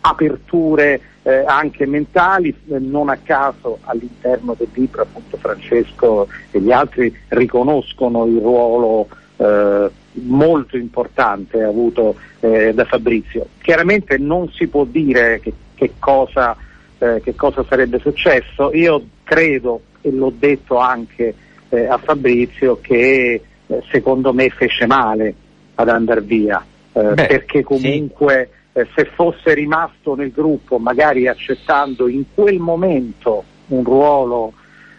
aperture 0.00 1.00
eh, 1.22 1.44
anche 1.46 1.86
mentali, 1.86 2.54
eh, 2.68 2.78
non 2.78 3.08
a 3.08 3.18
caso 3.22 3.78
all'interno 3.82 4.54
del 4.56 4.68
libro 4.72 5.02
appunto 5.02 5.36
Francesco 5.36 6.28
e 6.50 6.60
gli 6.60 6.72
altri 6.72 7.14
riconoscono 7.28 8.26
il 8.26 8.38
ruolo 8.38 9.08
eh, 9.36 9.90
molto 10.12 10.76
importante 10.76 11.62
avuto 11.62 12.16
eh, 12.40 12.72
da 12.72 12.84
Fabrizio. 12.84 13.46
Chiaramente 13.60 14.16
non 14.18 14.50
si 14.50 14.66
può 14.66 14.84
dire 14.84 15.40
che, 15.40 15.52
che, 15.74 15.92
cosa, 15.98 16.56
eh, 16.98 17.20
che 17.22 17.34
cosa, 17.34 17.64
sarebbe 17.68 17.98
successo, 17.98 18.74
io 18.74 19.04
credo 19.22 19.82
e 20.00 20.10
l'ho 20.10 20.32
detto 20.36 20.78
anche 20.78 21.34
eh, 21.68 21.86
a 21.86 21.98
Fabrizio 21.98 22.78
che 22.80 23.42
secondo 23.90 24.32
me 24.32 24.48
fece 24.48 24.86
male 24.86 25.34
ad 25.76 25.88
andare 25.88 26.22
via, 26.22 26.64
Beh, 26.92 27.14
perché 27.14 27.62
comunque... 27.62 28.48
Sì 28.50 28.58
eh, 28.72 28.86
se 28.94 29.04
fosse 29.04 29.54
rimasto 29.54 30.14
nel 30.14 30.30
gruppo, 30.30 30.78
magari 30.78 31.26
accettando 31.26 32.08
in 32.08 32.24
quel 32.32 32.58
momento 32.58 33.44
un 33.68 33.84
ruolo 33.84 34.52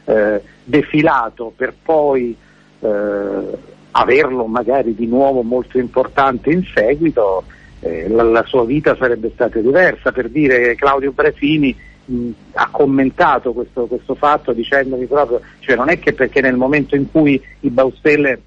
eh, 0.05 0.41
defilato 0.63 1.53
per 1.55 1.73
poi 1.81 2.35
eh, 2.79 3.57
averlo 3.91 4.45
magari 4.45 4.95
di 4.95 5.05
nuovo 5.05 5.41
molto 5.41 5.77
importante 5.77 6.51
in 6.51 6.63
seguito, 6.73 7.43
eh, 7.79 8.07
la, 8.07 8.23
la, 8.23 8.43
sua 8.45 8.65
vita 8.65 8.95
sarebbe 8.95 9.31
stata 9.33 9.59
diversa. 9.59 10.11
Per 10.11 10.29
dire 10.29 10.75
Claudio 10.75 11.11
Brasini 11.11 11.75
mh, 12.05 12.29
ha 12.53 12.69
commentato 12.71 13.53
questo, 13.53 13.85
questo, 13.85 14.15
fatto 14.15 14.53
dicendomi 14.53 15.05
proprio, 15.05 15.41
cioè 15.59 15.75
non 15.75 15.89
è 15.89 15.99
che 15.99 16.13
perché 16.13 16.41
nel 16.41 16.55
momento 16.55 16.95
in 16.95 17.09
cui 17.11 17.41
i 17.61 17.69
Baustelle 17.69 18.41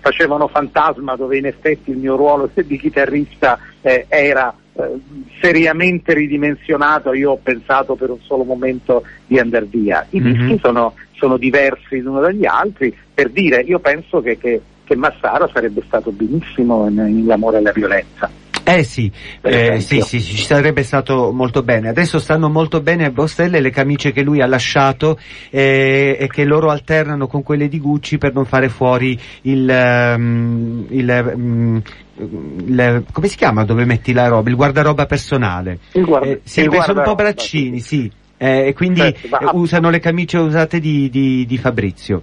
facevano 0.00 0.48
fantasma 0.48 1.16
dove 1.16 1.38
in 1.38 1.46
effetti 1.46 1.90
il 1.90 1.98
mio 1.98 2.16
ruolo 2.16 2.50
di 2.54 2.78
chitarrista 2.78 3.58
eh, 3.80 4.06
era 4.08 4.54
eh, 4.74 5.00
seriamente 5.40 6.14
ridimensionato, 6.14 7.12
io 7.12 7.32
ho 7.32 7.40
pensato 7.42 7.94
per 7.94 8.10
un 8.10 8.20
solo 8.20 8.44
momento 8.44 9.04
di 9.26 9.38
andare 9.38 9.66
via. 9.66 10.06
I 10.10 10.20
mm-hmm. 10.20 10.32
dischi 10.32 10.58
sono, 10.62 10.94
sono, 11.12 11.36
diversi 11.36 12.00
l'uno 12.00 12.20
dagli 12.20 12.46
altri, 12.46 12.96
per 13.12 13.30
dire, 13.30 13.60
io 13.60 13.78
penso 13.80 14.20
che, 14.22 14.38
che, 14.38 14.60
che 14.84 14.96
Massaro 14.96 15.48
sarebbe 15.52 15.82
stato 15.86 16.10
benissimo 16.10 16.88
in, 16.88 16.98
in 16.98 17.26
L'amore 17.26 17.58
e 17.58 17.62
la 17.62 17.72
violenza. 17.72 18.30
Eh 18.64 18.84
sì, 18.84 19.10
eh, 19.40 19.80
sì, 19.80 20.00
sì, 20.00 20.20
ci 20.20 20.36
sarebbe 20.36 20.84
stato 20.84 21.32
molto 21.32 21.62
bene. 21.62 21.88
Adesso 21.88 22.20
stanno 22.20 22.48
molto 22.48 22.80
bene 22.80 23.06
a 23.06 23.10
Bostelle 23.10 23.60
le 23.60 23.70
camicie 23.70 24.12
che 24.12 24.22
lui 24.22 24.40
ha 24.40 24.46
lasciato 24.46 25.18
eh, 25.50 26.16
e 26.18 26.28
che 26.28 26.44
loro 26.44 26.70
alternano 26.70 27.26
con 27.26 27.42
quelle 27.42 27.68
di 27.68 27.80
Gucci 27.80 28.18
per 28.18 28.32
non 28.32 28.44
fare 28.44 28.68
fuori 28.68 29.18
il, 29.42 30.14
um, 30.16 30.86
il, 30.90 31.32
um, 31.34 31.82
il 32.16 33.04
come 33.12 33.26
si 33.26 33.36
chiama 33.36 33.64
dove 33.64 33.84
metti 33.84 34.12
la 34.12 34.28
roba? 34.28 34.48
Il 34.48 34.56
guardaroba 34.56 35.06
personale. 35.06 35.78
Il 35.92 36.04
guarda, 36.04 36.28
eh, 36.28 36.40
sì, 36.44 36.60
il 36.60 36.82
sono 36.82 37.00
un 37.00 37.04
po' 37.04 37.14
braccini, 37.16 37.80
sì. 37.80 38.10
Eh, 38.36 38.68
e 38.68 38.72
quindi 38.74 39.00
Senti, 39.00 39.28
ma... 39.28 39.50
usano 39.54 39.90
le 39.90 39.98
camicie 39.98 40.38
usate 40.38 40.78
di, 40.78 41.10
di, 41.10 41.44
di 41.46 41.58
Fabrizio. 41.58 42.22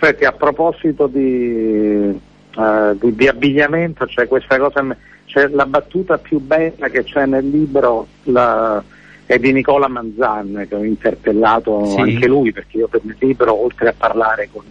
Senti, 0.00 0.24
a 0.24 0.32
proposito 0.32 1.06
di, 1.06 2.18
uh, 2.56 2.98
di, 3.00 3.14
di 3.14 3.28
abbigliamento, 3.28 4.06
c'è 4.06 4.26
questa 4.26 4.58
cosa 4.58 4.84
c'è 5.26 5.48
la 5.48 5.66
battuta 5.66 6.18
più 6.18 6.40
bella 6.40 6.88
che 6.88 7.04
c'è 7.04 7.26
nel 7.26 7.48
libro 7.48 8.06
la, 8.24 8.82
è 9.26 9.38
di 9.38 9.52
Nicola 9.52 9.88
Manzan 9.88 10.66
che 10.68 10.74
ho 10.74 10.82
interpellato 10.82 11.84
sì. 11.84 12.00
anche 12.00 12.26
lui 12.26 12.52
perché 12.52 12.78
io 12.78 12.88
per 12.88 13.02
il 13.04 13.16
libro 13.18 13.54
oltre 13.54 13.88
a 13.88 13.94
parlare 13.96 14.48
con, 14.50 14.64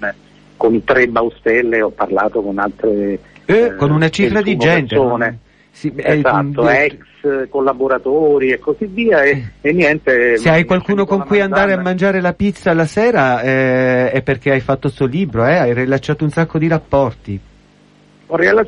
con 0.58 0.84
tre 0.84 1.08
Baustelle 1.08 1.82
ho 1.82 1.92
parlato 1.92 2.42
con 2.42 2.58
altre 2.58 3.20
eh, 3.46 3.54
eh, 3.54 3.76
con 3.76 3.92
una 3.92 4.10
cifra 4.10 4.42
di 4.42 4.58
gente 4.58 4.96
persone. 4.96 5.40
Sì, 5.70 5.92
esatto, 5.94 6.70
eh, 6.70 6.86
ex 6.86 7.50
collaboratori 7.50 8.52
e 8.52 8.60
così 8.60 8.86
via 8.86 9.24
e, 9.24 9.52
e 9.60 9.74
niente. 9.74 10.38
Se 10.38 10.50
hai 10.50 10.64
qualcuno 10.64 11.06
con 11.06 11.26
cui 11.26 11.42
andare 11.42 11.74
a 11.74 11.82
mangiare 11.82 12.22
la 12.22 12.34
pizza 12.34 12.74
la 12.74 12.86
sera 12.86 13.42
eh, 13.42 14.10
è 14.10 14.22
perché 14.22 14.52
hai 14.52 14.62
fatto 14.62 14.88
questo 14.88 15.06
libro, 15.06 15.46
eh, 15.46 15.58
hai 15.58 15.74
rilasciato 15.74 16.24
un 16.24 16.30
sacco 16.30 16.58
di 16.58 16.70
rapporti. 16.70 17.40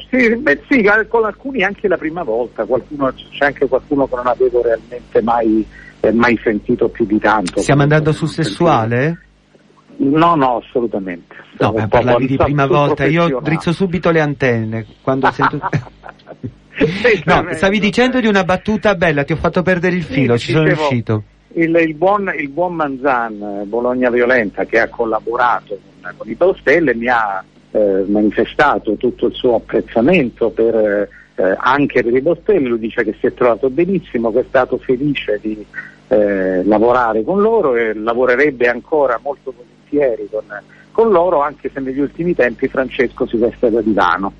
Sì, 0.09 0.35
beh, 0.35 0.61
sì, 0.69 0.87
con 1.07 1.25
alcuni 1.25 1.63
anche 1.63 1.87
la 1.87 1.97
prima 1.97 2.21
volta, 2.23 2.65
qualcuno, 2.65 3.11
c'è 3.11 3.45
anche 3.45 3.67
qualcuno 3.67 4.07
che 4.07 4.15
non 4.15 4.27
avevo 4.27 4.61
realmente 4.61 5.21
mai, 5.21 5.65
eh, 5.99 6.11
mai 6.11 6.39
sentito 6.43 6.87
più 6.89 7.05
di 7.05 7.17
tanto. 7.17 7.61
Stiamo 7.61 7.81
andando 7.81 8.11
sul 8.11 8.27
sessuale? 8.27 9.21
No, 9.97 10.35
no, 10.35 10.57
assolutamente. 10.57 11.35
No, 11.59 11.71
ma 11.71 11.87
parlavi 11.87 12.27
di 12.27 12.37
prima 12.37 12.67
volta, 12.67 13.05
io 13.05 13.39
drizzo 13.41 13.71
subito 13.71 14.11
le 14.11 14.21
antenne 14.21 14.85
quando 15.01 15.31
sento... 15.31 15.57
no, 17.25 17.47
stavi 17.53 17.79
dicendo 17.79 18.19
di 18.19 18.27
una 18.27 18.43
battuta 18.43 18.93
bella, 18.93 19.23
ti 19.23 19.33
ho 19.33 19.37
fatto 19.37 19.63
perdere 19.63 19.95
il 19.95 20.03
filo, 20.03 20.37
sì, 20.37 20.47
ci 20.47 20.51
sono 20.51 20.65
riuscito. 20.65 21.23
Il, 21.53 21.75
il, 21.75 21.95
buon, 21.95 22.31
il, 22.37 22.49
buon, 22.49 22.75
Manzan, 22.75 23.63
Bologna 23.65 24.11
Violenta, 24.11 24.65
che 24.65 24.79
ha 24.79 24.87
collaborato 24.87 25.79
con, 25.99 26.13
con 26.15 26.29
i 26.29 26.35
Baustelle, 26.35 26.93
mi 26.93 27.07
ha 27.07 27.43
eh, 27.77 28.03
manifestato 28.07 28.95
tutto 28.95 29.27
il 29.27 29.33
suo 29.35 29.55
apprezzamento 29.55 30.49
per, 30.49 31.07
eh, 31.35 31.55
anche 31.57 32.03
per 32.03 32.13
i 32.13 32.21
Bostelli, 32.21 32.67
lui 32.67 32.79
dice 32.79 33.03
che 33.03 33.15
si 33.19 33.27
è 33.27 33.33
trovato 33.33 33.69
benissimo, 33.69 34.31
che 34.31 34.39
è 34.39 34.45
stato 34.47 34.77
felice 34.77 35.37
di 35.39 35.63
eh, 36.07 36.63
lavorare 36.63 37.23
con 37.23 37.39
loro 37.39 37.75
e 37.75 37.93
lavorerebbe 37.93 38.67
ancora 38.67 39.19
molto 39.21 39.53
volentieri 39.55 40.27
con, 40.31 40.43
con 40.91 41.11
loro, 41.11 41.41
anche 41.41 41.69
se 41.71 41.79
negli 41.79 41.99
ultimi 41.99 42.33
tempi 42.33 42.67
Francesco 42.67 43.27
si 43.27 43.37
veste 43.37 43.69
da 43.69 43.81
divano. 43.81 44.33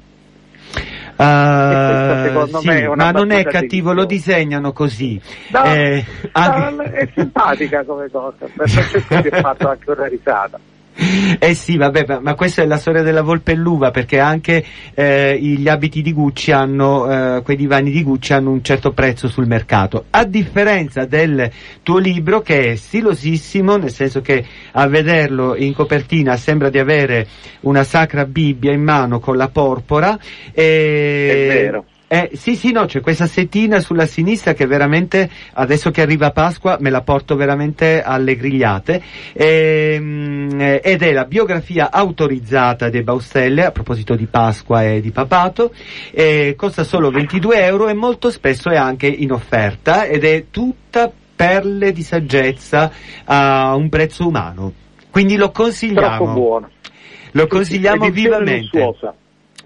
Uh, 1.18 2.46
sì, 2.60 2.88
ma 2.96 3.10
non 3.10 3.32
è 3.32 3.44
cattivo, 3.44 3.92
lo 3.92 4.06
disegnano 4.06 4.72
così. 4.72 5.20
No, 5.52 5.64
eh, 5.64 6.06
no, 6.32 6.84
È 6.84 7.10
simpatica 7.16 7.84
come 7.84 8.08
cosa, 8.12 8.36
per 8.38 8.70
Francesco 8.70 9.00
si 9.00 9.28
è 9.28 9.42
fatto 9.42 9.68
anche 9.68 9.92
una 9.92 10.06
risata. 10.06 10.60
Eh 11.40 11.54
sì, 11.54 11.78
vabbè, 11.78 12.20
ma 12.22 12.34
questa 12.34 12.64
è 12.64 12.66
la 12.66 12.78
storia 12.78 13.04
della 13.04 13.22
volpe 13.22 13.52
e 13.52 13.56
l'uva, 13.56 13.92
perché 13.92 14.20
anche 14.20 14.64
eh, 14.94 15.38
gli 15.40 15.68
abiti 15.68 16.02
di 16.02 16.12
Gucci 16.12 16.52
hanno, 16.52 17.38
eh, 17.38 17.42
quei 17.44 17.56
divani 17.56 17.92
di 17.92 18.04
Gucci 18.04 18.34
hanno 18.34 18.52
un 18.52 18.64
certo 18.64 18.92
prezzo 18.92 19.28
sul 19.28 19.46
mercato. 19.46 20.06
A 20.10 20.26
differenza 20.26 21.06
del 21.06 21.50
tuo 21.84 22.00
libro, 22.00 22.42
che 22.42 22.72
è 22.72 22.76
stilosissimo, 22.76 23.78
nel 23.78 23.92
senso 23.92 24.22
che 24.22 24.44
a 24.72 24.88
vederlo 24.88 25.56
in 25.56 25.74
copertina 25.74 26.36
sembra 26.38 26.70
di 26.70 26.80
avere 26.80 27.28
una 27.62 27.84
sacra 27.84 28.26
Bibbia 28.26 28.72
in 28.72 28.82
mano 28.82 29.20
con 29.20 29.38
la 29.38 29.50
porpora. 29.50 30.18
E... 30.52 31.48
È 31.50 31.64
vero 31.64 31.86
eh, 32.10 32.32
sì, 32.36 32.56
sì, 32.56 32.72
no, 32.72 32.86
c'è 32.86 33.02
questa 33.02 33.28
settina 33.28 33.82
sulla 33.82 34.06
sinistra 34.06 34.54
che 34.54 34.66
veramente, 34.66 35.30
adesso 35.54 35.92
che 35.92 36.02
arriva 36.02 36.32
Pasqua, 36.32 36.78
me 36.80 36.90
la 36.90 37.02
porto 37.02 37.36
veramente 37.36 38.02
alle 38.02 38.38
grigliate, 38.38 39.02
ehm, 39.34 40.58
eh, 40.58 40.82
ed 40.82 41.02
è 41.02 41.12
la 41.12 41.26
biografia 41.26 41.92
autorizzata 41.92 42.90
dei 42.90 43.04
Baustelle, 43.04 43.66
a 43.66 43.72
proposito 43.72 44.16
di 44.16 44.26
Pasqua 44.26 44.86
e 44.86 45.02
di 45.02 45.12
papato, 45.12 45.74
eh, 46.12 46.54
costa 46.56 46.86
solo 46.86 47.10
22 47.10 47.66
euro 47.66 47.90
e 47.90 47.94
molto 47.94 48.32
spesso 48.32 48.70
è 48.70 48.78
anche 48.78 49.08
in 49.08 49.34
offerta 49.34 50.06
ed 50.06 50.24
è 50.24 50.46
tutta 50.50 51.12
perle 51.36 51.92
di 51.92 52.04
saggezza 52.04 52.90
a 53.26 53.76
un 53.76 53.90
prezzo 53.90 54.26
umano. 54.26 54.72
Quindi 55.12 55.36
lo 55.36 55.52
consigliamo. 55.52 56.16
Troppo 56.16 56.32
buono. 56.32 56.70
Lo 57.32 57.48
consigliamo 57.48 58.10
vivamente. 58.10 58.96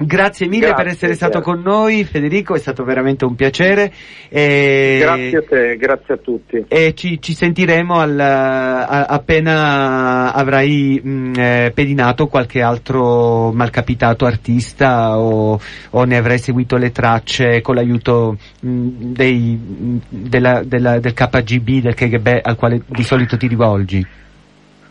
Grazie 0.05 0.47
mille 0.47 0.67
Grazie, 0.67 0.83
per 0.83 0.93
essere 0.93 1.13
stato 1.13 1.41
con 1.41 1.61
noi 1.61 2.03
Federico, 2.03 2.55
è 2.55 2.59
stato 2.59 2.83
veramente 2.83 3.25
un 3.25 3.35
piacere. 3.35 3.91
E... 4.29 4.97
Grazie 4.99 5.37
a 5.37 5.43
te, 5.43 5.77
grazie 5.77 6.13
a 6.15 6.17
tutti. 6.17 6.65
E 6.67 6.93
ci, 6.95 7.21
ci 7.21 7.33
sentiremo 7.33 7.99
al, 7.99 8.19
a, 8.19 9.03
appena 9.05 10.33
avrai 10.33 10.99
mh, 11.03 11.33
eh, 11.37 11.71
pedinato 11.73 12.27
qualche 12.27 12.61
altro 12.61 13.51
malcapitato 13.51 14.25
artista 14.25 15.19
o, 15.19 15.59
o, 15.91 16.03
ne 16.03 16.17
avrai 16.17 16.39
seguito 16.39 16.77
le 16.77 16.91
tracce 16.91 17.61
con 17.61 17.75
l'aiuto 17.75 18.37
mh, 18.59 18.87
dei, 19.13 19.55
mh, 19.55 19.97
della, 20.09 20.63
della, 20.63 20.99
del 20.99 21.13
KGB, 21.13 21.81
del 21.81 21.93
KGB 21.93 22.39
al 22.41 22.55
quale 22.55 22.81
di 22.85 23.03
solito 23.03 23.37
ti 23.37 23.47
rivolgi. 23.47 24.05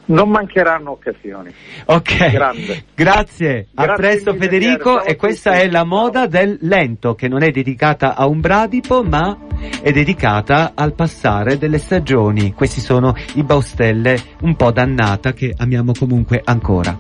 Non 0.07 0.29
mancheranno 0.29 0.91
occasioni. 0.91 1.53
Ok, 1.87 2.31
Grande. 2.31 2.85
grazie, 2.95 3.69
a 3.75 3.85
Grazie 3.85 4.03
presto 4.03 4.33
mille, 4.33 4.45
Federico 4.45 5.03
e 5.05 5.15
questa 5.17 5.53
tutti. 5.53 5.63
è 5.65 5.71
la 5.71 5.85
moda 5.85 6.27
del 6.27 6.59
lento 6.63 7.15
che 7.15 7.29
non 7.29 7.43
è 7.43 7.51
dedicata 7.51 8.17
a 8.17 8.27
un 8.27 8.41
bradipo 8.41 9.03
ma 9.05 9.37
è 9.83 9.93
dedicata 9.93 10.73
al 10.75 10.95
passare 10.95 11.59
delle 11.59 11.79
stagioni. 11.79 12.53
Questi 12.55 12.81
sono 12.81 13.15
i 13.35 13.45
Baustelle 13.45 14.19
un 14.41 14.57
po' 14.57 14.73
dannata 14.73 15.33
che 15.33 15.55
amiamo 15.57 15.93
comunque 15.97 16.41
ancora. 16.45 16.99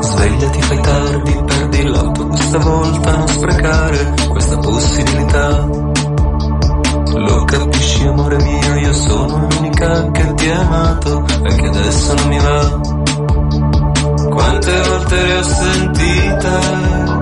Svegliati, 0.00 0.62
fai 0.62 0.80
tardi, 0.80 1.42
perdi 1.46 1.82
l'autobus 1.84 2.40
stavolta, 2.40 3.16
non 3.16 3.28
sprecare 3.28 4.14
questa 4.28 4.58
possibilità. 4.58 5.85
Capisci 7.96 8.06
amore 8.08 8.36
mio, 8.42 8.74
io 8.76 8.92
sono 8.92 9.48
l'unica 9.48 10.10
che 10.10 10.34
ti 10.34 10.50
ha 10.50 10.60
amato 10.60 11.24
e 11.44 11.56
che 11.56 11.66
adesso 11.66 12.14
non 12.14 12.28
mi 12.28 12.38
va. 12.38 12.80
Quante 14.28 14.82
volte 14.82 15.22
le 15.22 15.38
ho 15.38 15.42
sentite, 15.42 17.15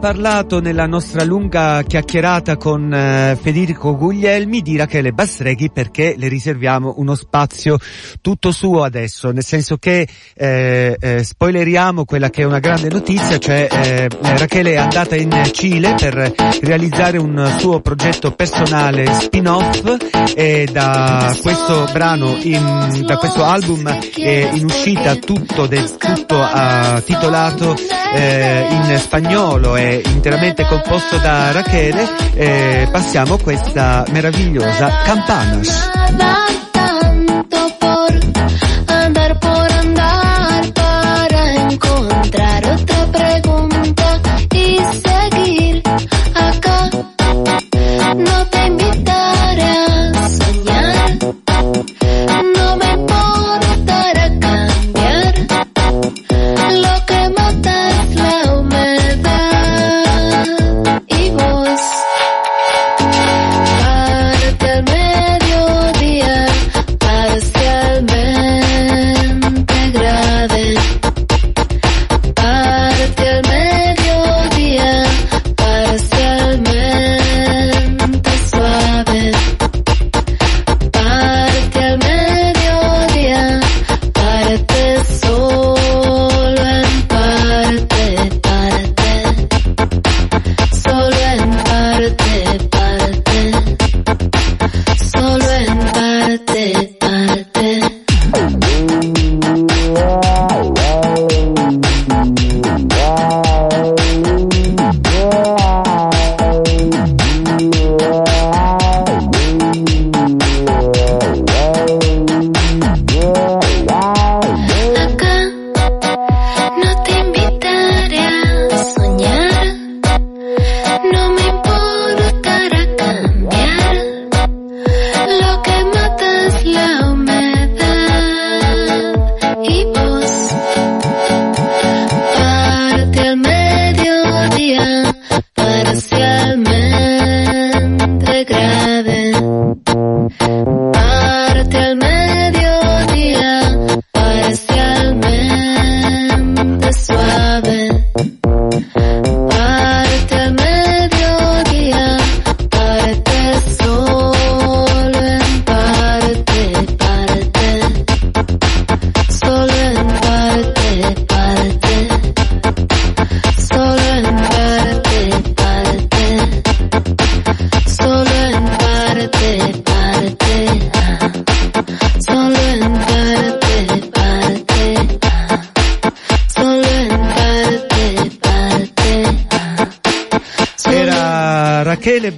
parlato 0.00 0.60
nella 0.60 0.86
nostra 0.86 1.24
lunga 1.24 1.82
chiacchierata 1.82 2.56
con 2.56 2.92
eh, 2.92 3.38
Federico 3.38 3.94
Guglielmi 3.94 4.62
di 4.62 4.76
Rachele 4.76 5.12
Bastreghi 5.12 5.70
perché 5.70 6.14
le 6.16 6.26
riserviamo 6.28 6.94
uno 6.96 7.14
spazio 7.14 7.76
tutto 8.22 8.50
suo 8.50 8.82
adesso, 8.82 9.30
nel 9.30 9.44
senso 9.44 9.76
che 9.76 10.08
eh, 10.34 10.96
eh, 10.98 11.22
spoileriamo 11.22 12.06
quella 12.06 12.30
che 12.30 12.42
è 12.42 12.44
una 12.46 12.60
grande 12.60 12.88
notizia, 12.88 13.36
cioè 13.36 13.68
eh, 13.70 14.08
Rachele 14.08 14.72
è 14.72 14.76
andata 14.78 15.16
in 15.16 15.30
Cile 15.52 15.94
per 15.94 16.32
realizzare 16.62 17.18
un 17.18 17.56
suo 17.58 17.80
progetto 17.80 18.32
personale 18.32 19.04
spin-off 19.20 19.96
e 20.34 20.66
da 20.72 21.36
questo 21.42 21.86
brano, 21.92 22.38
in, 22.40 23.04
da 23.04 23.18
questo 23.18 23.44
album 23.44 23.86
è 23.86 24.50
in 24.54 24.64
uscita 24.64 25.16
tutto, 25.16 25.66
del, 25.66 25.94
tutto 25.98 26.36
uh, 26.36 27.02
titolato 27.02 27.76
eh, 28.14 28.66
in 28.70 28.98
spagnolo 28.98 29.76
e 29.76 30.02
interamente 30.06 30.64
composto 30.64 31.16
da 31.18 31.52
Rachele, 31.52 32.08
eh, 32.34 32.88
passiamo 32.90 33.38
questa 33.38 34.04
meravigliosa 34.10 34.88
Campanas. 35.04 36.69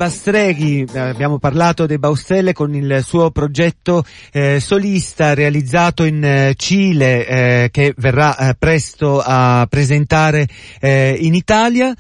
Streghi, 0.09 0.86
eh, 0.93 0.99
abbiamo 0.99 1.38
parlato 1.38 1.86
dei 1.86 1.99
Baustelle 1.99 2.53
con 2.53 2.74
il 2.74 3.01
suo 3.03 3.30
progetto 3.30 4.05
eh, 4.32 4.61
solista 4.61 5.34
realizzato 5.34 6.05
in 6.05 6.24
eh, 6.24 6.55
Cile 6.57 7.26
eh, 7.26 7.68
che 7.70 7.95
verrà 7.97 8.36
eh, 8.36 8.55
presto 8.59 9.20
a 9.24 9.66
presentare 9.68 10.49
eh, 10.80 11.16
in 11.20 11.34
Italia, 11.34 11.95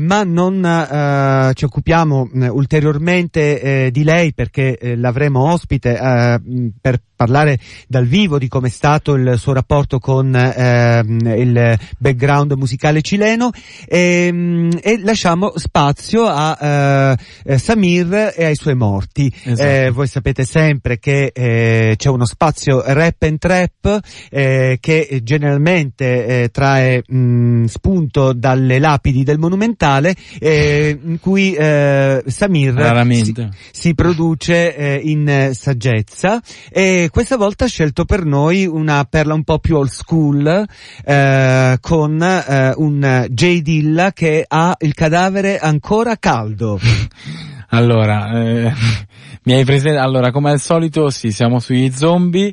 ma 0.00 0.24
non 0.24 1.52
ci 1.54 1.64
occupiamo 1.64 2.30
ulteriormente 2.50 3.90
di 3.92 4.04
lei 4.04 4.32
perché 4.32 4.94
l'avremo 4.96 5.52
ospite 5.52 6.40
per 6.80 7.00
parlare 7.22 7.58
dal 7.86 8.06
vivo 8.06 8.36
di 8.36 8.48
come 8.48 8.66
è 8.66 8.70
stato 8.70 9.14
il 9.14 9.36
suo 9.38 9.52
rapporto 9.52 10.00
con 10.00 10.34
il 10.34 11.78
background 11.98 12.52
musicale 12.52 13.00
cileno 13.00 13.50
e, 13.86 14.26
ehm, 14.26 14.78
e 14.82 15.00
lasciamo 15.02 15.52
spazio 15.54 16.26
a 16.26 17.16
eh, 17.44 17.58
Samir 17.58 18.32
e 18.34 18.44
ai 18.44 18.56
suoi 18.56 18.74
morti. 18.74 19.32
Esatto. 19.44 19.68
Eh, 19.68 19.90
voi 19.90 20.08
sapete 20.08 20.44
sempre 20.44 20.98
che 20.98 21.30
eh, 21.32 21.94
c'è 21.96 22.08
uno 22.08 22.26
spazio 22.26 22.82
rap 22.84 23.22
and 23.22 23.38
trap 23.38 24.00
eh, 24.30 24.78
che 24.80 25.20
generalmente 25.22 26.26
eh, 26.26 26.48
trae 26.50 27.04
mh, 27.06 27.16
mm, 27.16 27.64
spunto 27.64 28.32
dalle 28.32 28.80
lapidi 28.80 29.22
del 29.22 29.38
monumentale 29.38 30.14
eh, 30.40 30.98
in 31.00 31.20
cui 31.20 31.54
Samir 31.54 33.04
si, 33.10 33.34
si, 33.70 33.94
produce 33.94 35.00
in 35.02 35.50
saggezza 35.52 36.40
e 36.70 37.08
questa 37.12 37.36
volta 37.36 37.66
ha 37.66 37.68
scelto 37.68 38.04
per 38.04 38.24
noi 38.24 38.66
una 38.66 39.04
perla 39.04 39.34
un 39.34 39.44
po' 39.44 39.58
più 39.58 39.76
old 39.76 39.90
school 39.90 40.66
con 41.04 42.42
un 42.76 43.26
J 43.28 43.60
Dilla 43.60 44.12
che 44.12 44.44
ha 44.48 44.74
il 44.80 44.94
cadavere 44.94 45.58
ancora 45.58 46.16
caldo. 46.16 46.80
Allora, 47.74 48.42
eh, 48.42 48.72
mi 49.44 49.52
hai 49.54 49.64
presente, 49.64 49.98
allora 49.98 50.30
come 50.30 50.50
al 50.50 50.60
solito 50.60 51.08
sì, 51.10 51.30
siamo 51.30 51.58
sugli 51.58 51.90
zombie, 51.90 52.52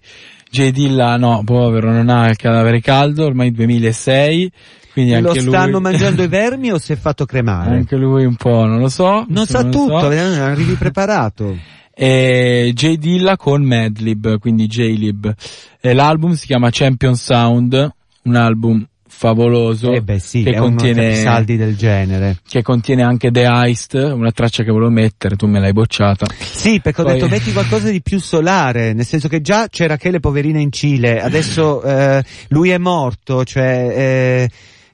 J. 0.50 0.70
Dilla 0.70 1.18
no, 1.18 1.42
povero, 1.44 1.92
non 1.92 2.10
ha 2.10 2.30
il 2.30 2.38
cadavere 2.38 2.80
caldo, 2.80 3.26
ormai 3.26 3.52
2006, 3.52 4.52
quindi 4.94 5.12
lo 5.20 5.30
anche 5.30 5.42
lui... 5.42 5.54
stanno 5.54 5.82
mangiando 5.82 6.24
i 6.24 6.28
vermi 6.30 6.72
o 6.72 6.78
si 6.78 6.94
è 6.94 6.96
fatto 6.96 7.26
cremare? 7.26 7.72
Anche 7.72 7.98
lui 7.98 8.24
un 8.24 8.36
po', 8.36 8.66
non 8.66 8.80
lo 8.80 8.88
so. 8.88 9.26
Non 9.28 9.46
sa 9.46 9.62
non 9.62 9.72
tutto, 9.72 10.00
so. 10.00 10.12
Eh, 10.12 10.40
arrivi 10.40 10.74
preparato. 10.76 11.78
E 12.02 12.72
J. 12.74 12.96
Dilla 12.96 13.36
con 13.36 13.62
Madlib, 13.62 14.40
quindi 14.40 14.68
J-Lib. 14.68 15.36
E 15.82 15.94
l'album 15.94 16.32
si 16.32 16.46
chiama 16.46 16.70
Champion 16.72 17.14
Sound, 17.18 17.92
un 18.24 18.36
album 18.36 18.88
favoloso 19.06 19.92
eh 19.92 20.02
beh, 20.02 20.20
sì, 20.20 20.44
che 20.44 20.56
contiene 20.56 21.16
saldi 21.16 21.58
del 21.58 21.76
genere 21.76 22.38
che 22.48 22.62
contiene 22.62 23.04
anche 23.04 23.32
The 23.32 23.44
Heist 23.44 23.96
una 23.96 24.32
traccia 24.32 24.64
che 24.64 24.72
volevo 24.72 24.92
mettere 24.92 25.36
tu 25.36 25.48
me 25.48 25.60
l'hai 25.60 25.74
bocciata 25.74 26.28
sì 26.40 26.80
perché 26.80 27.02
Poi... 27.02 27.12
ho 27.12 27.14
detto 27.16 27.28
metti 27.28 27.52
qualcosa 27.52 27.90
di 27.90 28.02
più 28.02 28.20
solare 28.20 28.94
nel 28.94 29.06
senso 29.06 29.28
che 29.28 29.42
già 29.42 29.68
c'era 29.68 29.98
Chele 29.98 30.22
poverina 30.22 30.60
in 30.60 30.72
Cile 30.72 31.20
adesso 31.20 31.82
eh, 31.82 32.24
lui 32.50 32.70
è 32.70 32.78
morto 32.78 33.44
cioè 33.44 33.88
eh, 33.90 34.50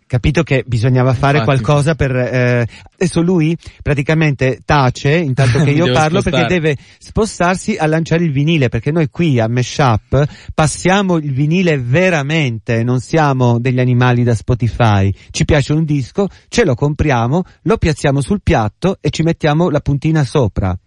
capito 0.07 0.43
che 0.43 0.63
bisognava 0.65 1.13
fare 1.13 1.39
Infatti. 1.39 1.61
qualcosa 1.61 1.95
per 1.95 2.15
eh, 2.15 2.67
adesso 2.93 3.21
lui 3.21 3.57
praticamente 3.81 4.59
tace 4.63 5.15
intanto 5.15 5.63
che 5.63 5.71
io 5.71 5.91
parlo 5.91 6.21
spostare. 6.21 6.47
perché 6.47 6.53
deve 6.53 6.77
spostarsi 6.99 7.75
a 7.75 7.87
lanciare 7.87 8.23
il 8.23 8.31
vinile 8.31 8.69
perché 8.69 8.91
noi 8.91 9.09
qui 9.09 9.39
a 9.39 9.47
Meshup 9.47 10.25
passiamo 10.53 11.17
il 11.17 11.33
vinile 11.33 11.79
veramente 11.79 12.83
non 12.83 12.99
siamo 12.99 13.59
degli 13.59 13.79
animali 13.79 14.23
da 14.23 14.35
Spotify 14.35 15.11
ci 15.31 15.43
piace 15.45 15.73
un 15.73 15.83
disco 15.85 16.27
ce 16.49 16.65
lo 16.65 16.75
compriamo 16.75 17.43
lo 17.63 17.77
piazziamo 17.77 18.21
sul 18.21 18.41
piatto 18.43 18.97
e 19.01 19.09
ci 19.09 19.23
mettiamo 19.23 19.69
la 19.69 19.79
puntina 19.79 20.23
sopra 20.23 20.77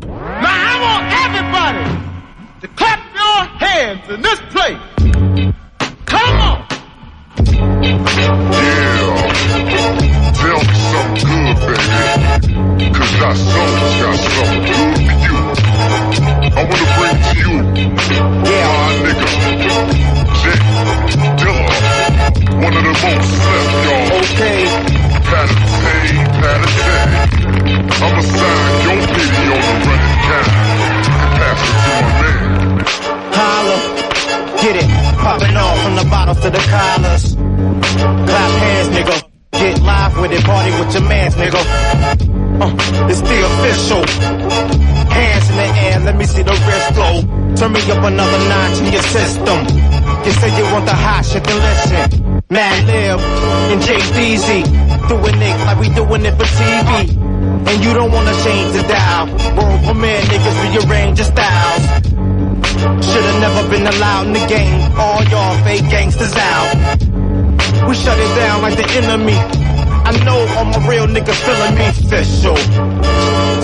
Now 0.00 0.10
I 0.44 0.80
want 0.80 1.12
everybody 1.26 1.84
to 2.60 2.68
clap 2.76 3.00
your 3.14 3.46
hands 3.58 4.08
in 4.10 4.20
this 4.22 4.40
place. 4.52 4.78
Come 6.06 6.40
on. 6.40 6.67
Yeah. 7.88 7.96
Tell 10.36 10.60
me 10.60 10.74
something 10.92 11.24
good, 11.24 11.56
baby. 11.64 12.92
Cause 12.92 13.12
that 13.16 13.36
soul's 13.48 13.94
got 13.96 14.16
something 14.28 14.60
good 14.68 14.92
for 15.06 15.16
you. 15.24 15.36
I 16.52 16.60
wanna 16.68 16.86
bring 16.98 17.16
to 17.24 17.32
you. 17.40 17.52
Yeah. 18.44 18.92
Nigga. 19.04 19.28
Dilla. 21.38 21.64
One 22.62 22.74
of 22.76 22.82
the 22.84 22.92
most 22.92 23.32
y'all. 23.84 24.20
Okay. 24.20 24.60
Patatay, 25.28 26.08
patatay. 26.40 27.08
I'ma 28.04 28.20
sign 28.20 28.72
your 28.84 29.00
video 29.16 29.54
on 29.56 29.76
the 29.80 29.88
running. 29.88 30.52
And 31.08 31.32
pass 31.38 31.60
it 31.64 31.76
to. 31.84 32.32
Holla. 33.32 33.76
Get 34.60 34.76
it. 34.76 35.07
Popping 35.28 35.56
off 35.58 35.78
from 35.82 35.94
the 35.94 36.04
bottles 36.04 36.40
to 36.40 36.48
the 36.48 36.64
collars. 36.72 37.34
Clap 37.36 38.50
hands, 38.64 38.88
nigga. 38.96 39.16
Get 39.52 39.82
live 39.82 40.18
with 40.18 40.32
it. 40.32 40.42
Party 40.42 40.70
with 40.70 40.94
your 40.94 41.02
mans, 41.02 41.34
nigga. 41.34 41.60
Uh, 42.64 43.10
it's 43.12 43.20
the 43.20 43.36
official. 43.44 44.02
Hands 45.12 45.50
in 45.50 45.56
the 45.60 45.68
air, 45.84 46.00
let 46.00 46.16
me 46.16 46.24
see 46.24 46.42
the 46.42 46.56
wrist 46.64 46.88
go. 46.96 47.08
Turn 47.60 47.72
me 47.72 47.80
up 47.92 48.02
another 48.08 48.40
notch 48.48 48.78
in 48.80 48.90
your 48.90 49.02
system. 49.02 49.58
You 50.24 50.32
say 50.32 50.48
you 50.56 50.64
want 50.72 50.86
the 50.86 50.96
hot 50.96 51.20
shit, 51.26 51.44
then 51.44 51.60
listen. 51.60 52.42
Mad 52.48 52.86
Lib 52.88 53.20
and 53.20 53.82
Jay 53.82 54.00
Beezy. 54.16 54.62
Doing 55.12 55.42
it 55.44 55.56
like 55.68 55.78
we 55.78 55.88
doing 55.92 56.24
it 56.24 56.34
for 56.40 56.48
TV. 56.56 57.68
And 57.68 57.84
you 57.84 57.92
don't 57.92 58.10
wanna 58.10 58.32
change 58.32 58.72
the 58.72 58.82
dial. 58.88 59.26
World 59.60 59.84
premiere 59.84 60.22
niggas 60.22 60.88
rearrange 60.88 61.18
your 61.18 61.28
styles. 61.28 62.37
Should've 62.78 63.40
never 63.40 63.68
been 63.68 63.86
allowed 63.86 64.28
in 64.28 64.32
the 64.34 64.46
game. 64.46 64.92
All 64.96 65.22
y'all 65.24 65.56
fake 65.64 65.88
gangsters 65.90 66.34
out. 66.36 66.74
We 67.88 67.94
shut 67.94 68.18
it 68.18 68.34
down 68.36 68.62
like 68.62 68.76
the 68.76 68.88
enemy. 69.02 69.34
I 69.34 70.12
know 70.24 70.38
all 70.56 70.64
my 70.64 70.88
real 70.88 71.06
niggas 71.06 71.40
feeling 71.46 71.74
me 71.74 71.86
official. 71.86 72.56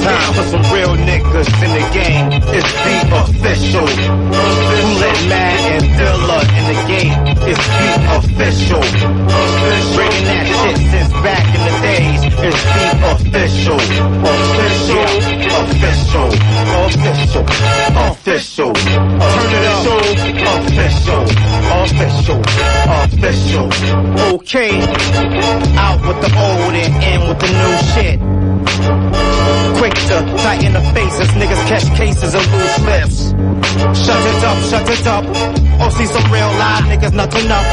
Time 0.04 0.34
for 0.34 0.42
some 0.42 0.60
real 0.68 0.92
niggas 1.00 1.48
in 1.64 1.70
the 1.72 1.84
game. 1.96 2.28
It's 2.52 2.72
the 2.84 2.96
official. 3.24 3.86
Who 3.88 5.00
let 5.00 5.16
Matt 5.32 5.60
and 5.72 5.86
Dilla 5.96 6.44
in 6.44 6.64
the 6.68 6.78
game? 6.84 7.16
It's 7.48 7.64
the 7.64 7.88
official. 8.12 8.84
Bringing 9.96 10.24
that 10.28 10.44
shit 10.44 10.76
since 10.92 11.12
back 11.24 11.48
in 11.56 11.60
the 11.64 11.72
days. 11.80 12.20
It's 12.36 12.62
the 12.76 12.84
official. 13.16 13.80
Official. 14.28 15.08
Official. 15.64 16.28
Official. 16.84 17.48
Official. 17.96 18.72
Turn 18.76 19.52
it 19.56 19.64
up. 19.64 19.88
Official. 20.60 21.24
Official. 21.80 22.40
Official. 23.00 23.66
Okay. 24.36 24.84
Out 25.80 26.00
with 26.06 26.20
the 26.20 26.28
old 26.36 26.74
and 26.76 26.92
in 27.02 27.20
with 27.26 27.40
the 27.40 27.48
new 27.56 27.72
shit. 27.94 29.23
Quick 30.14 30.26
to 30.26 30.42
tighten 30.44 30.72
the 30.74 30.80
faces, 30.94 31.28
niggas 31.34 31.66
catch 31.66 31.86
cases 31.98 32.34
and 32.34 32.46
lose 32.54 32.78
lips. 32.86 33.18
Shut 33.98 34.22
it 34.22 34.44
up, 34.44 34.58
shut 34.70 34.88
it 34.88 35.06
up. 35.08 35.24
Oh, 35.82 35.90
see 35.90 36.06
some 36.06 36.30
real 36.30 36.46
live 36.54 36.84
niggas 36.84 37.14
nothing 37.14 37.50
up. 37.50 37.66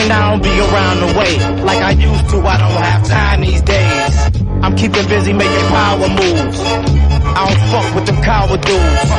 And 0.00 0.12
I 0.12 0.30
don't 0.30 0.42
be 0.42 0.48
around 0.48 1.00
the 1.04 1.12
way 1.18 1.36
like 1.62 1.82
I 1.82 1.90
used 1.90 2.30
to. 2.30 2.40
I 2.40 2.56
don't 2.56 2.80
have 2.80 3.06
time 3.06 3.42
these 3.42 3.60
days. 3.60 4.14
I'm 4.62 4.74
keeping 4.76 5.06
busy 5.08 5.34
making 5.34 5.66
power 5.68 6.08
moves. 6.08 6.58
I 7.36 7.44
don't 7.44 7.60
fuck 7.68 7.94
with 7.96 8.06
them 8.06 8.22
coward 8.24 8.60
dudes. 8.62 9.10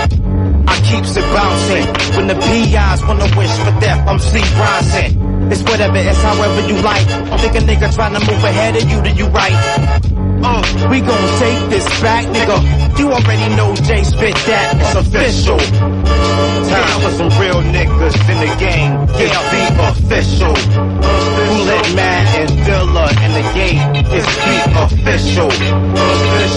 I 0.66 0.76
keeps 0.90 1.16
it 1.16 1.28
bouncing. 1.38 1.86
When 2.18 2.26
the 2.26 2.36
PIs 2.42 3.06
wanna 3.06 3.30
wish 3.38 3.54
for 3.62 3.80
death, 3.80 4.08
I'm 4.10 4.18
sleep 4.18 4.50
rising. 4.58 5.52
It's 5.52 5.62
whatever, 5.62 5.98
it's 5.98 6.22
however 6.24 6.68
you 6.68 6.82
like. 6.82 7.06
I 7.30 7.38
think 7.38 7.54
a 7.54 7.60
nigga 7.60 7.94
trying 7.94 8.14
to 8.14 8.20
move 8.22 8.44
ahead 8.44 8.76
of 8.76 8.90
you, 8.90 9.04
then 9.04 9.18
you 9.18 9.28
right. 9.28 10.13
Uh, 10.46 10.88
we 10.90 11.00
gon' 11.00 11.40
take 11.40 11.70
this 11.70 11.86
back, 12.02 12.26
nigga. 12.28 13.00
You 13.00 13.12
already 13.12 13.56
know 13.56 13.74
Jay 13.76 14.04
spit 14.04 14.36
that. 14.48 14.76
It's 14.80 14.96
official. 14.96 15.58
Time 15.58 17.02
for 17.02 17.12
some 17.12 17.32
real 17.40 17.62
niggas 17.72 18.16
in 18.30 18.38
the 18.44 18.52
game. 18.60 18.92
Yeah, 19.18 19.40
be 19.52 19.62
official. 19.90 21.33
Let 21.66 21.96
Matt 21.96 22.28
and 22.40 22.52
Dilla 22.68 23.08
in 23.24 23.32
the 23.32 23.46
game? 23.56 23.80
It's 24.12 24.36
the 24.44 24.58
official. 24.84 25.50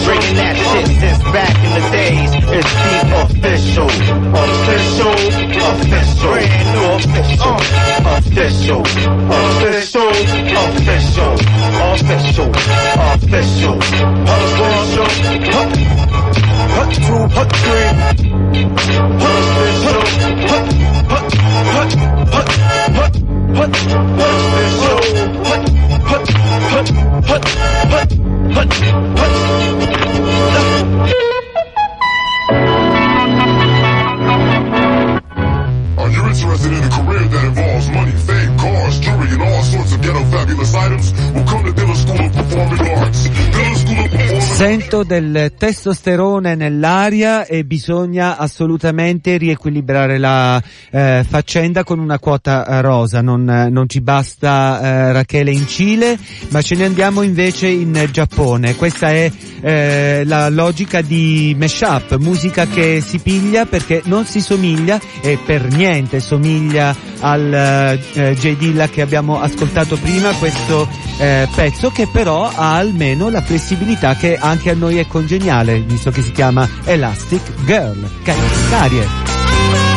Bringing 0.05 0.35
that 0.35 0.57
shit 0.59 0.87
since 0.99 1.23
back 1.31 1.55
in 1.63 1.71
the 1.79 1.85
days. 1.95 2.31
It's 2.51 2.73
the 2.83 2.97
official. 3.23 3.87
Official. 4.35 5.15
Official. 5.71 6.33
Brand 6.35 6.69
new 6.75 6.87
official. 6.99 7.55
Official. 8.19 8.83
Official. 9.31 10.11
Official. 10.67 11.33
Official. 11.87 12.51
Official. 13.07 13.77
Official. 14.27 15.07
Hut. 15.55 15.71
Hut 16.75 16.91
two. 17.07 17.23
Hut 17.37 17.51
three. 17.63 17.91
Official. 19.23 20.03
Hut. 20.51 20.67
Hut. 20.67 20.67
Hut. 20.91 21.06
Are 23.57 23.63
you 36.11 36.23
interested 36.27 36.73
in 36.73 36.85
a 36.85 36.91
career 36.91 37.25
that 37.25 37.45
involves 37.47 37.89
money, 37.89 38.13
fame, 38.13 38.59
cars, 38.59 39.01
jewelry, 39.01 39.26
and 39.37 39.43
all 39.43 39.63
sorts 39.63 39.93
of 39.93 40.01
ghetto 40.01 40.25
fabulous 40.31 40.75
items? 40.75 41.13
Well, 41.35 41.45
come 41.45 41.65
to 41.65 41.73
Diller 41.73 41.95
School 41.95 42.25
of 42.25 42.33
Performing 42.35 42.89
Arts. 42.99 43.47
Sento 44.57 45.03
del 45.03 45.53
testosterone 45.59 46.55
nell'aria 46.55 47.45
e 47.45 47.65
bisogna 47.65 48.39
assolutamente 48.39 49.37
riequilibrare 49.37 50.17
la 50.17 50.63
eh, 50.91 51.25
faccenda 51.29 51.85
con 51.85 51.99
una 51.99 52.19
quota 52.19 52.67
eh, 52.67 52.81
rosa. 52.81 53.21
Non, 53.21 53.49
eh, 53.49 53.69
non 53.69 53.87
ci 53.89 54.01
basta 54.01 54.81
eh, 54.81 55.13
Rachele 55.13 55.51
in 55.51 55.67
Cile, 55.67 56.19
ma 56.49 56.63
ce 56.63 56.75
ne 56.75 56.87
andiamo 56.87 57.21
invece 57.23 57.69
in 57.69 58.09
Giappone. 58.11 58.77
Questa 58.77 59.11
è 59.11 59.31
eh, 59.61 60.23
la 60.25 60.49
logica 60.49 61.03
di 61.03 61.55
mashup, 61.59 62.17
musica 62.17 62.67
che 62.67 63.03
si 63.05 63.19
piglia 63.19 63.67
perché 63.67 64.03
non 64.05 64.25
si 64.25 64.41
somiglia 64.41 64.99
e 65.21 65.39
per 65.45 65.67
niente 65.67 66.21
somiglia 66.21 66.95
al 67.21 67.99
eh, 68.15 68.35
J. 68.35 68.57
Dilla 68.57 68.89
che 68.89 69.03
abbiamo 69.03 69.26
ascoltato 69.35 69.97
prima, 69.97 70.33
questo 70.35 70.89
eh, 71.19 71.49
pezzo 71.55 71.91
che 71.91 72.07
però 72.07 72.51
ha 72.53 72.77
almeno 72.77 73.29
la 73.29 73.43
flessibilità 73.43 74.15
che 74.15 74.37
anche 74.37 74.71
a 74.71 74.75
noi 74.75 74.99
è 74.99 75.07
congeniale, 75.07 75.81
visto 75.81 76.11
che 76.11 76.23
si 76.23 76.33
chiama 76.33 76.69
Elastic 76.85 77.43
Girl. 77.65 78.09
Carie. 78.71 79.96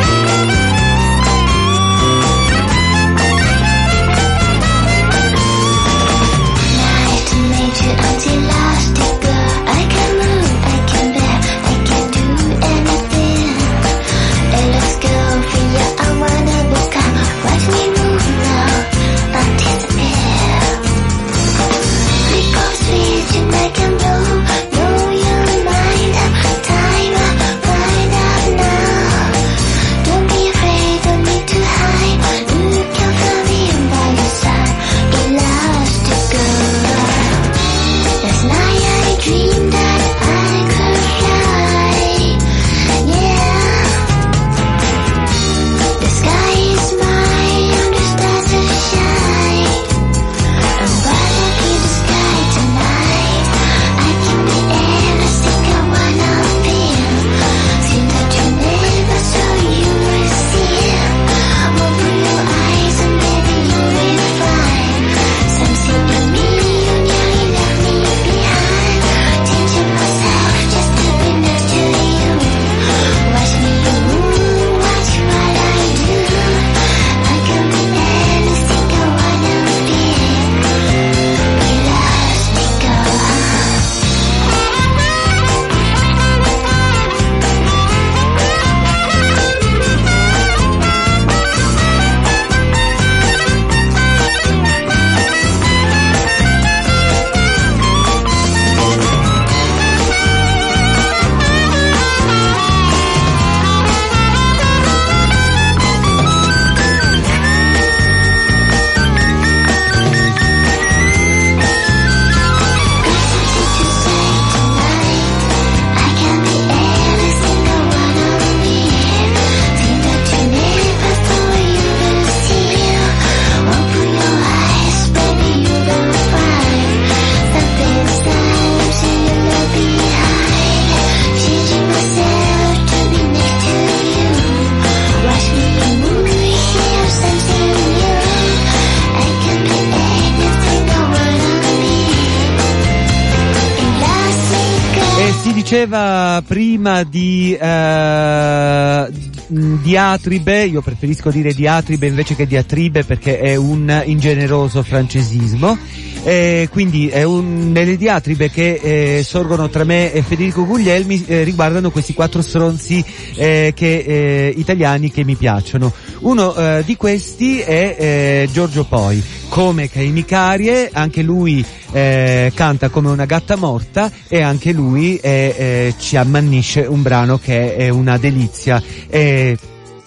Diceva 145.70 146.42
prima 146.44 147.04
di 147.04 147.56
eh, 147.56 149.08
diatribe, 149.46 150.64
io 150.64 150.80
preferisco 150.80 151.30
dire 151.30 151.54
diatribe 151.54 152.08
invece 152.08 152.34
che 152.34 152.44
diatribe 152.44 153.04
perché 153.04 153.38
è 153.38 153.54
un 153.54 154.02
ingeneroso 154.04 154.82
francesismo. 154.82 155.78
Eh, 156.24 156.68
quindi 156.72 157.08
è 157.08 157.22
un, 157.22 157.70
nelle 157.70 157.96
diatribe 157.96 158.50
che 158.50 158.80
eh, 158.82 159.22
sorgono 159.22 159.68
tra 159.70 159.84
me 159.84 160.12
e 160.12 160.22
Federico 160.22 160.66
Guglielmi 160.66 161.24
eh, 161.24 161.44
riguardano 161.44 161.92
questi 161.92 162.14
quattro 162.14 162.42
stronzi 162.42 163.02
eh, 163.36 163.72
che, 163.72 163.98
eh, 163.98 164.52
italiani 164.56 165.12
che 165.12 165.22
mi 165.22 165.36
piacciono. 165.36 165.92
Uno 166.22 166.82
di 166.84 166.96
questi 166.96 167.60
è 167.60 168.46
Giorgio 168.50 168.84
Poi, 168.84 169.22
come 169.50 169.90
Caini 169.90 170.24
Carie, 170.24 170.88
anche 170.92 171.22
lui 171.22 171.62
eh, 171.92 172.52
canta 172.54 172.88
come 172.88 173.10
una 173.10 173.26
gatta 173.26 173.56
morta 173.56 174.10
e 174.28 174.40
anche 174.42 174.72
lui 174.72 175.16
eh, 175.16 175.54
eh, 175.58 175.94
ci 175.98 176.16
ammannisce 176.16 176.82
un 176.82 177.02
brano 177.02 177.36
che 177.36 177.74
è 177.76 177.88
una 177.88 178.16
delizia. 178.16 178.80
E 179.08 179.58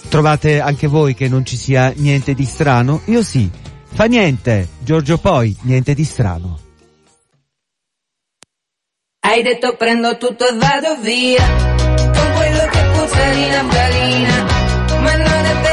trovate 0.08 0.62
anche 0.62 0.88
voi 0.88 1.14
che 1.14 1.28
non 1.28 1.46
ci 1.46 1.58
sia 1.58 1.94
niente 1.96 2.34
di 2.34 2.46
strano? 2.46 3.02
Io 3.06 3.22
sì. 3.22 3.50
Fa 3.96 4.06
niente, 4.06 4.70
Giorgio 4.80 5.18
Poi, 5.18 5.56
niente 5.64 5.94
di 5.94 6.04
strano. 6.04 6.60
Hai 9.20 9.44
detto 9.44 9.76
prendo 9.76 10.18
tutto 10.18 10.48
e 10.48 10.58
vado 10.58 10.98
via 11.02 11.48
Con 11.48 12.34
quello 12.36 12.66
che 12.70 12.82
puzza 12.92 13.30
di 13.32 13.48
Ma 15.00 15.16
non 15.16 15.46
è 15.46 15.62
vero 15.62 15.73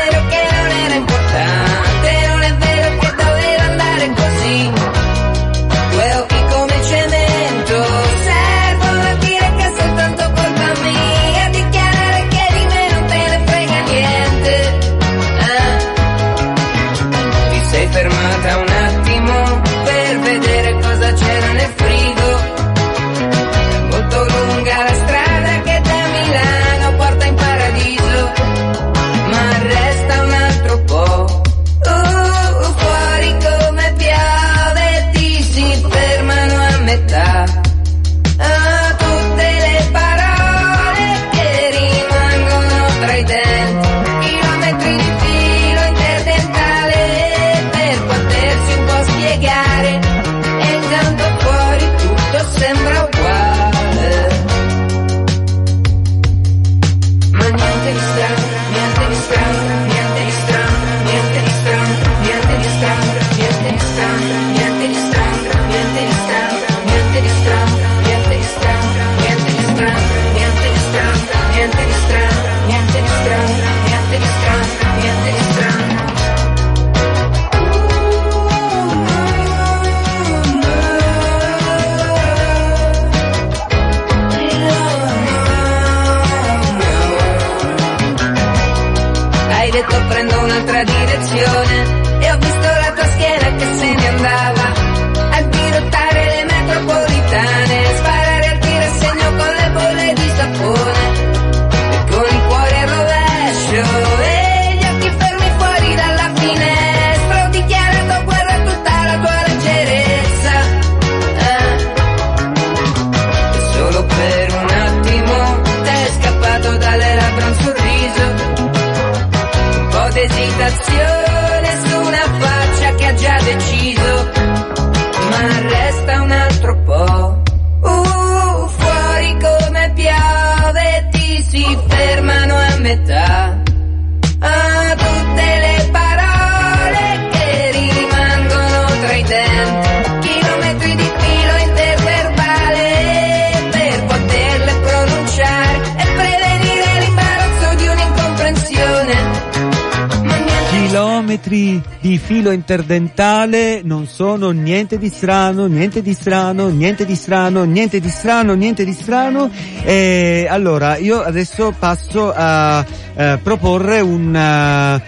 niente 154.81 154.97
di 154.97 155.11
strano, 155.11 155.67
niente 155.67 156.01
di 156.01 156.15
strano, 156.15 156.69
niente 156.69 157.05
di 157.05 157.15
strano, 157.15 157.65
niente 157.65 158.01
di 158.01 158.09
strano, 158.09 158.55
niente 158.55 158.83
di 158.83 158.95
strano. 158.95 159.51
E 159.83 160.47
allora 160.49 160.97
io 160.97 161.21
adesso 161.21 161.75
passo 161.79 162.33
a 162.35 162.83
eh, 163.15 163.39
proporre 163.43 164.01
un, 164.01 164.35
eh, 164.35 165.03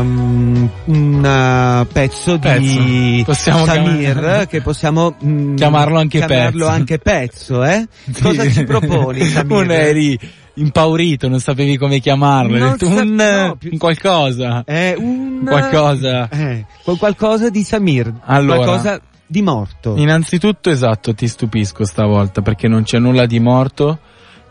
ehm, 0.00 0.70
un 0.86 1.24
eh, 1.24 1.86
pezzo, 1.92 2.36
di 2.36 3.22
Pezzo. 3.26 3.50
Samir 3.64 4.12
chiamare- 4.14 4.46
che 4.46 4.60
possiamo 4.62 5.14
mm, 5.24 5.54
Chiamarlo 5.56 5.98
anche 5.98 6.18
chiamarlo 6.18 6.64
pezzo. 6.66 6.68
anche 6.76 6.98
pezzo, 6.98 7.64
eh? 7.64 7.86
Cosa 8.20 8.42
Sì. 8.42 8.52
ci 8.52 8.64
proponi, 8.64 9.20
Samir? 9.28 9.46
Non 9.52 9.70
eri 9.70 10.18
impaurito, 10.54 11.28
non 11.28 11.40
sapevi 11.40 11.76
come 11.76 12.00
chiamarlo, 12.00 12.58
Non 12.58 12.70
detto 12.72 12.88
un, 12.88 13.14
no, 13.14 13.56
più- 13.56 13.70
un 13.72 13.78
qualcosa. 13.78 14.62
È 14.64 14.94
un 14.98 15.42
Qualcosa. 15.46 16.28
eh, 16.28 16.64
qual- 16.84 16.98
qualcosa 16.98 17.48
di 17.50 17.62
Samir, 17.62 18.12
Allora. 18.24 18.56
qualcosa 18.58 19.00
di 19.26 19.42
morto. 19.42 19.94
Innanzitutto, 19.96 20.70
esatto, 20.70 21.14
ti 21.14 21.28
stupisco 21.28 21.84
stavolta 21.84 22.42
perché 22.42 22.66
non 22.68 22.82
c'è 22.82 22.98
nulla 22.98 23.26
di 23.26 23.38
morto. 23.40 23.98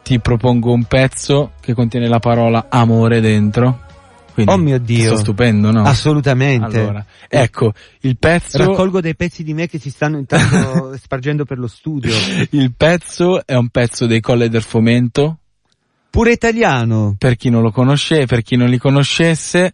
Ti 0.01 0.19
propongo 0.19 0.71
un 0.71 0.85
pezzo 0.85 1.51
che 1.59 1.73
contiene 1.73 2.07
la 2.07 2.19
parola 2.19 2.67
amore 2.69 3.19
dentro. 3.21 3.81
Quindi, 4.43 4.51
Oh 4.53 4.57
mio 4.57 4.79
Dio. 4.79 5.07
sto 5.11 5.17
stupendo, 5.17 5.71
no? 5.71 5.83
Assolutamente. 5.83 6.79
Allora, 6.79 7.05
ecco, 7.27 7.73
il 8.01 8.17
pezzo, 8.17 8.57
Raccolgo 8.57 9.01
dei 9.01 9.15
pezzi 9.15 9.43
di 9.43 9.53
me 9.53 9.67
che 9.67 9.79
si 9.79 9.89
stanno 9.89 10.17
intanto 10.17 10.95
spargendo 11.01 11.45
per 11.45 11.57
lo 11.59 11.67
studio. 11.67 12.13
il 12.51 12.73
pezzo 12.75 13.45
è 13.45 13.55
un 13.55 13.69
pezzo 13.69 14.05
dei 14.05 14.21
Colle 14.21 14.49
del 14.49 14.61
Fomento. 14.61 15.37
Pure 16.09 16.31
italiano. 16.31 17.15
Per 17.17 17.35
chi 17.35 17.49
non 17.49 17.61
lo 17.61 17.71
conosce, 17.71 18.25
per 18.25 18.41
chi 18.41 18.55
non 18.55 18.69
li 18.69 18.77
conoscesse, 18.77 19.71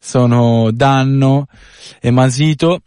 sono 0.00 0.70
Danno 0.72 1.46
e 2.00 2.10
Masito. 2.10 2.80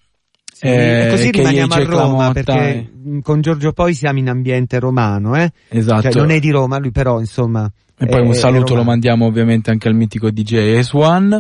e 0.60 1.06
eh, 1.06 1.10
così 1.10 1.30
che 1.30 1.38
rimaniamo 1.38 1.74
a 1.74 1.84
Roma 1.86 2.32
perché 2.34 2.52
e- 2.52 2.90
con 3.24 3.40
Giorgio 3.40 3.72
poi 3.72 3.94
siamo 3.94 4.20
in 4.20 4.28
ambiente 4.30 4.80
romano, 4.80 5.36
eh? 5.36 5.50
Esatto. 5.70 6.12
Cioè, 6.12 6.14
non 6.22 6.32
è 6.32 6.40
di 6.40 6.50
Roma, 6.50 6.78
lui 6.78 6.92
però 6.92 7.20
insomma. 7.20 7.72
E 8.00 8.06
poi 8.06 8.22
un 8.22 8.32
è 8.32 8.34
saluto 8.36 8.76
lo 8.76 8.84
mandiamo 8.84 9.26
ovviamente 9.26 9.70
anche 9.72 9.88
al 9.88 9.96
mitico 9.96 10.30
DJ 10.32 10.80
S1. 10.80 11.40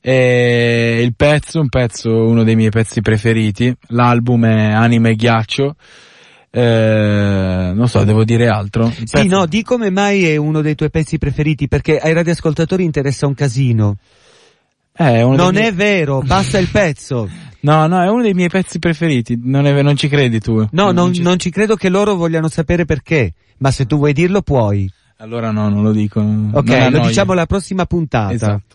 E 0.00 1.00
il 1.02 1.14
pezzo, 1.16 1.60
un 1.60 1.68
pezzo, 1.68 2.10
uno 2.26 2.44
dei 2.44 2.54
miei 2.54 2.70
pezzi 2.70 3.00
preferiti. 3.00 3.74
L'album 3.88 4.46
è 4.46 4.70
Anime 4.72 5.10
e 5.10 5.14
Ghiaccio. 5.16 5.74
Eh, 6.50 7.72
non 7.74 7.88
so, 7.88 8.04
devo 8.04 8.24
dire 8.24 8.48
altro. 8.48 8.88
Sì, 8.90 9.04
pezzo- 9.10 9.26
no, 9.36 9.46
di 9.46 9.62
come 9.62 9.90
mai 9.90 10.24
è 10.24 10.36
uno 10.36 10.62
dei 10.62 10.74
tuoi 10.74 10.90
pezzi 10.90 11.18
preferiti 11.18 11.68
perché 11.68 11.98
ai 11.98 12.12
radioascoltatori 12.12 12.84
interessa 12.84 13.26
un 13.26 13.34
casino. 13.34 13.96
Eh, 14.96 15.22
uno 15.22 15.36
Non 15.36 15.54
miei- 15.54 15.66
è 15.66 15.74
vero, 15.74 16.20
basta 16.22 16.58
il 16.58 16.68
pezzo. 16.70 17.28
No, 17.66 17.88
no, 17.88 18.00
è 18.00 18.08
uno 18.08 18.22
dei 18.22 18.32
miei 18.34 18.48
pezzi 18.48 18.78
preferiti, 18.78 19.40
non, 19.42 19.66
è- 19.66 19.82
non 19.82 19.96
ci 19.96 20.06
credi 20.06 20.38
tu? 20.38 20.68
No, 20.70 20.92
non, 20.92 21.12
ci- 21.12 21.20
non 21.22 21.36
ci 21.36 21.50
credo 21.50 21.74
che 21.74 21.88
loro 21.88 22.14
vogliano 22.14 22.46
sapere 22.46 22.84
perché, 22.84 23.32
ma 23.58 23.72
se 23.72 23.86
tu 23.86 23.96
vuoi 23.96 24.12
dirlo 24.12 24.40
puoi. 24.40 24.88
Allora 25.18 25.50
no, 25.50 25.68
non 25.68 25.82
lo 25.82 25.92
dico. 25.92 26.20
Ok, 26.20 26.88
lo 26.90 27.06
diciamo 27.06 27.32
la 27.32 27.46
prossima 27.46 27.86
puntata. 27.86 28.32
Esatto. 28.32 28.74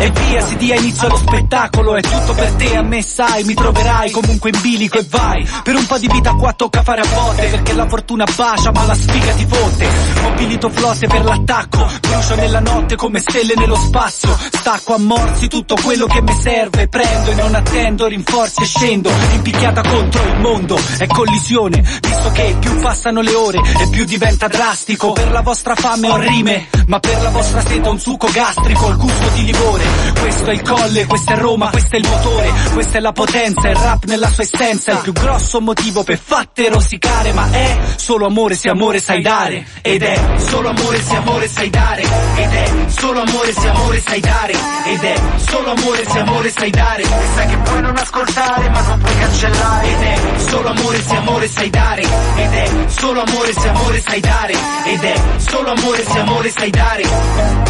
E 0.00 0.10
via, 0.10 0.40
si 0.46 0.56
dia 0.56 0.76
inizio 0.76 1.08
allo 1.08 1.16
spettacolo, 1.16 1.96
è 1.96 2.00
tutto 2.00 2.32
per 2.34 2.52
te, 2.52 2.76
a 2.76 2.82
me 2.82 3.02
sai, 3.02 3.42
mi 3.42 3.54
troverai 3.54 4.10
comunque 4.12 4.50
in 4.50 4.60
bilico 4.60 4.98
e 4.98 5.06
vai. 5.08 5.44
Per 5.64 5.74
un 5.74 5.86
po' 5.86 5.98
di 5.98 6.06
vita 6.06 6.34
qua 6.34 6.52
tocca 6.52 6.82
fare 6.82 7.00
a 7.00 7.06
botte, 7.06 7.46
perché 7.48 7.72
la 7.72 7.88
fortuna 7.88 8.24
bacia 8.36 8.70
ma 8.70 8.84
la 8.84 8.94
sfiga 8.94 9.32
ti 9.32 9.46
fotte. 9.48 9.88
Mobilito 10.22 10.70
flotte 10.70 11.06
per 11.08 11.24
l'attacco, 11.24 11.90
brucio 12.00 12.34
nella 12.36 12.60
notte 12.60 12.94
come 12.94 13.18
stelle 13.18 13.54
nello 13.56 13.74
spazio. 13.74 14.36
Stacco 14.38 14.94
a 14.94 14.98
morsi 14.98 15.48
tutto 15.48 15.74
quello 15.82 16.06
che 16.06 16.22
mi 16.22 16.36
serve, 16.40 16.86
prendo 16.86 17.30
e 17.30 17.34
non 17.34 17.54
attendo 17.56 18.06
rinforzi 18.06 18.62
e 18.62 18.66
scendo, 18.66 19.10
impicchiata 19.32 19.82
contro 19.82 20.22
il 20.22 20.38
mondo. 20.38 20.78
È 20.96 21.06
collisione, 21.06 21.80
visto 21.80 22.30
che 22.32 22.56
più 22.60 22.78
passano 22.80 23.20
le 23.20 23.34
ore 23.34 23.58
e 23.58 23.88
più 23.88 24.04
diventa 24.04 24.46
drastico. 24.46 25.12
Per 25.12 25.32
la 25.32 25.40
vostra 25.40 25.74
fame 25.74 26.08
ho 26.08 26.16
rime, 26.16 26.68
ma 26.86 27.00
per 27.00 27.20
la 27.20 27.30
vostra 27.30 27.60
sete 27.62 27.88
ho 27.88 27.90
un 27.90 27.98
succo 27.98 28.28
gastrico, 28.30 28.88
il 28.90 28.96
gusto 28.96 29.28
di 29.34 29.44
livore. 29.44 29.86
Questo 30.20 30.50
è 30.50 30.52
il 30.52 30.62
colle, 30.62 31.06
questo 31.06 31.32
è 31.32 31.36
Roma, 31.36 31.70
questo 31.70 31.96
è 31.96 31.98
il 31.98 32.08
motore, 32.08 32.52
questa 32.72 32.98
è 32.98 33.00
la 33.00 33.12
potenza, 33.12 33.68
il 33.68 33.76
rap 33.76 34.04
nella 34.04 34.28
sua 34.30 34.42
essenza, 34.42 34.92
il 34.92 34.98
più 34.98 35.12
grosso 35.12 35.60
motivo 35.60 36.02
per 36.02 36.18
fatte 36.22 36.68
rosicare, 36.68 37.32
ma 37.32 37.50
è 37.50 37.78
solo 37.96 38.26
amore 38.26 38.54
se 38.54 38.68
amore 38.68 39.00
sai 39.00 39.22
dare, 39.22 39.66
ed 39.82 40.02
è 40.02 40.20
solo 40.36 40.68
amore 40.70 41.02
se 41.02 41.16
amore 41.16 41.48
sai 41.48 41.70
dare, 41.70 42.02
ed 42.02 42.52
è 42.52 42.70
solo 42.88 43.20
amore 43.20 43.52
se 43.52 43.68
amore 43.68 44.02
sai 44.06 44.20
dare, 44.20 44.52
ed 44.84 45.02
è 45.02 45.14
solo 45.36 45.70
amore 45.70 46.04
se 46.08 46.18
amore 46.18 46.50
sai 46.50 46.70
dare, 46.70 47.02
e 47.02 47.06
sai 47.34 47.46
che 47.46 47.56
puoi 47.56 47.80
non 47.80 47.96
ascoltare 47.96 48.68
ma 48.70 48.80
non 48.80 48.98
puoi 48.98 49.18
cancellare, 49.18 49.88
ed 49.88 50.02
è 50.02 50.18
solo 50.48 50.68
amore 50.68 51.02
se 51.02 51.16
amore 51.16 51.48
sai 51.48 51.70
dare, 51.70 52.02
ed 52.02 52.52
è 52.52 52.70
solo 52.88 53.20
amore 53.22 53.52
se 53.52 53.68
amore 53.68 54.02
sai 54.06 54.20
dare, 54.20 54.54
ed 54.84 55.04
è 55.04 55.20
solo 55.36 55.70
amore 55.70 56.04
se 56.04 56.18
amore 56.18 56.50
sai 56.50 56.70
dare, 56.70 57.02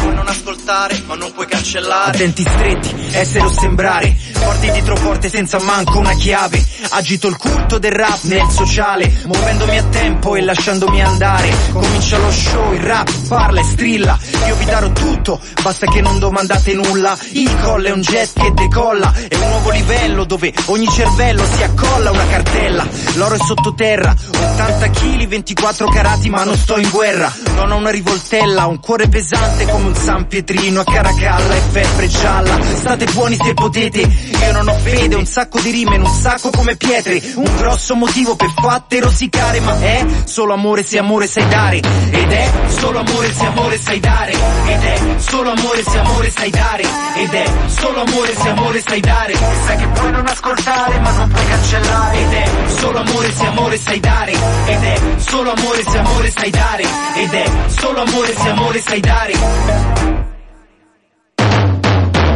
puoi 0.01 0.15
non 0.15 0.27
ascoltare 0.27 1.03
ma 1.07 1.15
non 1.15 1.33
puoi 1.33 1.47
cancellare. 1.47 2.08
A 2.09 2.11
denti 2.11 2.43
stretti, 2.43 2.95
essere 3.11 3.45
o 3.45 3.51
sembrare, 3.51 4.17
porti 4.33 4.71
dietro 4.71 4.95
porte 4.95 5.29
senza 5.29 5.61
manco 5.61 5.99
una 5.99 6.15
chiave, 6.15 6.65
agito 6.89 7.29
il 7.29 7.37
culto 7.37 7.77
del 7.77 7.93
rap 7.93 8.21
nel 8.23 8.49
sociale, 8.49 9.13
muovendomi 9.27 9.77
a 9.77 9.83
tempo 9.83 10.35
e 10.35 10.41
lasciandomi 10.41 11.03
andare, 11.03 11.55
comincia 11.71 12.17
lo 12.17 12.31
show, 12.31 12.73
il 12.73 12.81
rap 12.81 13.11
parla 13.29 13.61
e 13.61 13.65
strilla, 13.65 14.19
io 14.47 14.57
vi 14.57 14.65
darò 14.65 14.91
tutto, 14.91 15.39
basta 15.63 15.87
che 15.87 16.01
non 16.01 16.19
domandate 16.19 16.73
nulla, 16.73 17.15
il 17.33 17.55
colle 17.61 17.91
è 17.91 17.93
un 17.93 18.01
jet 18.01 18.33
che 18.41 18.53
decolla, 18.55 19.13
è 19.29 19.35
un 19.35 19.49
nuovo 19.51 19.71
livello 19.71 20.25
dove 20.25 20.51
ogni 20.67 20.89
cervello 20.89 21.45
si 21.45 21.63
accolla 21.63 22.11
una 22.11 22.27
cartella, 22.27 22.89
l'oro 23.17 23.35
è 23.35 23.39
sottoterra, 23.39 24.17
80 24.33 24.91
kg, 24.91 25.27
24 25.27 25.89
carati 25.89 26.31
ma 26.31 26.43
non 26.45 26.57
sto 26.57 26.79
in 26.79 26.89
guerra, 26.89 27.31
non 27.55 27.71
ho 27.71 27.77
una 27.77 27.91
rivoltella, 27.91 28.65
un 28.65 28.81
cuore 28.81 29.09
pesante 29.09 29.67
come 29.67 29.89
un 29.89 29.95
San 29.95 30.27
Pietrino 30.27 30.81
a 30.81 30.85
Caracalla 30.85 31.55
e 31.55 31.63
febbre 31.99 32.09
gialla, 32.09 32.59
state 32.77 33.05
buoni 33.13 33.37
se 33.37 33.55
potete, 33.55 34.01
io 34.01 34.53
non 34.53 34.69
ho 34.69 34.75
fede, 34.75 35.17
un 35.17 35.27
sacco 35.27 35.59
di 35.61 35.71
rime 35.71 35.97
in 35.97 36.03
un 36.03 36.15
sacco 36.15 36.51
come 36.51 36.77
pietre, 36.77 37.21
un 37.35 37.57
grosso 37.57 37.97
motivo 37.97 38.37
per 38.37 38.53
fatte 38.55 39.01
rosicare, 39.01 39.61
ma 39.61 39.79
è 39.81 40.07
solo 40.25 40.53
amore 40.53 40.85
se 40.85 40.99
amore 40.99 41.27
sai 41.27 41.49
dare, 41.49 41.77
ed 41.77 42.31
è 42.31 42.51
solo 42.69 43.01
amore 43.01 43.33
se 43.33 43.45
amore 43.45 43.79
sai 43.79 44.01
dare, 44.01 44.33
ed 44.33 44.83
è 44.83 45.01
solo 45.19 45.51
amore 45.51 45.83
se 45.83 45.99
amore 45.99 46.31
sai 46.31 46.51
dare, 46.51 46.83
ed 47.17 47.35
è 47.35 47.45
solo 47.67 48.01
amore 48.01 48.35
se 48.37 48.49
amore 48.49 48.83
sai 48.87 49.01
dare, 49.01 49.35
sai 49.67 49.77
che 49.77 49.87
puoi 49.89 50.11
non 50.13 50.27
ascoltare 50.27 50.99
ma 51.01 51.11
non 51.11 51.29
puoi 51.29 51.47
cancellare, 51.47 52.19
ed 52.19 52.33
è 52.33 52.51
solo 52.79 52.99
amore 52.99 53.33
se 53.35 53.47
amore 53.47 53.79
sai 53.79 54.01
dare, 54.01 54.33
ed 54.33 54.83
è 54.85 55.01
solo 55.17 55.51
amore 55.51 55.83
se 55.83 55.99
amore 55.99 56.31
sai 56.31 56.51
dare, 56.51 56.85
ed 57.15 57.33
è 57.33 57.51
solo 57.67 58.01
amore 58.03 58.35
se 58.35 58.49
amore 58.49 58.81
sai 58.81 59.01
dare. 59.01 60.38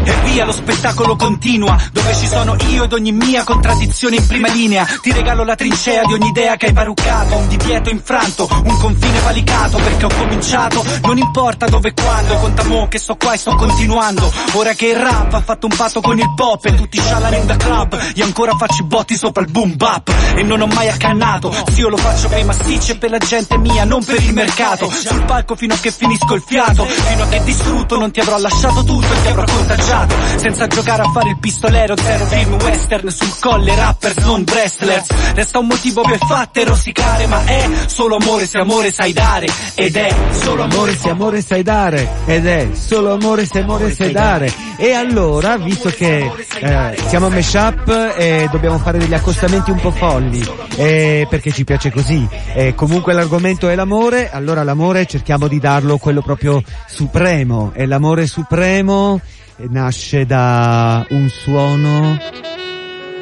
E 0.04 0.14
via 0.24 0.44
lo 0.44 0.52
spettacolo 0.52 1.14
continua 1.14 1.78
Dove 1.92 2.14
ci 2.16 2.26
sono 2.26 2.56
io 2.68 2.84
ed 2.84 2.92
ogni 2.92 3.12
mia 3.12 3.44
contraddizione 3.44 4.16
in 4.16 4.26
prima 4.26 4.48
linea. 4.48 4.84
Ti 5.00 5.12
regalo 5.12 5.44
la 5.44 5.54
trincea 5.54 6.04
di 6.04 6.12
ogni 6.12 6.28
idea 6.28 6.56
che 6.56 6.66
hai 6.66 6.72
paruccato 6.72 7.36
Un 7.36 7.48
divieto 7.48 7.90
infranto, 7.90 8.48
un 8.64 8.78
confine 8.78 9.20
valicato 9.20 9.76
Perché 9.76 10.04
ho 10.04 10.10
cominciato, 10.16 10.84
non 11.02 11.18
importa 11.18 11.66
dove 11.66 11.88
e 11.88 11.92
quando 11.94 12.34
Conta 12.36 12.64
mo 12.64 12.88
che 12.88 12.98
sto 12.98 13.16
qua 13.16 13.34
e 13.34 13.36
sto 13.36 13.54
continuando. 13.54 14.32
Ora 14.54 14.72
che 14.72 14.86
il 14.88 14.96
rap 14.96 15.34
ha 15.34 15.40
fatto 15.40 15.66
un 15.66 15.76
patto 15.76 16.00
con 16.00 16.18
il 16.18 16.32
pop 16.34 16.64
E 16.64 16.74
tutti 16.74 17.00
scialano 17.00 17.36
in 17.36 17.46
da 17.46 17.56
club 17.56 18.12
Io 18.14 18.24
ancora 18.24 18.56
faccio 18.56 18.82
i 18.82 18.86
botti 18.86 19.16
sopra 19.16 19.42
il 19.42 19.50
boom 19.50 19.76
bap. 19.76 20.12
E 20.34 20.42
non 20.42 20.60
ho 20.60 20.66
mai 20.66 20.88
accannato 20.88 21.52
Sì, 21.52 21.80
io 21.80 21.88
lo 21.88 21.96
faccio 21.96 22.28
per 22.28 22.38
i 22.38 22.44
massicci 22.44 22.92
e 22.92 22.96
per 22.96 23.10
la 23.10 23.18
gente 23.18 23.56
mia 23.58 23.84
Non 23.84 24.04
per 24.04 24.20
il 24.20 24.32
mercato. 24.32 24.90
Sul 24.90 25.24
palco 25.24 25.54
fino 25.54 25.74
a 25.74 25.76
che 25.76 25.92
finisco 25.92 26.34
il 26.34 26.42
fiato 26.44 26.84
Fino 26.84 27.22
a 27.22 27.28
che 27.28 27.42
distrutto 27.44 27.98
non 27.98 28.10
ti 28.10 28.20
avrò 28.20 28.38
lasciato 28.38 28.82
tutto 28.82 29.12
E 29.12 29.22
ti 29.22 29.28
avrò 29.28 29.44
contagiato 29.44 29.91
Senza 30.36 30.66
giocare 30.66 31.02
a 31.02 31.10
fare 31.10 31.30
il 31.30 31.38
pistolero 31.38 31.96
Zero 31.96 32.24
film 32.24 32.54
western 32.54 33.10
sul 33.10 33.38
colle 33.40 33.74
Rappers 33.74 34.16
non 34.24 34.44
wrestlers 34.46 35.06
Resta 35.34 35.58
un 35.58 35.66
motivo 35.66 36.02
per 36.02 36.18
fatte 36.18 36.64
rosicare 36.64 37.26
Ma 37.26 37.44
è 37.44 37.68
solo 37.86 38.16
amore 38.16 38.46
se 38.46 38.58
amore 38.58 38.90
sai 38.90 39.12
dare 39.12 39.46
Ed 39.74 39.96
è 39.96 40.14
solo 40.32 40.62
amore 40.62 40.96
se 40.96 41.08
amore 41.08 41.42
sai 41.42 41.62
dare 41.62 42.20
ed 42.26 42.46
è 42.46 42.68
solo 42.72 43.12
amore 43.12 43.46
se 43.46 43.60
amore 43.60 43.92
sai 43.94 44.12
dare. 44.12 44.52
E 44.76 44.92
allora 44.92 45.56
visto 45.58 45.90
che 45.90 46.30
eh, 46.60 46.96
siamo 47.06 47.26
a 47.26 47.30
Meshup 47.30 48.14
e 48.16 48.48
dobbiamo 48.50 48.78
fare 48.78 48.98
degli 48.98 49.14
accostamenti 49.14 49.70
un 49.70 49.80
po' 49.80 49.90
folli 49.90 50.44
eh, 50.76 51.26
perché 51.28 51.50
ci 51.52 51.64
piace 51.64 51.90
così. 51.90 52.26
E 52.54 52.74
comunque 52.74 53.12
l'argomento 53.12 53.68
è 53.68 53.74
l'amore 53.74 54.30
allora 54.30 54.62
l'amore 54.62 55.06
cerchiamo 55.06 55.48
di 55.48 55.58
darlo 55.58 55.98
quello 55.98 56.22
proprio 56.22 56.62
supremo. 56.86 57.72
E 57.74 57.86
l'amore 57.86 58.26
supremo 58.26 59.20
eh, 59.20 59.41
nasce 59.68 60.24
da 60.26 61.06
un 61.10 61.28
suono 61.28 62.18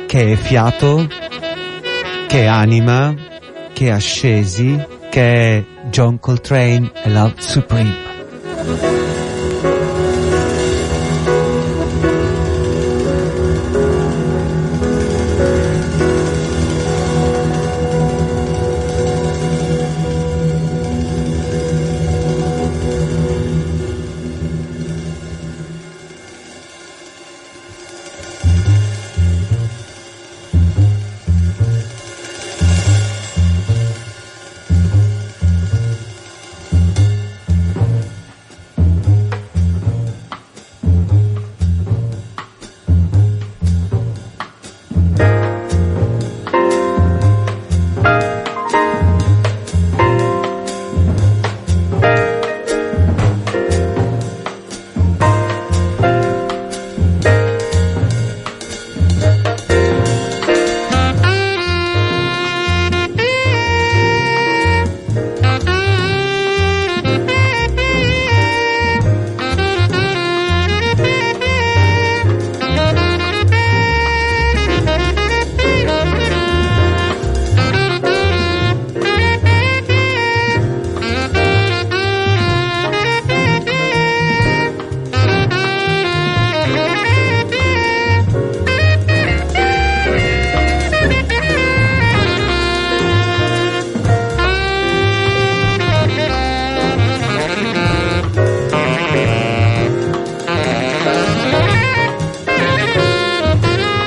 che 0.06 0.32
è 0.32 0.36
fiato 0.36 1.06
che 2.26 2.42
è 2.42 2.46
anima 2.46 3.14
che 3.72 3.86
è 3.86 3.90
ascesi 3.90 4.78
che 5.10 5.58
è 5.58 5.64
John 5.90 6.18
Coltrane 6.18 6.90
e 7.02 7.10
Love 7.10 7.34
Supreme 7.38 8.09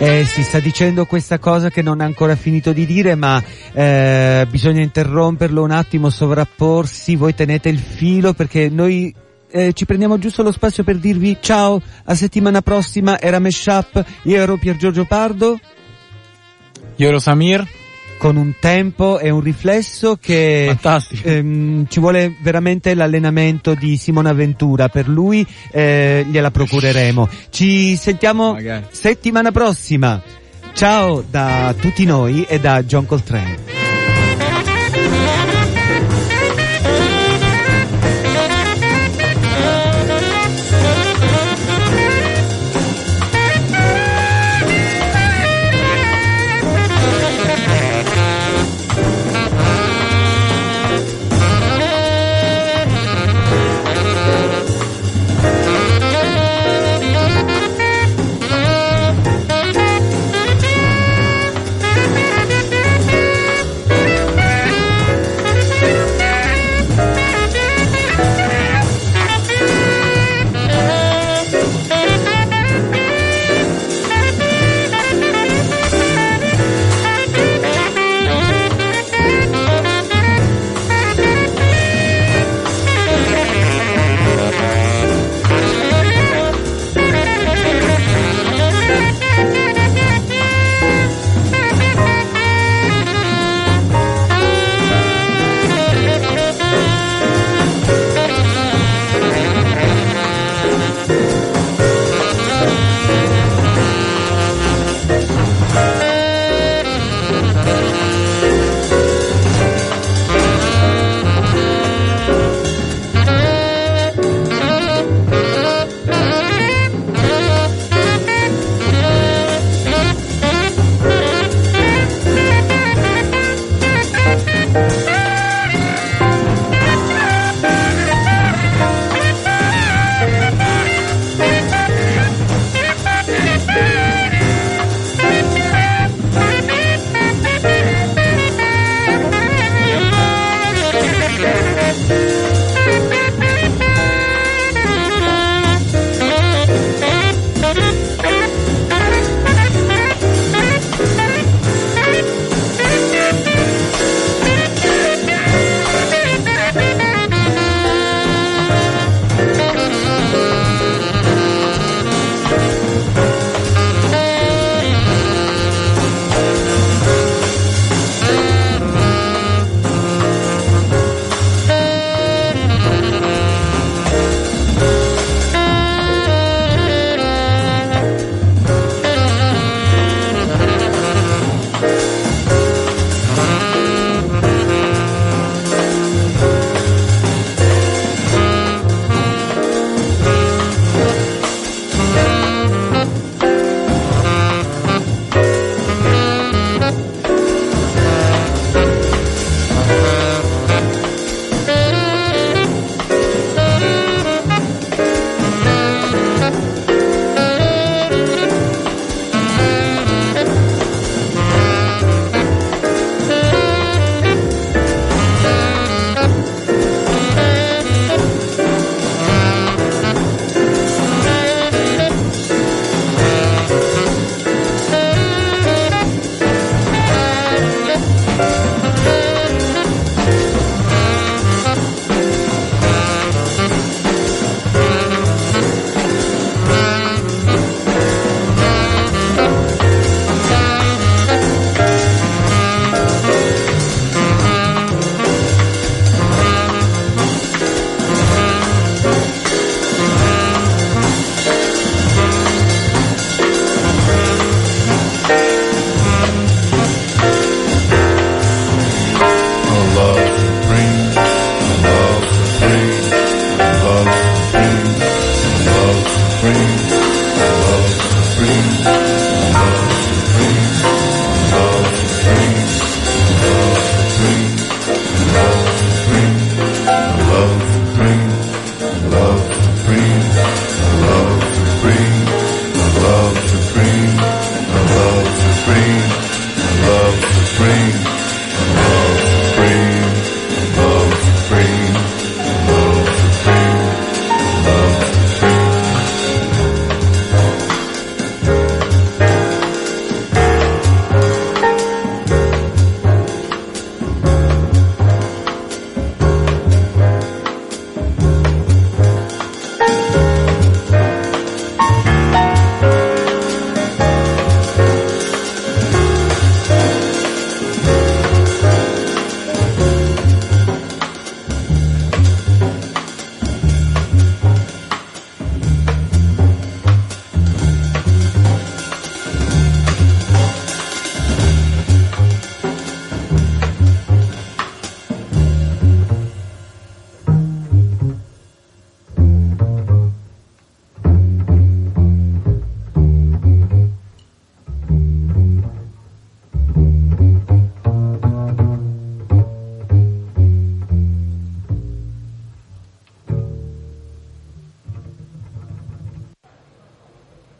Eh, 0.05 0.25
si 0.25 0.43
sta 0.43 0.59
dicendo 0.59 1.05
questa 1.05 1.39
cosa 1.39 1.69
che 1.69 1.81
non 1.81 2.01
ha 2.01 2.03
ancora 2.03 2.35
finito 2.35 2.73
di 2.73 2.85
dire, 2.85 3.15
ma 3.15 3.41
eh, 3.71 4.45
bisogna 4.49 4.81
interromperlo 4.81 5.63
un 5.63 5.71
attimo, 5.71 6.09
sovrapporsi, 6.09 7.15
voi 7.15 7.33
tenete 7.33 7.69
il 7.69 7.79
filo 7.79 8.33
perché 8.33 8.67
noi 8.67 9.15
eh, 9.49 9.71
ci 9.71 9.85
prendiamo 9.85 10.17
giusto 10.19 10.43
lo 10.43 10.51
spazio 10.51 10.83
per 10.83 10.97
dirvi 10.97 11.37
ciao, 11.39 11.81
a 12.03 12.15
settimana 12.15 12.61
prossima 12.61 13.17
era 13.17 13.39
Meshup, 13.39 14.03
io 14.23 14.35
ero 14.35 14.57
Pier 14.57 14.75
Giorgio 14.75 15.05
Pardo 15.05 15.57
Io 16.97 17.07
ero 17.07 17.19
Samir. 17.19 17.65
Con 18.17 18.35
un 18.35 18.53
tempo 18.59 19.19
e 19.19 19.29
un 19.29 19.41
riflesso 19.41 20.17
che 20.19 20.75
ehm, 21.23 21.87
ci 21.87 21.99
vuole 21.99 22.35
veramente 22.41 22.93
l'allenamento 22.93 23.73
di 23.73 23.97
Simona 23.97 24.33
Ventura, 24.33 24.89
per 24.89 25.07
lui 25.07 25.45
eh, 25.71 26.25
gliela 26.29 26.51
procureremo. 26.51 27.27
Ci 27.49 27.95
sentiamo 27.95 28.53
Magari. 28.53 28.85
settimana 28.91 29.51
prossima. 29.51 30.21
Ciao 30.73 31.23
da 31.29 31.73
tutti 31.79 32.03
noi 32.05 32.45
e 32.47 32.59
da 32.59 32.81
John 32.83 33.05
Coltrane. 33.05 33.92